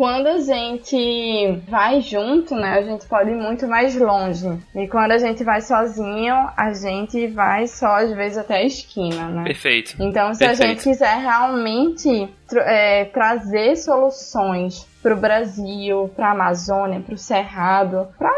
Quando 0.02 0.26
a 0.26 0.40
gente 0.40 1.60
vai 1.68 2.00
junto, 2.00 2.56
né, 2.56 2.70
a 2.70 2.82
gente 2.82 3.06
pode 3.06 3.30
ir 3.30 3.36
muito 3.36 3.68
mais 3.68 3.94
longe. 3.94 4.48
E 4.74 4.88
quando 4.88 5.12
a 5.12 5.18
gente 5.18 5.44
vai 5.44 5.60
sozinho, 5.60 6.34
a 6.56 6.72
gente 6.72 7.28
vai 7.28 7.68
só 7.68 7.98
às 7.98 8.10
vezes 8.10 8.36
até 8.36 8.56
a 8.56 8.64
esquina, 8.64 9.28
né? 9.28 9.44
Perfeito. 9.44 9.94
Então, 10.00 10.34
se 10.34 10.42
a 10.42 10.48
Perfeito. 10.48 10.70
gente 10.70 10.82
quiser 10.82 11.18
realmente 11.18 12.28
é, 12.60 13.04
trazer 13.06 13.76
soluções 13.76 14.86
para 15.02 15.14
o 15.14 15.16
Brasil, 15.16 16.10
para 16.14 16.28
a 16.28 16.30
Amazônia, 16.30 17.00
para 17.00 17.14
o 17.14 17.18
Cerrado, 17.18 18.06
para 18.16 18.30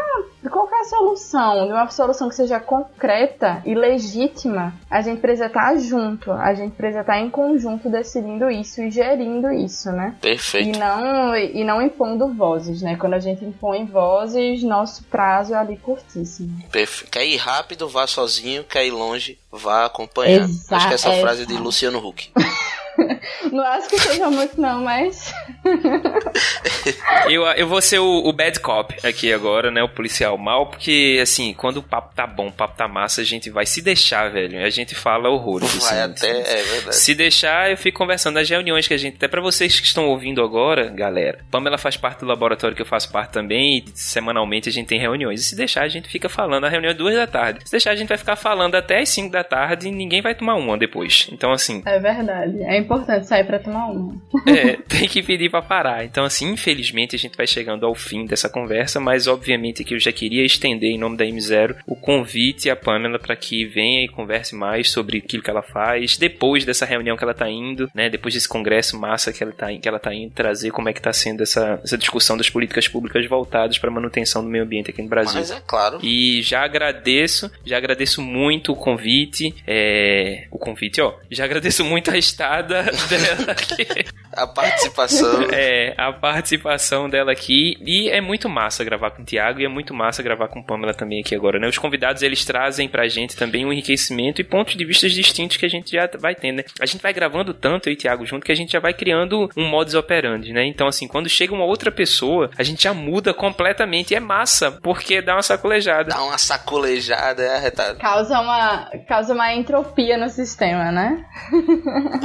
qualquer 0.49 0.83
solução, 0.85 1.67
de 1.67 1.71
uma 1.71 1.87
solução 1.91 2.27
que 2.27 2.33
seja 2.35 2.59
concreta 2.59 3.61
e 3.65 3.75
legítima, 3.75 4.73
a 4.89 4.99
gente 5.01 5.21
precisa 5.21 5.45
estar 5.45 5.77
junto, 5.77 6.31
a 6.31 6.53
gente 6.55 6.73
precisa 6.75 7.01
estar 7.01 7.19
em 7.19 7.29
conjunto 7.29 7.87
decidindo 7.87 8.49
isso 8.49 8.81
e 8.81 8.89
gerindo 8.89 9.51
isso, 9.51 9.91
né? 9.91 10.15
E 10.17 10.21
Perfeito. 10.21 10.79
não, 10.79 11.35
e 11.35 11.63
não 11.63 11.79
impondo 11.81 12.33
vozes, 12.33 12.81
né? 12.81 12.95
Quando 12.95 13.13
a 13.13 13.19
gente 13.19 13.45
impõe 13.45 13.85
vozes, 13.85 14.63
nosso 14.63 15.03
prazo 15.03 15.53
é 15.53 15.57
ali 15.57 15.77
curtíssimo. 15.77 16.63
Perfe- 16.71 17.05
Quer 17.11 17.25
ir 17.27 17.37
rápido, 17.37 17.87
vá 17.87 18.07
sozinho. 18.07 18.63
Quer 18.63 18.87
ir 18.87 18.91
longe, 18.91 19.37
vá 19.51 19.85
acompanhado. 19.85 20.45
Exa- 20.45 20.75
Acho 20.77 20.87
que 20.87 20.93
essa 20.95 21.07
exato. 21.09 21.21
frase 21.21 21.43
é 21.43 21.45
de 21.45 21.53
Luciano 21.57 21.99
Huck. 21.99 22.31
Não 23.51 23.63
acho 23.63 23.89
que 23.89 23.99
seja 23.99 24.29
muito 24.29 24.59
não, 24.59 24.83
mas 24.83 25.33
Eu, 27.29 27.43
eu 27.43 27.67
vou 27.67 27.81
ser 27.81 27.99
o, 27.99 28.23
o 28.25 28.33
bad 28.33 28.59
cop 28.59 28.95
aqui 29.05 29.31
agora, 29.33 29.71
né? 29.71 29.81
O 29.83 29.89
policial 29.89 30.37
mal, 30.37 30.67
porque, 30.67 31.19
assim, 31.21 31.53
quando 31.53 31.77
o 31.77 31.83
papo 31.83 32.13
tá 32.15 32.27
bom, 32.27 32.47
o 32.47 32.51
papo 32.51 32.77
tá 32.77 32.87
massa, 32.87 33.21
a 33.21 33.23
gente 33.23 33.49
vai 33.49 33.65
se 33.65 33.81
deixar, 33.81 34.29
velho. 34.31 34.63
A 34.63 34.69
gente 34.69 34.93
fala 34.95 35.29
horrores. 35.29 35.73
Vai 35.75 36.01
assim, 36.01 36.11
até, 36.11 36.59
é 36.59 36.63
verdade. 36.63 36.95
Se 36.95 37.15
deixar, 37.15 37.71
eu 37.71 37.77
fico 37.77 37.97
conversando 37.97 38.35
nas 38.35 38.49
reuniões 38.49 38.87
que 38.87 38.93
a 38.93 38.97
gente. 38.97 39.15
Até 39.15 39.27
pra 39.27 39.41
vocês 39.41 39.79
que 39.79 39.87
estão 39.87 40.07
ouvindo 40.07 40.43
agora, 40.43 40.89
galera. 40.89 41.39
Pamela 41.49 41.77
faz 41.77 41.97
parte 41.97 42.19
do 42.19 42.25
laboratório 42.25 42.75
que 42.75 42.81
eu 42.81 42.85
faço 42.85 43.11
parte 43.11 43.31
também. 43.31 43.77
E 43.77 43.85
semanalmente 43.93 44.69
a 44.69 44.71
gente 44.71 44.87
tem 44.87 44.99
reuniões. 44.99 45.41
E 45.41 45.43
se 45.43 45.55
deixar, 45.55 45.83
a 45.83 45.87
gente 45.87 46.07
fica 46.09 46.29
falando. 46.29 46.65
A 46.65 46.69
reunião 46.69 46.91
é 46.91 46.93
duas 46.93 47.15
da 47.15 47.27
tarde. 47.27 47.61
Se 47.65 47.71
deixar, 47.71 47.91
a 47.91 47.95
gente 47.95 48.09
vai 48.09 48.17
ficar 48.17 48.35
falando 48.35 48.75
até 48.75 48.99
as 48.99 49.09
cinco 49.09 49.31
da 49.31 49.43
tarde 49.43 49.87
e 49.87 49.91
ninguém 49.91 50.21
vai 50.21 50.35
tomar 50.35 50.55
uma 50.55 50.77
depois. 50.77 51.27
Então, 51.31 51.51
assim. 51.51 51.81
é 51.85 51.99
verdade. 51.99 52.61
É 52.63 52.77
importante 52.77 52.94
sair 53.23 53.43
pra 53.43 53.59
tomar 53.59 53.87
uma. 53.87 54.15
É, 54.45 54.77
tem 54.87 55.07
que 55.07 55.23
pedir 55.23 55.49
pra 55.49 55.61
parar. 55.61 56.05
Então, 56.05 56.23
assim, 56.23 56.51
infelizmente 56.51 57.15
a 57.15 57.19
gente 57.19 57.35
vai 57.35 57.47
chegando 57.47 57.85
ao 57.85 57.95
fim 57.95 58.25
dessa 58.25 58.49
conversa, 58.49 58.99
mas 58.99 59.27
obviamente 59.27 59.83
que 59.83 59.93
eu 59.93 59.99
já 59.99 60.11
queria 60.11 60.45
estender 60.45 60.91
em 60.91 60.97
nome 60.97 61.17
da 61.17 61.25
M0 61.25 61.77
o 61.85 61.95
convite 61.95 62.69
à 62.69 62.75
Pamela 62.75 63.19
para 63.19 63.35
que 63.35 63.65
venha 63.65 64.03
e 64.03 64.07
converse 64.07 64.55
mais 64.55 64.89
sobre 64.91 65.17
aquilo 65.17 65.43
que 65.43 65.49
ela 65.49 65.61
faz, 65.61 66.17
depois 66.17 66.65
dessa 66.65 66.85
reunião 66.85 67.17
que 67.17 67.23
ela 67.23 67.33
tá 67.33 67.49
indo, 67.49 67.89
né, 67.93 68.09
depois 68.09 68.33
desse 68.33 68.47
congresso 68.47 68.99
massa 68.99 69.33
que 69.33 69.43
ela 69.43 69.51
tá, 69.51 69.67
que 69.73 69.87
ela 69.87 69.99
tá 69.99 70.13
indo 70.13 70.33
trazer 70.33 70.71
como 70.71 70.89
é 70.89 70.93
que 70.93 71.01
tá 71.01 71.13
sendo 71.13 71.43
essa, 71.43 71.79
essa 71.83 71.97
discussão 71.97 72.37
das 72.37 72.49
políticas 72.49 72.87
públicas 72.87 73.25
voltadas 73.27 73.77
para 73.77 73.89
manutenção 73.91 74.43
do 74.43 74.49
meio 74.49 74.63
ambiente 74.63 74.89
aqui 74.89 75.01
no 75.01 75.09
Brasil. 75.09 75.39
Mas 75.39 75.51
é 75.51 75.61
claro. 75.65 75.99
E 76.01 76.41
já 76.41 76.63
agradeço, 76.63 77.51
já 77.65 77.77
agradeço 77.77 78.21
muito 78.21 78.71
o 78.71 78.75
convite, 78.75 79.53
é, 79.67 80.47
o 80.51 80.57
convite, 80.57 81.01
ó, 81.01 81.13
já 81.29 81.45
agradeço 81.45 81.83
muito 81.83 82.11
a 82.11 82.17
estada 82.17 82.84
dela 83.09 83.51
aqui. 83.51 83.87
A 84.35 84.47
participação. 84.47 85.45
É, 85.55 85.93
a 85.97 86.11
participação 86.11 87.09
dela 87.09 87.31
aqui. 87.31 87.77
E 87.85 88.09
é 88.09 88.19
muito 88.19 88.49
massa 88.49 88.83
gravar 88.83 89.11
com 89.11 89.21
o 89.21 89.25
Thiago 89.25 89.61
e 89.61 89.65
é 89.65 89.69
muito 89.69 89.93
massa 89.93 90.21
gravar 90.21 90.47
com 90.47 90.61
Pamela 90.61 90.93
também 90.93 91.21
aqui 91.21 91.33
agora, 91.33 91.59
né? 91.59 91.67
Os 91.67 91.77
convidados, 91.77 92.21
eles 92.21 92.43
trazem 92.43 92.89
pra 92.89 93.07
gente 93.07 93.35
também 93.35 93.65
um 93.65 93.71
enriquecimento 93.71 94.41
e 94.41 94.43
pontos 94.43 94.75
de 94.75 94.83
vista 94.83 95.07
distintos 95.07 95.57
que 95.57 95.65
a 95.65 95.69
gente 95.69 95.91
já 95.91 96.09
vai 96.19 96.35
tendo, 96.35 96.57
né? 96.57 96.63
A 96.79 96.85
gente 96.85 97.01
vai 97.01 97.13
gravando 97.13 97.53
tanto, 97.53 97.87
eu 97.87 97.93
e 97.93 97.95
o 97.95 97.97
Thiago 97.97 98.25
junto, 98.25 98.45
que 98.45 98.51
a 98.51 98.55
gente 98.55 98.71
já 98.71 98.79
vai 98.79 98.93
criando 98.93 99.49
um 99.55 99.67
modus 99.67 99.93
operandi, 99.93 100.51
né? 100.51 100.65
Então, 100.65 100.87
assim, 100.87 101.07
quando 101.07 101.29
chega 101.29 101.53
uma 101.53 101.65
outra 101.65 101.91
pessoa, 101.91 102.49
a 102.57 102.63
gente 102.63 102.83
já 102.83 102.93
muda 102.93 103.33
completamente. 103.33 104.11
E 104.11 104.15
é 104.15 104.19
massa, 104.19 104.71
porque 104.71 105.21
dá 105.21 105.35
uma 105.35 105.41
sacolejada. 105.41 106.09
Dá 106.09 106.23
uma 106.23 106.37
sacolejada, 106.37 107.43
é 107.43 107.55
arretado. 107.55 107.99
Causa 107.99 108.39
uma, 108.39 108.89
causa 109.07 109.33
uma 109.33 109.53
entropia 109.53 110.17
no 110.17 110.29
sistema, 110.29 110.91
né? 110.91 111.25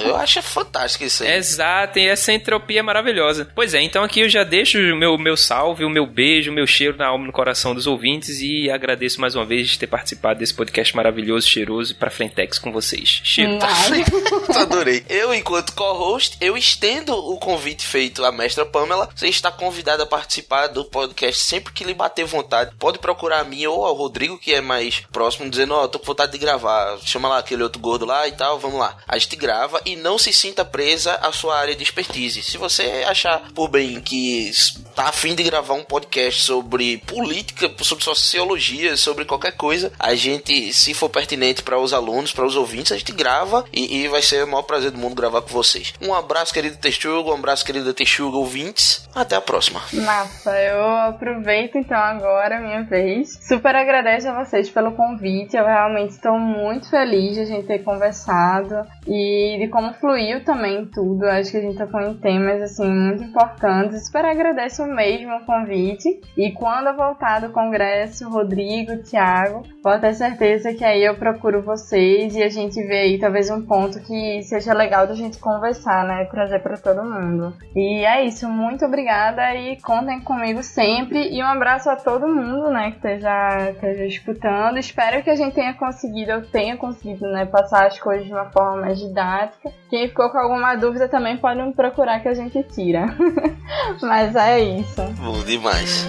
Eu 0.02 0.16
acho 0.16 0.42
fantástico 0.42 1.04
isso 1.04 1.22
aí. 1.22 1.32
Exato, 1.32 1.98
e 2.00 2.08
essa 2.08 2.32
entropia 2.32 2.82
maravilhosa. 2.82 3.48
Pois 3.54 3.74
é, 3.74 3.82
então 3.82 4.02
aqui 4.02 4.20
eu 4.20 4.28
já 4.28 4.44
deixo 4.44 4.78
o 4.78 4.96
meu, 4.96 5.16
meu 5.18 5.36
salve, 5.36 5.84
o 5.84 5.90
meu 5.90 6.06
beijo, 6.06 6.50
o 6.50 6.54
meu 6.54 6.66
cheiro 6.66 6.96
na 6.96 7.06
alma 7.06 7.24
e 7.24 7.26
no 7.26 7.32
coração 7.32 7.74
dos 7.74 7.86
ouvintes 7.86 8.40
e 8.40 8.70
agradeço 8.70 9.20
mais 9.20 9.34
uma 9.34 9.44
vez 9.44 9.68
de 9.68 9.78
ter 9.78 9.86
participado 9.86 10.40
desse 10.40 10.54
podcast 10.54 10.94
maravilhoso, 10.96 11.46
cheiroso 11.46 11.92
e 11.92 11.94
pra 11.94 12.10
Frentex 12.10 12.58
com 12.58 12.72
vocês. 12.72 13.20
Cheiro. 13.24 13.58
Adorei. 14.54 15.04
Eu, 15.08 15.34
enquanto 15.34 15.74
co-host, 15.74 16.36
eu 16.40 16.56
estendo 16.56 17.14
o 17.14 17.38
convite 17.38 17.86
feito 17.86 18.24
à 18.24 18.32
mestra 18.32 18.64
Pamela. 18.64 19.08
Você 19.14 19.28
está 19.28 19.50
convidado 19.50 20.02
a 20.02 20.06
participar 20.06 20.68
do 20.68 20.84
podcast 20.84 21.42
sempre 21.42 21.72
que 21.72 21.84
lhe 21.84 21.94
bater 21.94 22.24
vontade. 22.24 22.72
Pode 22.78 22.98
procurar 22.98 23.40
a 23.40 23.44
mim 23.44 23.66
ou 23.66 23.84
ao 23.84 23.94
Rodrigo, 23.94 24.38
que 24.38 24.54
é 24.54 24.60
mais 24.60 25.02
próximo, 25.12 25.50
dizendo, 25.50 25.74
ó, 25.74 25.86
tô 25.86 25.98
com 25.98 26.06
vontade 26.06 26.32
de 26.32 26.38
gravar. 26.38 26.98
Chama 27.04 27.28
lá 27.28 27.38
aquele 27.38 27.62
outro 27.62 27.80
gordo 27.80 28.04
lá 28.04 28.26
e 28.28 28.32
tal, 28.32 28.58
vamos 28.58 28.78
lá. 28.78 28.96
A 29.06 29.18
gente 29.18 29.36
grava 29.36 29.80
e 29.84 29.96
não 29.96 30.18
se 30.18 30.32
sinta 30.32 30.64
presa 30.64 31.14
à 31.14 31.32
sua 31.32 31.58
área 31.58 31.74
de 31.74 31.82
expertise. 31.90 32.42
Se 32.42 32.56
você 32.56 33.04
achar 33.06 33.50
por 33.54 33.68
bem 33.68 34.00
que 34.00 34.50
tá 34.94 35.08
afim 35.08 35.34
de 35.34 35.42
gravar 35.42 35.74
um 35.74 35.84
podcast 35.84 36.42
sobre 36.42 36.98
política, 36.98 37.70
sobre 37.80 38.04
sociologia, 38.04 38.96
sobre 38.96 39.24
qualquer 39.24 39.52
coisa, 39.52 39.92
a 39.98 40.14
gente, 40.14 40.72
se 40.72 40.94
for 40.94 41.08
pertinente 41.08 41.62
para 41.62 41.78
os 41.78 41.92
alunos, 41.92 42.32
para 42.32 42.46
os 42.46 42.56
ouvintes, 42.56 42.92
a 42.92 42.98
gente 42.98 43.12
grava 43.12 43.64
e, 43.72 44.02
e 44.02 44.08
vai 44.08 44.22
ser 44.22 44.44
o 44.44 44.46
maior 44.46 44.62
prazer 44.62 44.90
do 44.90 44.98
mundo 44.98 45.14
gravar 45.14 45.42
com 45.42 45.48
vocês. 45.48 45.92
Um 46.00 46.14
abraço, 46.14 46.54
querido 46.54 46.76
Texuga, 46.76 47.30
um 47.30 47.34
abraço, 47.34 47.64
querida 47.64 47.92
Texuga, 47.92 48.36
ouvintes. 48.36 49.08
Até 49.14 49.36
a 49.36 49.40
próxima. 49.40 49.80
Massa, 49.92 50.56
eu 50.60 50.86
aproveito 50.86 51.76
então 51.76 51.98
agora 51.98 52.58
a 52.58 52.60
minha 52.60 52.84
vez. 52.84 53.38
Super 53.46 53.74
agradeço 53.74 54.28
a 54.28 54.44
vocês 54.44 54.70
pelo 54.70 54.92
convite. 54.92 55.56
Eu 55.56 55.64
realmente 55.64 56.10
estou 56.10 56.38
muito 56.38 56.88
feliz 56.88 57.34
de 57.34 57.40
a 57.40 57.44
gente 57.44 57.66
ter 57.66 57.80
conversado 57.80 58.86
e 59.06 59.58
de 59.58 59.68
como 59.68 59.92
fluiu 59.94 60.44
também 60.44 60.86
tudo. 60.86 61.24
Acho 61.24 61.50
que 61.50 61.56
a 61.56 61.60
gente 61.60 61.79
em 61.84 62.14
temas 62.14 62.62
assim 62.62 62.90
muito 62.90 63.24
importantes. 63.24 64.06
Super 64.06 64.24
agradeço 64.24 64.84
mesmo 64.86 65.36
o 65.36 65.44
convite. 65.44 66.20
E 66.36 66.52
quando 66.52 66.88
eu 66.88 66.96
voltar 66.96 67.40
do 67.40 67.50
congresso, 67.50 68.28
Rodrigo, 68.28 69.02
Thiago, 69.02 69.62
pode 69.82 70.00
ter 70.00 70.14
certeza 70.14 70.74
que 70.74 70.84
aí 70.84 71.04
eu 71.04 71.14
procuro 71.16 71.62
vocês 71.62 72.34
e 72.34 72.42
a 72.42 72.48
gente 72.48 72.82
vê 72.82 73.00
aí 73.00 73.18
talvez 73.18 73.50
um 73.50 73.62
ponto 73.62 74.00
que 74.00 74.42
seja 74.42 74.72
legal 74.74 75.06
da 75.06 75.14
gente 75.14 75.38
conversar, 75.38 76.04
né? 76.04 76.24
Trazer 76.26 76.60
para 76.60 76.76
todo 76.76 77.04
mundo. 77.04 77.54
E 77.74 78.04
é 78.04 78.24
isso, 78.24 78.48
muito 78.48 78.84
obrigada 78.84 79.54
e 79.54 79.76
contem 79.80 80.20
comigo 80.20 80.62
sempre. 80.62 81.30
E 81.32 81.42
um 81.42 81.46
abraço 81.46 81.90
a 81.90 81.96
todo 81.96 82.28
mundo, 82.28 82.70
né, 82.70 82.90
que 82.90 82.96
esteja, 82.96 83.70
esteja 83.70 84.04
escutando. 84.04 84.78
Espero 84.78 85.22
que 85.22 85.30
a 85.30 85.34
gente 85.34 85.54
tenha 85.54 85.74
conseguido, 85.74 86.32
eu 86.32 86.50
tenha 86.50 86.76
conseguido, 86.76 87.26
né, 87.28 87.46
passar 87.46 87.86
as 87.86 87.98
coisas 87.98 88.26
de 88.26 88.32
uma 88.32 88.50
forma 88.50 88.82
mais 88.82 88.98
didática. 88.98 89.70
Quem 89.88 90.08
ficou 90.08 90.30
com 90.30 90.38
alguma 90.38 90.74
dúvida 90.76 91.08
também 91.08 91.36
pode 91.36 91.59
me 91.66 91.72
procurar 91.72 92.20
que 92.20 92.28
a 92.28 92.34
gente 92.34 92.62
tira. 92.64 93.14
Mas 94.00 94.34
é 94.36 94.60
isso. 94.60 95.02
Bom 95.18 95.42
demais. 95.44 96.08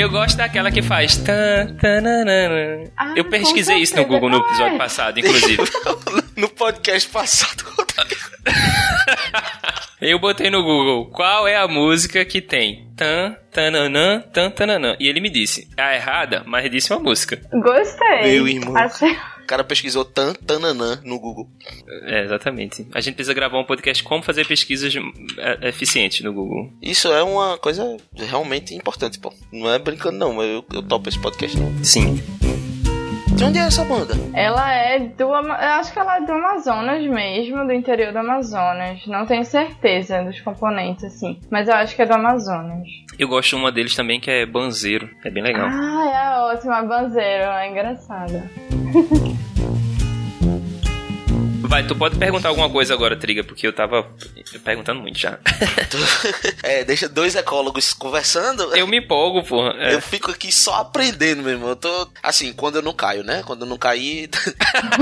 Eu 0.00 0.08
gosto 0.08 0.36
daquela 0.38 0.70
que 0.70 0.80
faz. 0.80 1.16
Tan, 1.18 1.74
tananana. 1.74 2.90
Ah, 2.96 3.12
eu 3.16 3.24
pesquisei 3.24 3.78
isso 3.78 3.94
no. 3.96 4.06
Google 4.06 4.30
no 4.30 4.38
Qual 4.38 4.48
é? 4.48 4.52
episódio 4.52 4.78
passado, 4.78 5.18
inclusive. 5.20 5.62
no 6.36 6.48
podcast 6.48 7.08
passado. 7.10 7.64
Eu 10.00 10.18
botei 10.18 10.48
no 10.50 10.62
Google 10.62 11.06
qual 11.06 11.46
é 11.46 11.56
a 11.56 11.68
música 11.68 12.24
que 12.24 12.40
tem 12.40 12.88
tan, 12.96 13.36
tananã, 13.52 14.20
tan, 14.32 14.50
tananã. 14.50 14.96
E 14.98 15.08
ele 15.08 15.20
me 15.20 15.28
disse, 15.28 15.68
a 15.76 15.94
errada, 15.94 16.42
mas 16.46 16.70
disse 16.70 16.92
uma 16.92 17.00
música. 17.02 17.40
Gostei. 17.52 18.22
Meu 18.32 18.48
irmão. 18.48 18.76
Achei- 18.76 19.12
O 19.42 19.46
cara 19.50 19.64
pesquisou 19.64 20.04
tan, 20.04 20.32
tananã 20.34 21.00
no 21.04 21.18
Google. 21.18 21.48
É, 22.06 22.22
exatamente. 22.24 22.86
A 22.94 23.00
gente 23.00 23.14
precisa 23.16 23.34
gravar 23.34 23.58
um 23.58 23.64
podcast 23.64 24.02
como 24.04 24.22
fazer 24.22 24.46
pesquisas 24.46 24.94
é, 25.38 25.68
eficientes 25.68 26.20
no 26.22 26.32
Google. 26.32 26.70
Isso 26.80 27.08
é 27.12 27.22
uma 27.22 27.58
coisa 27.58 27.96
realmente 28.14 28.74
importante, 28.74 29.18
pô. 29.18 29.32
Não 29.52 29.70
é 29.72 29.78
brincando, 29.78 30.16
não. 30.18 30.32
mas 30.34 30.46
Eu, 30.48 30.64
eu 30.72 30.82
topo 30.82 31.08
esse 31.08 31.18
podcast, 31.18 31.56
não. 31.58 31.84
Sim. 31.84 32.22
De 33.36 33.44
onde 33.44 33.58
é 33.58 33.62
essa 33.62 33.84
banda? 33.84 34.14
Ela 34.34 34.72
é 34.72 34.98
do. 34.98 35.22
Eu 35.22 35.52
acho 35.52 35.92
que 35.92 35.98
ela 35.98 36.16
é 36.16 36.20
do 36.20 36.32
Amazonas 36.32 37.06
mesmo, 37.06 37.64
do 37.66 37.72
interior 37.72 38.12
do 38.12 38.18
Amazonas. 38.18 39.06
Não 39.06 39.24
tenho 39.24 39.44
certeza 39.44 40.22
dos 40.22 40.40
componentes, 40.40 41.04
assim. 41.04 41.38
Mas 41.50 41.68
eu 41.68 41.74
acho 41.74 41.96
que 41.96 42.02
é 42.02 42.06
do 42.06 42.14
Amazonas. 42.14 42.86
Eu 43.18 43.28
gosto 43.28 43.50
de 43.50 43.56
uma 43.56 43.72
deles 43.72 43.94
também 43.94 44.20
que 44.20 44.30
é 44.30 44.46
Banzeiro. 44.46 45.08
É 45.24 45.30
bem 45.30 45.42
legal. 45.42 45.66
Ah, 45.68 46.10
é 46.10 46.16
a 46.16 46.44
ótima 46.46 46.82
banzeiro, 46.82 47.44
é 47.44 47.68
engraçada. 47.68 48.50
Vai, 51.70 51.86
tu 51.86 51.94
pode 51.94 52.18
perguntar 52.18 52.48
alguma 52.48 52.68
coisa 52.68 52.92
agora, 52.92 53.16
Triga, 53.16 53.44
porque 53.44 53.64
eu 53.64 53.72
tava 53.72 54.04
perguntando 54.64 55.00
muito 55.00 55.16
já. 55.16 55.38
É, 56.64 56.84
deixa 56.84 57.08
dois 57.08 57.36
ecólogos 57.36 57.92
conversando. 57.92 58.74
Eu 58.74 58.86
me 58.86 58.98
empolgo, 58.98 59.42
porra. 59.42 59.74
É. 59.78 59.94
Eu 59.94 60.02
fico 60.02 60.30
aqui 60.30 60.50
só 60.50 60.74
aprendendo, 60.74 61.42
meu 61.42 61.52
irmão. 61.52 61.68
Eu 61.70 61.76
tô. 61.76 62.08
Assim, 62.22 62.52
quando 62.52 62.76
eu 62.76 62.82
não 62.82 62.92
caio, 62.92 63.22
né? 63.22 63.42
Quando 63.44 63.62
eu 63.62 63.68
não 63.68 63.78
caí. 63.78 64.28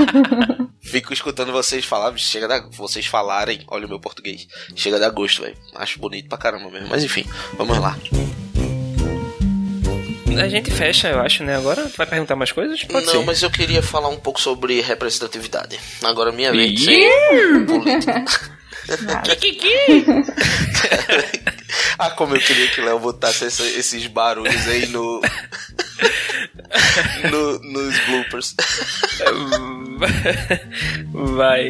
fico 0.79 1.11
escutando 1.11 1.51
vocês 1.51 1.83
falar. 1.85 2.15
Chega 2.17 2.47
da. 2.47 2.59
Vocês 2.71 3.05
falarem. 3.07 3.63
Olha 3.67 3.87
o 3.87 3.89
meu 3.89 3.99
português. 3.99 4.47
Chega 4.75 4.99
da 4.99 5.09
gosto, 5.09 5.41
velho. 5.41 5.57
Acho 5.75 5.99
bonito 5.99 6.29
pra 6.29 6.37
caramba 6.37 6.69
mesmo. 6.69 6.87
Mas 6.87 7.03
enfim, 7.03 7.25
vamos 7.57 7.79
lá. 7.79 7.97
A 10.37 10.47
gente 10.47 10.69
fecha, 10.71 11.09
eu 11.09 11.19
acho, 11.21 11.43
né? 11.43 11.55
Agora 11.55 11.83
tu 11.89 11.97
vai 11.97 12.05
perguntar 12.05 12.35
mais 12.35 12.51
coisas? 12.51 12.83
Pode 12.83 13.05
não, 13.05 13.13
ser. 13.13 13.25
mas 13.25 13.41
eu 13.41 13.49
queria 13.49 13.81
falar 13.81 14.09
um 14.09 14.17
pouco 14.17 14.39
sobre 14.39 14.79
representatividade. 14.81 15.79
Agora 16.03 16.31
minha 16.31 16.51
vez. 16.51 16.83
ser 16.83 17.65
político. 17.65 18.49
Kikiki! 19.23 20.05
ah, 21.99 22.09
como 22.11 22.35
eu 22.35 22.41
queria 22.41 22.67
que 22.69 22.81
o 22.81 22.85
Léo 22.85 22.99
botasse 22.99 23.45
essa- 23.45 23.67
esses 23.67 24.07
barulhos 24.07 24.67
aí 24.67 24.87
no. 24.87 25.21
no- 27.29 27.59
nos 27.59 27.99
bloopers. 28.07 28.55
Vai. 31.13 31.69